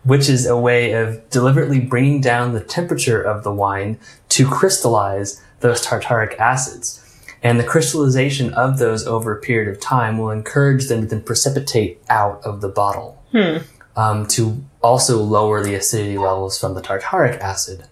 which 0.03 0.27
is 0.27 0.47
a 0.47 0.57
way 0.57 0.93
of 0.93 1.29
deliberately 1.29 1.79
bringing 1.79 2.19
down 2.19 2.53
the 2.53 2.61
temperature 2.61 3.21
of 3.21 3.43
the 3.43 3.53
wine 3.53 3.99
to 4.29 4.47
crystallize 4.49 5.39
those 5.59 5.85
tartaric 5.85 6.35
acids. 6.39 7.03
And 7.43 7.59
the 7.59 7.63
crystallization 7.63 8.55
of 8.55 8.79
those 8.79 9.05
over 9.05 9.37
a 9.37 9.39
period 9.39 9.71
of 9.71 9.79
time 9.79 10.17
will 10.17 10.31
encourage 10.31 10.87
them 10.87 11.01
to 11.01 11.05
then 11.05 11.21
precipitate 11.21 12.01
out 12.09 12.41
of 12.43 12.61
the 12.61 12.69
bottle 12.69 13.23
hmm. 13.31 13.57
um, 13.95 14.25
to 14.29 14.65
also 14.81 15.21
lower 15.21 15.63
the 15.63 15.75
acidity 15.75 16.17
levels 16.17 16.59
from 16.59 16.73
the 16.73 16.81
tartaric 16.81 17.39
acid. 17.39 17.83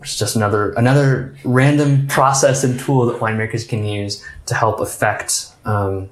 It's 0.00 0.16
just 0.16 0.36
another 0.36 0.72
another 0.72 1.34
random 1.44 2.06
process 2.06 2.64
and 2.64 2.78
tool 2.78 3.06
that 3.06 3.20
winemakers 3.20 3.68
can 3.68 3.84
use 3.84 4.24
to 4.46 4.54
help 4.54 4.80
affect 4.80 5.46
um, 5.64 6.10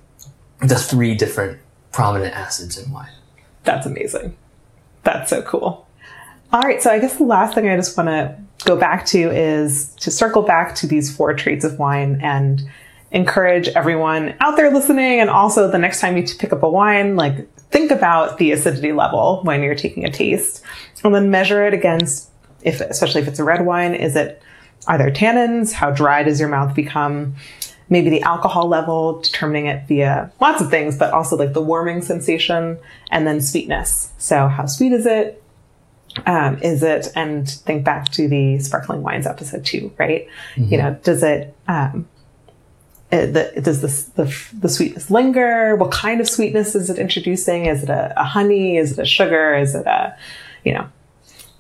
the 0.61 0.77
three 0.77 1.15
different 1.15 1.59
prominent 1.93 2.35
acids 2.35 2.79
in 2.79 2.91
wine. 2.91 3.13
That's 3.65 3.87
amazing. 3.87 4.37
That's 5.03 5.31
so 5.31 5.43
cool. 5.43 5.87
All 6.53 6.61
right, 6.61 6.83
so 6.83 6.91
I 6.91 6.99
guess 6.99 7.17
the 7.17 7.25
last 7.25 7.55
thing 7.55 7.69
I 7.69 7.77
just 7.77 7.97
want 7.97 8.09
to 8.09 8.37
go 8.65 8.77
back 8.77 9.07
to 9.07 9.19
is 9.19 9.95
to 9.97 10.11
circle 10.11 10.43
back 10.43 10.75
to 10.77 10.87
these 10.87 11.15
four 11.15 11.35
traits 11.35 11.65
of 11.65 11.79
wine 11.79 12.21
and 12.23 12.63
encourage 13.11 13.69
everyone 13.69 14.35
out 14.41 14.57
there 14.57 14.73
listening 14.73 15.21
and 15.21 15.31
also 15.31 15.71
the 15.71 15.79
next 15.79 16.01
time 16.01 16.17
you 16.17 16.25
pick 16.37 16.53
up 16.53 16.65
a 16.65 16.69
wine 16.69 17.15
like 17.15 17.49
think 17.71 17.93
about 17.93 18.39
the 18.39 18.51
acidity 18.51 18.93
level 18.93 19.41
when 19.45 19.63
you're 19.63 19.77
taking 19.77 20.05
a 20.05 20.11
taste 20.11 20.65
and 21.05 21.15
then 21.15 21.31
measure 21.31 21.65
it 21.65 21.73
against 21.73 22.29
if 22.65 22.81
especially 22.81 23.23
if 23.23 23.29
it's 23.29 23.39
a 23.39 23.45
red 23.45 23.65
wine 23.65 23.95
is 23.95 24.17
it 24.17 24.43
are 24.87 24.99
there 24.99 25.11
tannins? 25.11 25.73
How 25.73 25.91
dry 25.91 26.23
does 26.23 26.39
your 26.39 26.49
mouth 26.49 26.75
become? 26.75 27.37
Maybe 27.89 28.11
the 28.11 28.23
alcohol 28.23 28.69
level 28.69 29.21
determining 29.21 29.67
it 29.67 29.87
via 29.87 30.33
lots 30.41 30.61
of 30.61 30.71
things 30.71 30.99
but 30.99 31.13
also 31.13 31.37
like 31.37 31.53
the 31.53 31.63
warming 31.63 32.03
sensation 32.03 32.79
and 33.11 33.27
then 33.27 33.41
sweetness. 33.41 34.13
So 34.19 34.49
how 34.49 34.67
sweet 34.67 34.93
is 34.93 35.07
it? 35.07 35.43
Um, 36.27 36.59
is 36.63 36.83
it 36.83 37.09
and 37.17 37.49
think 37.49 37.85
back 37.85 38.11
to 38.13 38.29
the 38.29 38.61
sparkling 38.61 39.03
wines 39.03 39.27
episode 39.27 39.65
too 39.65 39.93
right? 39.99 40.29
Mm-hmm. 40.55 40.73
you 40.73 40.79
know 40.79 40.99
does 41.03 41.23
it 41.23 41.57
um, 41.67 42.09
it, 43.11 43.33
the, 43.33 43.61
does 43.61 43.81
the, 43.81 44.23
the, 44.23 44.59
the 44.61 44.69
sweetness 44.69 45.11
linger? 45.11 45.77
What 45.77 45.91
kind 45.91 46.21
of 46.21 46.29
sweetness 46.29 46.75
is 46.75 46.91
it 46.91 46.99
introducing? 46.99 47.67
Is 47.67 47.83
it 47.83 47.91
a, 47.91 48.13
a, 48.17 48.25
honey? 48.25 48.77
Is 48.77 48.93
it 48.93 48.99
a 49.03 49.05
sugar? 49.05 49.55
Is 49.55 49.75
it 49.75 49.87
a 49.87 50.17
you 50.65 50.73
know 50.73 50.89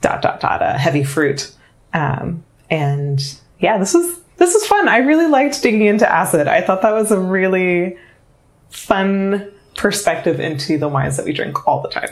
dot 0.05 0.23
dot 0.23 0.39
dot 0.39 0.63
a 0.63 0.79
heavy 0.79 1.03
fruit 1.03 1.53
um, 1.95 2.45
and 2.71 3.41
yeah 3.59 3.79
this 3.79 3.95
was 3.95 4.21
this 4.37 4.53
was 4.53 4.67
fun 4.67 4.89
i 4.89 4.99
really 4.99 5.27
liked 5.27 5.61
digging 5.63 5.87
into 5.87 6.11
acid 6.11 6.47
i 6.47 6.61
thought 6.61 6.83
that 6.83 6.93
was 6.93 7.11
a 7.11 7.19
really 7.19 7.97
fun 8.69 9.51
perspective 9.77 10.39
into 10.39 10.79
the 10.79 10.89
wines 10.89 11.17
that 11.17 11.25
we 11.25 11.33
drink 11.33 11.67
all 11.67 11.81
the 11.81 11.89
time 11.89 12.11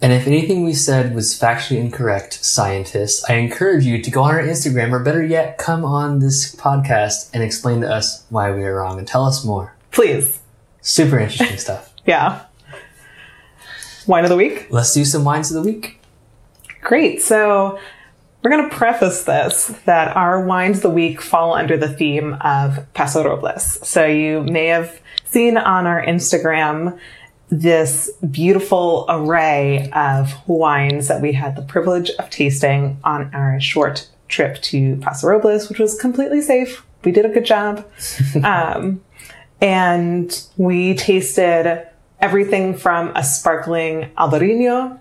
and 0.00 0.12
if 0.12 0.28
anything 0.28 0.64
we 0.64 0.74
said 0.74 1.12
was 1.12 1.36
factually 1.36 1.78
incorrect, 1.78 2.44
scientists, 2.44 3.28
I 3.28 3.34
encourage 3.34 3.84
you 3.84 4.00
to 4.00 4.10
go 4.12 4.22
on 4.22 4.32
our 4.32 4.40
Instagram 4.40 4.92
or 4.92 5.00
better 5.00 5.24
yet, 5.24 5.58
come 5.58 5.84
on 5.84 6.20
this 6.20 6.54
podcast 6.54 7.30
and 7.34 7.42
explain 7.42 7.80
to 7.80 7.92
us 7.92 8.24
why 8.30 8.52
we 8.52 8.62
are 8.62 8.76
wrong 8.76 8.98
and 8.98 9.08
tell 9.08 9.24
us 9.24 9.44
more. 9.44 9.74
Please. 9.90 10.38
Super 10.82 11.18
interesting 11.18 11.58
stuff. 11.58 11.92
yeah. 12.06 12.44
Wine 14.06 14.22
of 14.22 14.30
the 14.30 14.36
week? 14.36 14.68
Let's 14.70 14.94
do 14.94 15.04
some 15.04 15.24
wines 15.24 15.50
of 15.50 15.62
the 15.62 15.68
week. 15.68 15.97
Great. 16.80 17.22
So 17.22 17.78
we're 18.42 18.50
going 18.50 18.70
to 18.70 18.76
preface 18.76 19.24
this 19.24 19.66
that 19.84 20.16
our 20.16 20.44
wines 20.44 20.78
of 20.78 20.82
the 20.84 20.90
week 20.90 21.20
fall 21.20 21.54
under 21.54 21.76
the 21.76 21.88
theme 21.88 22.34
of 22.40 22.86
Paso 22.94 23.24
Robles. 23.24 23.86
So 23.86 24.06
you 24.06 24.42
may 24.44 24.66
have 24.66 25.00
seen 25.24 25.56
on 25.56 25.86
our 25.86 26.02
Instagram 26.04 26.98
this 27.50 28.10
beautiful 28.30 29.06
array 29.08 29.90
of 29.92 30.34
wines 30.46 31.08
that 31.08 31.20
we 31.20 31.32
had 31.32 31.56
the 31.56 31.62
privilege 31.62 32.10
of 32.18 32.30
tasting 32.30 32.98
on 33.04 33.34
our 33.34 33.58
short 33.60 34.08
trip 34.28 34.60
to 34.62 34.96
Paso 34.96 35.28
Robles, 35.28 35.68
which 35.68 35.78
was 35.78 35.98
completely 35.98 36.42
safe. 36.42 36.84
We 37.04 37.12
did 37.12 37.24
a 37.24 37.30
good 37.30 37.44
job. 37.44 37.86
um, 38.44 39.02
and 39.60 40.46
we 40.56 40.94
tasted 40.94 41.86
everything 42.20 42.76
from 42.76 43.12
a 43.16 43.24
sparkling 43.24 44.10
Albarino 44.16 44.98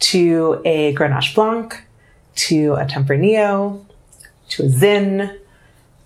to 0.00 0.60
a 0.64 0.94
Grenache 0.94 1.34
Blanc 1.34 1.82
to 2.34 2.74
a 2.74 2.84
Tempranillo 2.84 3.84
to 4.50 4.64
a 4.64 4.68
Zin. 4.68 5.38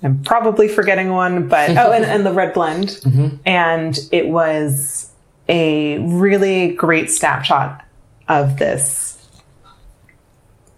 I'm 0.03 0.22
probably 0.22 0.68
forgetting 0.68 1.11
one, 1.11 1.49
but 1.49 1.70
oh, 1.70 1.92
and, 1.92 2.05
and 2.05 2.26
the 2.26 2.32
red 2.32 2.53
blend. 2.53 3.01
And 3.47 3.99
it 4.12 4.28
was 4.28 5.11
a 5.49 5.99
really 5.99 6.74
great 6.74 7.11
snapshot 7.11 7.84
of 8.28 8.59
this 8.59 9.14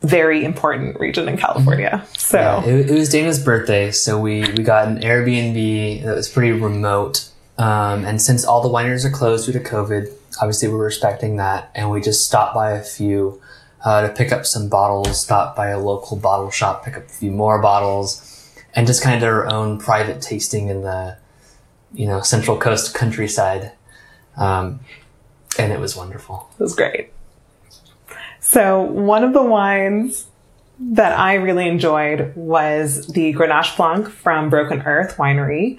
very 0.03 0.45
important 0.45 0.99
region 1.01 1.29
in 1.29 1.37
California. 1.37 2.05
So 2.17 2.39
Yeah, 2.39 2.64
it, 2.64 2.91
it 2.91 2.95
was 2.95 3.09
Dana's 3.09 3.43
birthday, 3.43 3.91
so 3.91 4.21
we, 4.21 4.41
we 4.53 4.62
got 4.62 4.87
an 4.87 5.01
Airbnb 5.01 6.05
that 6.05 6.14
was 6.14 6.29
pretty 6.29 6.53
remote. 6.53 7.29
Um, 7.59 8.05
and 8.05 8.21
since 8.21 8.45
all 8.45 8.62
the 8.62 8.69
wineries 8.69 9.05
are 9.05 9.11
closed 9.11 9.47
due 9.47 9.53
to 9.53 9.61
COVID, 9.61 10.12
obviously 10.41 10.68
we're 10.68 10.84
respecting 10.84 11.37
that, 11.37 11.70
and 11.74 11.91
we 11.91 12.01
just 12.01 12.26
stopped 12.26 12.55
by 12.55 12.72
a 12.72 12.82
few 12.82 13.41
uh, 13.84 14.03
to 14.03 14.09
pick 14.12 14.32
up 14.32 14.47
some 14.47 14.68
bottles, 14.68 15.20
stopped 15.20 15.57
by 15.57 15.68
a 15.68 15.78
local 15.78 16.16
bottle 16.16 16.51
shop, 16.51 16.84
pick 16.84 16.97
up 16.97 17.05
a 17.05 17.09
few 17.09 17.30
more 17.30 17.61
bottles, 17.61 18.55
and 18.74 18.87
just 18.87 19.03
kind 19.03 19.14
of 19.14 19.20
did 19.20 19.28
our 19.28 19.53
own 19.53 19.78
private 19.78 20.20
tasting 20.20 20.68
in 20.68 20.82
the, 20.82 21.16
you 21.95 22.07
know, 22.07 22.20
Central 22.20 22.57
Coast 22.57 22.95
countryside. 22.95 23.72
Um, 24.37 24.80
and 25.59 25.72
it 25.72 25.80
was 25.80 25.97
wonderful. 25.97 26.51
It 26.59 26.62
was 26.62 26.74
great. 26.74 27.12
So 28.41 28.82
one 28.82 29.24
of 29.24 29.32
the 29.32 29.43
wines 29.43 30.26
that 30.78 31.18
I 31.18 31.34
really 31.34 31.66
enjoyed 31.66 32.34
was 32.37 33.07
the 33.07 33.32
Grenache 33.32 33.76
Blanc 33.76 34.09
from 34.09 34.51
Broken 34.51 34.82
Earth 34.82 35.16
Winery. 35.16 35.78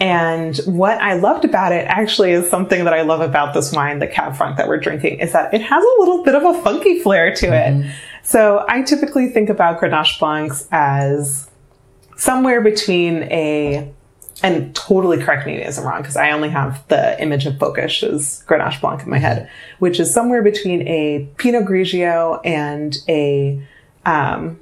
And 0.00 0.56
what 0.64 0.98
I 0.98 1.14
loved 1.14 1.44
about 1.44 1.72
it 1.72 1.84
actually 1.86 2.30
is 2.30 2.48
something 2.48 2.84
that 2.84 2.94
I 2.94 3.02
love 3.02 3.20
about 3.20 3.52
this 3.52 3.70
wine, 3.70 3.98
the 3.98 4.06
Cab 4.06 4.34
Franc 4.34 4.56
that 4.56 4.66
we're 4.66 4.80
drinking, 4.80 5.20
is 5.20 5.32
that 5.32 5.52
it 5.52 5.60
has 5.60 5.84
a 5.84 6.00
little 6.00 6.24
bit 6.24 6.34
of 6.34 6.42
a 6.42 6.62
funky 6.62 7.00
flair 7.00 7.34
to 7.34 7.46
it. 7.46 7.94
So 8.22 8.64
I 8.66 8.80
typically 8.80 9.28
think 9.28 9.50
about 9.50 9.78
Grenache 9.78 10.18
Blancs 10.18 10.66
as 10.72 11.50
somewhere 12.16 12.60
between 12.62 13.24
a 13.24 13.92
and 14.42 14.74
totally 14.74 15.22
correct 15.22 15.46
me 15.46 15.56
if 15.56 15.78
I'm 15.78 15.84
wrong, 15.84 16.00
because 16.00 16.16
I 16.16 16.30
only 16.30 16.48
have 16.48 16.82
the 16.88 17.20
image 17.20 17.44
of 17.44 17.54
Bocage 17.56 18.02
as 18.02 18.42
Grenache 18.46 18.80
Blanc 18.80 19.02
in 19.02 19.10
my 19.10 19.18
head, 19.18 19.50
which 19.80 20.00
is 20.00 20.12
somewhere 20.14 20.42
between 20.42 20.88
a 20.88 21.28
Pinot 21.36 21.66
Grigio 21.66 22.40
and 22.42 22.96
a, 23.06 23.62
um, 24.06 24.58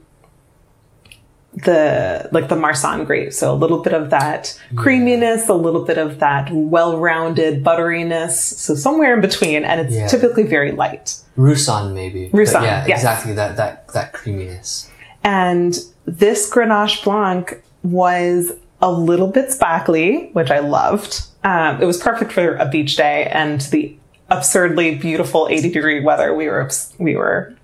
the, 1.65 2.29
like 2.33 2.49
the 2.49 2.57
Marsanne 2.57 3.05
grape. 3.05 3.33
So 3.33 3.53
a 3.53 3.57
little 3.57 3.83
bit 3.83 3.93
of 3.93 4.11
that 4.11 4.59
creaminess, 4.77 5.49
a 5.49 5.55
little 5.55 5.85
bit 5.85 5.99
of 5.99 6.19
that 6.21 6.49
well-rounded 6.53 7.65
butteriness. 7.65 8.33
So 8.33 8.75
somewhere 8.75 9.15
in 9.15 9.21
between, 9.21 9.65
and 9.65 9.81
it's 9.81 9.95
Yeah. 9.95 10.07
typically 10.07 10.45
very 10.45 10.73
light. 10.73 11.17
Roussanne, 11.37 11.95
maybe. 11.95 12.29
But 12.29 12.39
Roussanne, 12.39 12.65
yeah, 12.65 12.87
yes. 12.87 12.99
exactly 12.99 13.33
that, 13.35 13.57
that, 13.57 13.89
that 13.89 14.13
creaminess. 14.13 14.91
And 15.25 15.79
this 16.07 16.51
Grenache 16.51 17.03
Blanc 17.05 17.63
was 17.83 18.53
a 18.81 18.91
little 18.91 19.29
bit 19.29 19.51
sparkly, 19.51 20.31
which 20.33 20.51
I 20.51 20.61
loved. 20.61 21.23
Um, 21.45 21.81
it 21.81 21.85
was 21.87 21.99
perfect 21.99 22.33
for 22.33 22.57
a 22.57 22.67
beach 22.69 22.97
day 22.97 23.27
and 23.33 23.61
the 23.63 23.97
absurdly 24.31 24.95
beautiful 24.97 25.49
80 25.51 25.71
degree 25.73 26.01
weather 26.01 26.35
we 26.35 26.49
were 26.49 26.69
we 26.99 27.17
were 27.17 27.55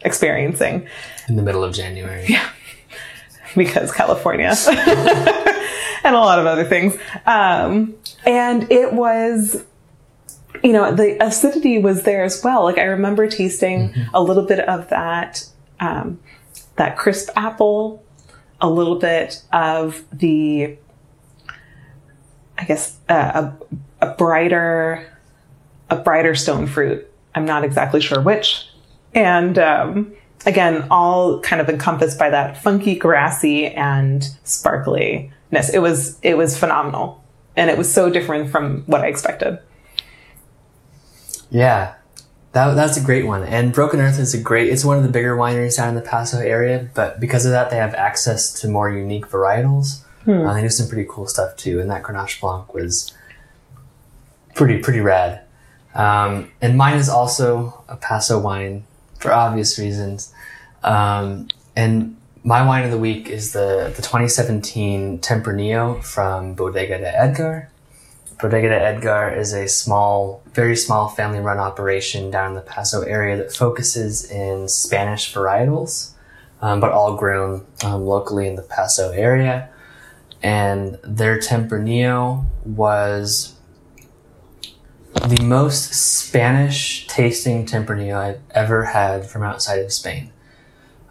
experiencing 0.00 0.86
in 1.28 1.36
the 1.36 1.42
middle 1.42 1.62
of 1.62 1.72
January. 1.74 2.26
because 3.56 3.92
California 3.92 4.54
and 6.04 6.14
a 6.14 6.18
lot 6.18 6.38
of 6.38 6.46
other 6.46 6.64
things. 6.64 6.96
Um, 7.26 7.94
and 8.24 8.70
it 8.70 8.92
was, 8.92 9.64
you 10.62 10.72
know, 10.72 10.94
the 10.94 11.22
acidity 11.24 11.78
was 11.78 12.02
there 12.02 12.24
as 12.24 12.42
well. 12.42 12.64
Like 12.64 12.78
I 12.78 12.84
remember 12.84 13.28
tasting 13.28 13.94
a 14.14 14.22
little 14.22 14.44
bit 14.44 14.60
of 14.60 14.88
that, 14.90 15.46
um, 15.80 16.18
that 16.76 16.96
crisp 16.96 17.30
apple, 17.36 18.04
a 18.60 18.68
little 18.68 18.96
bit 18.96 19.42
of 19.52 20.04
the, 20.12 20.76
I 22.56 22.64
guess, 22.64 22.96
uh, 23.08 23.52
a, 24.00 24.06
a 24.06 24.14
brighter, 24.14 25.12
a 25.90 25.96
brighter 25.96 26.34
stone 26.34 26.66
fruit. 26.66 27.10
I'm 27.34 27.44
not 27.44 27.64
exactly 27.64 28.00
sure 28.00 28.20
which. 28.20 28.68
And, 29.14 29.58
um, 29.58 30.12
again, 30.46 30.86
all 30.90 31.40
kind 31.40 31.60
of 31.60 31.68
encompassed 31.68 32.18
by 32.18 32.30
that 32.30 32.62
funky, 32.62 32.94
grassy 32.94 33.66
and 33.66 34.22
sparkliness. 34.44 35.72
It 35.72 35.80
was, 35.80 36.18
it 36.22 36.36
was 36.36 36.56
phenomenal. 36.58 37.24
And 37.56 37.70
it 37.70 37.76
was 37.76 37.92
so 37.92 38.08
different 38.08 38.50
from 38.50 38.82
what 38.86 39.00
I 39.00 39.08
expected. 39.08 39.58
Yeah, 41.50 41.94
that, 42.52 42.74
that's 42.74 42.96
a 42.96 43.02
great 43.02 43.26
one. 43.26 43.42
And 43.42 43.72
Broken 43.72 44.00
Earth 44.00 44.18
is 44.18 44.32
a 44.32 44.40
great, 44.40 44.68
it's 44.68 44.84
one 44.84 44.96
of 44.96 45.02
the 45.02 45.08
bigger 45.08 45.36
wineries 45.36 45.76
down 45.76 45.88
in 45.88 45.94
the 45.94 46.00
Paso 46.00 46.38
area, 46.38 46.88
but 46.94 47.18
because 47.18 47.44
of 47.44 47.52
that, 47.52 47.70
they 47.70 47.76
have 47.76 47.94
access 47.94 48.52
to 48.60 48.68
more 48.68 48.90
unique 48.90 49.26
varietals. 49.26 50.04
Uh, 50.26 50.52
they 50.52 50.60
do 50.60 50.68
some 50.68 50.86
pretty 50.88 51.08
cool 51.08 51.26
stuff 51.26 51.56
too. 51.56 51.80
And 51.80 51.90
that 51.90 52.02
Grenache 52.02 52.38
Blanc 52.40 52.74
was 52.74 53.14
pretty, 54.54 54.78
pretty 54.78 55.00
rad. 55.00 55.40
Um, 55.94 56.52
and 56.60 56.76
mine 56.76 56.98
is 56.98 57.08
also 57.08 57.82
a 57.88 57.96
Paso 57.96 58.38
wine 58.38 58.84
for 59.18 59.32
obvious 59.32 59.78
reasons. 59.78 60.32
Um, 60.82 61.48
and 61.76 62.16
my 62.44 62.64
wine 62.64 62.84
of 62.84 62.90
the 62.90 62.98
week 62.98 63.28
is 63.28 63.52
the, 63.52 63.92
the 63.94 64.02
2017 64.02 65.18
Tempranillo 65.18 66.02
from 66.02 66.54
Bodega 66.54 66.98
de 66.98 67.20
Edgar. 67.20 67.70
Bodega 68.40 68.68
de 68.68 68.80
Edgar 68.80 69.34
is 69.34 69.52
a 69.52 69.68
small, 69.68 70.42
very 70.54 70.76
small 70.76 71.08
family 71.08 71.40
run 71.40 71.58
operation 71.58 72.30
down 72.30 72.50
in 72.50 72.54
the 72.54 72.60
Paso 72.60 73.02
area 73.02 73.36
that 73.36 73.52
focuses 73.52 74.30
in 74.30 74.68
Spanish 74.68 75.34
varietals, 75.34 76.12
um, 76.62 76.80
but 76.80 76.92
all 76.92 77.16
grown 77.16 77.66
um, 77.84 78.04
locally 78.04 78.46
in 78.46 78.54
the 78.54 78.62
Paso 78.62 79.10
area. 79.10 79.68
And 80.40 80.98
their 81.02 81.38
Tempranillo 81.38 82.46
was 82.64 83.57
the 85.14 85.42
most 85.42 85.94
Spanish 85.94 87.06
tasting 87.06 87.66
Tempranillo 87.66 88.16
I've 88.16 88.40
ever 88.50 88.84
had 88.84 89.26
from 89.26 89.42
outside 89.42 89.80
of 89.80 89.92
Spain. 89.92 90.32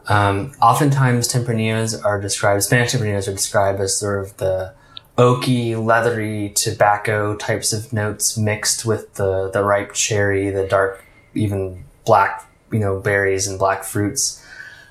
Um, 0.07 0.53
oftentimes, 0.61 1.27
Tempranillos 1.27 2.03
are 2.05 2.21
described, 2.21 2.63
Spanish 2.63 2.93
Tempranillos 2.93 3.27
are 3.27 3.33
described 3.33 3.81
as 3.81 3.97
sort 3.97 4.23
of 4.23 4.37
the 4.37 4.73
oaky, 5.17 5.83
leathery 5.83 6.49
tobacco 6.49 7.35
types 7.35 7.73
of 7.73 7.91
notes 7.91 8.37
mixed 8.37 8.85
with 8.85 9.15
the, 9.15 9.49
the 9.49 9.63
ripe 9.63 9.93
cherry, 9.93 10.49
the 10.49 10.67
dark, 10.67 11.03
even 11.33 11.83
black, 12.05 12.49
you 12.71 12.79
know, 12.79 12.99
berries 12.99 13.47
and 13.47 13.59
black 13.59 13.83
fruits. 13.83 14.43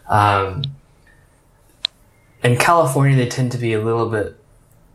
Um, 0.09 0.65
in 2.43 2.57
California, 2.57 3.17
they 3.17 3.29
tend 3.29 3.53
to 3.53 3.59
be 3.59 3.73
a 3.73 3.81
little 3.81 4.11
bit 4.11 4.36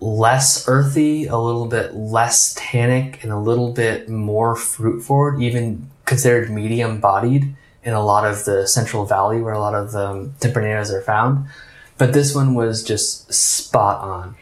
less 0.02 0.68
earthy, 0.68 1.28
a 1.28 1.38
little 1.38 1.68
bit 1.68 1.94
less 1.94 2.56
tannic, 2.58 3.24
and 3.24 3.32
a 3.32 3.40
little 3.40 3.72
bit 3.72 4.10
more 4.10 4.56
fruit 4.56 5.02
forward, 5.02 5.42
even 5.42 5.90
considered 6.06 6.50
medium 6.50 7.00
bodied 7.00 7.56
in 7.84 7.94
a 7.94 8.04
lot 8.04 8.26
of 8.26 8.44
the 8.46 8.68
Central 8.68 9.06
Valley 9.06 9.42
where 9.42 9.54
a 9.54 9.60
lot 9.60 9.76
of 9.76 9.92
the 9.92 10.08
um, 10.08 10.36
are 10.44 11.02
found. 11.02 11.48
But 11.98 12.14
this 12.14 12.36
one 12.36 12.56
was 12.56 12.84
just 12.84 13.32
spot 13.32 14.02
on. 14.02 14.36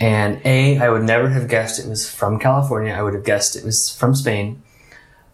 And 0.00 0.40
A, 0.44 0.78
I 0.78 0.88
would 0.88 1.02
never 1.02 1.28
have 1.28 1.48
guessed 1.48 1.78
it 1.78 1.88
was 1.88 2.08
from 2.08 2.38
California. 2.38 2.92
I 2.92 3.02
would 3.02 3.14
have 3.14 3.24
guessed 3.24 3.56
it 3.56 3.64
was 3.64 3.96
from 3.96 4.14
Spain. 4.14 4.62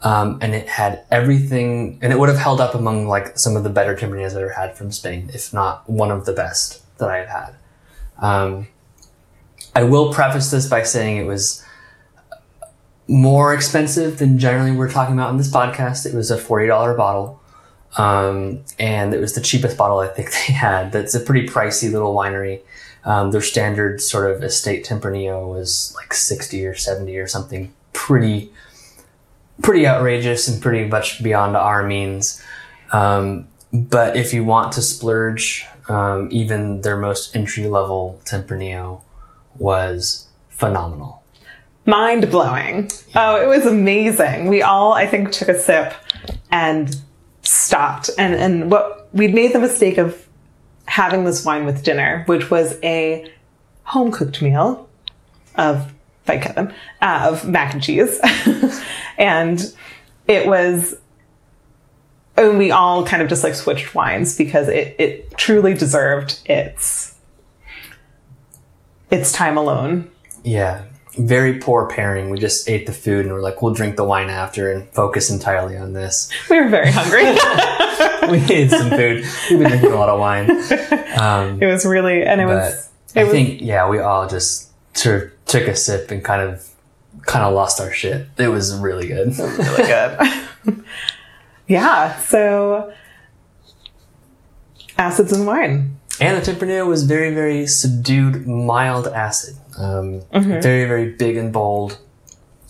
Um, 0.02 0.38
and 0.42 0.54
it 0.54 0.68
had 0.68 1.04
everything, 1.10 1.98
and 2.02 2.12
it 2.12 2.18
would 2.18 2.28
have 2.28 2.38
held 2.38 2.60
up 2.60 2.74
among 2.74 3.08
like 3.08 3.38
some 3.38 3.56
of 3.56 3.64
the 3.64 3.70
better 3.70 3.96
Tempranillos 3.96 4.32
I've 4.32 4.36
ever 4.36 4.50
had 4.50 4.76
from 4.76 4.92
Spain, 4.92 5.30
if 5.32 5.54
not 5.54 5.88
one 5.88 6.10
of 6.10 6.26
the 6.26 6.34
best 6.34 6.82
that 6.98 7.08
I 7.08 7.18
have 7.18 7.28
had. 7.28 7.54
Um, 8.18 8.68
I 9.76 9.82
will 9.82 10.12
preface 10.12 10.50
this 10.50 10.68
by 10.68 10.82
saying 10.82 11.16
it 11.16 11.26
was 11.26 11.64
more 13.08 13.52
expensive 13.52 14.18
than 14.18 14.38
generally 14.38 14.72
we're 14.72 14.90
talking 14.90 15.14
about 15.14 15.30
in 15.30 15.36
this 15.36 15.50
podcast. 15.50 16.06
It 16.06 16.14
was 16.14 16.30
a 16.30 16.38
$40 16.38 16.96
bottle. 16.96 17.40
Um, 17.96 18.64
and 18.78 19.14
it 19.14 19.20
was 19.20 19.34
the 19.34 19.40
cheapest 19.40 19.76
bottle 19.76 19.98
I 19.98 20.08
think 20.08 20.30
they 20.46 20.52
had. 20.52 20.92
That's 20.92 21.14
a 21.14 21.20
pretty 21.20 21.46
pricey 21.46 21.92
little 21.92 22.14
winery. 22.14 22.60
Um, 23.04 23.32
their 23.32 23.42
standard 23.42 24.00
sort 24.00 24.30
of 24.30 24.42
estate 24.42 24.86
Tempranillo 24.86 25.52
was 25.52 25.92
like 25.96 26.14
60 26.14 26.66
or 26.66 26.74
70 26.74 27.18
or 27.18 27.26
something 27.26 27.72
pretty, 27.92 28.50
pretty 29.62 29.86
outrageous 29.86 30.48
and 30.48 30.62
pretty 30.62 30.88
much 30.88 31.22
beyond 31.22 31.54
our 31.54 31.82
means. 31.82 32.42
Um, 32.92 33.48
but 33.72 34.16
if 34.16 34.32
you 34.32 34.44
want 34.44 34.72
to 34.72 34.82
splurge, 34.82 35.66
um, 35.88 36.28
even 36.30 36.80
their 36.80 36.96
most 36.96 37.36
entry 37.36 37.66
level 37.66 38.20
Tempranillo 38.24 39.02
was 39.58 40.26
phenomenal. 40.48 41.22
Mind 41.86 42.30
blowing. 42.30 42.90
Oh, 43.14 43.40
it 43.40 43.46
was 43.46 43.66
amazing. 43.66 44.48
We 44.48 44.62
all, 44.62 44.94
I 44.94 45.06
think, 45.06 45.32
took 45.32 45.48
a 45.48 45.58
sip 45.58 45.92
and 46.50 46.96
stopped. 47.42 48.10
And, 48.16 48.34
and 48.34 48.70
what 48.70 49.08
we'd 49.12 49.34
made 49.34 49.52
the 49.52 49.60
mistake 49.60 49.98
of 49.98 50.26
having 50.86 51.24
this 51.24 51.44
wine 51.44 51.66
with 51.66 51.82
dinner, 51.82 52.24
which 52.26 52.50
was 52.50 52.78
a 52.82 53.30
home 53.84 54.10
cooked 54.10 54.40
meal 54.40 54.88
of 55.56 55.92
by 56.26 56.38
Kevin 56.38 56.72
uh, 57.02 57.28
of 57.30 57.46
mac 57.46 57.74
and 57.74 57.82
cheese, 57.82 58.18
and 59.18 59.74
it 60.26 60.46
was. 60.46 60.96
And 62.36 62.58
we 62.58 62.72
all 62.72 63.06
kind 63.06 63.22
of 63.22 63.28
just 63.28 63.44
like 63.44 63.54
switched 63.54 63.94
wines 63.94 64.36
because 64.36 64.66
it, 64.66 64.96
it 64.98 65.36
truly 65.36 65.72
deserved 65.72 66.40
its 66.46 67.13
its 69.10 69.32
time 69.32 69.56
alone. 69.56 70.10
Yeah. 70.42 70.84
Very 71.16 71.58
poor 71.58 71.86
pairing. 71.86 72.30
We 72.30 72.38
just 72.38 72.68
ate 72.68 72.86
the 72.86 72.92
food 72.92 73.24
and 73.24 73.32
we're 73.32 73.40
like, 73.40 73.62
we'll 73.62 73.74
drink 73.74 73.96
the 73.96 74.04
wine 74.04 74.30
after 74.30 74.72
and 74.72 74.88
focus 74.88 75.30
entirely 75.30 75.76
on 75.76 75.92
this. 75.92 76.30
We 76.50 76.60
were 76.60 76.68
very 76.68 76.90
hungry. 76.90 77.24
we 78.30 78.40
needed 78.40 78.70
some 78.70 78.90
food. 78.90 79.24
We've 79.50 79.58
been 79.60 79.68
drinking 79.68 79.92
a 79.92 79.96
lot 79.96 80.08
of 80.08 80.18
wine. 80.18 80.50
Um, 81.18 81.62
it 81.62 81.66
was 81.66 81.86
really, 81.86 82.24
and 82.24 82.40
it 82.40 82.46
was. 82.46 82.90
It 83.14 83.20
I 83.20 83.24
was, 83.24 83.32
think, 83.32 83.60
yeah, 83.60 83.88
we 83.88 84.00
all 84.00 84.28
just 84.28 84.70
sort 84.96 85.22
of 85.22 85.44
took 85.46 85.68
a 85.68 85.76
sip 85.76 86.10
and 86.10 86.24
kind 86.24 86.42
of, 86.42 86.68
kind 87.22 87.44
of 87.44 87.54
lost 87.54 87.80
our 87.80 87.92
shit. 87.92 88.26
It 88.36 88.48
was 88.48 88.76
really 88.76 89.06
good. 89.06 89.38
really 89.38 89.84
good. 89.84 90.84
yeah. 91.68 92.18
So, 92.22 92.92
acids 94.98 95.32
and 95.32 95.46
wine. 95.46 95.98
And 96.20 96.40
the 96.40 96.52
Tempranillo 96.52 96.86
was 96.86 97.04
very, 97.04 97.34
very 97.34 97.66
subdued, 97.66 98.46
mild 98.46 99.08
acid. 99.08 99.56
Um, 99.76 100.22
Very, 100.30 100.86
very 100.86 101.10
big 101.10 101.36
and 101.36 101.52
bold. 101.52 101.98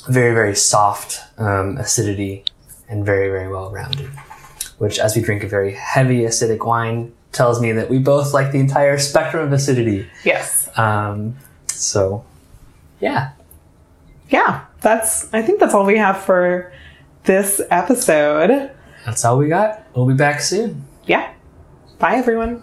Very, 0.09 0.33
very 0.33 0.55
soft 0.55 1.21
um, 1.39 1.77
acidity, 1.77 2.45
and 2.89 3.05
very, 3.05 3.29
very 3.29 3.49
well 3.49 3.71
rounded. 3.71 4.11
Which, 4.79 4.99
as 4.99 5.15
we 5.15 5.23
drink 5.23 5.43
a 5.43 5.49
very 5.49 5.73
heavy 5.73 6.21
acidic 6.21 6.65
wine, 6.65 7.13
tells 7.33 7.61
me 7.61 7.73
that 7.73 7.91
we 7.91 7.99
both 7.99 8.33
like 8.33 8.53
the 8.53 8.59
entire 8.61 8.97
spectrum 8.99 9.47
of 9.47 9.53
acidity. 9.53 10.09
Yes. 10.25 10.69
Um, 10.79 11.37
so, 11.69 12.25
yeah. 13.01 13.33
Yeah. 14.31 14.65
That's. 14.81 15.33
I 15.35 15.43
think 15.43 15.61
that's 15.61 15.75
all 15.75 15.85
we 15.87 15.99
have 15.99 16.23
for 16.23 16.73
this 17.25 17.61
episode. 17.71 18.71
That's 19.05 19.25
all 19.25 19.37
we 19.39 19.49
got. 19.49 19.87
We'll 19.95 20.07
be 20.07 20.15
back 20.15 20.41
soon. 20.41 20.85
Yeah. 21.05 21.33
Bye, 21.99 22.17
everyone. 22.17 22.63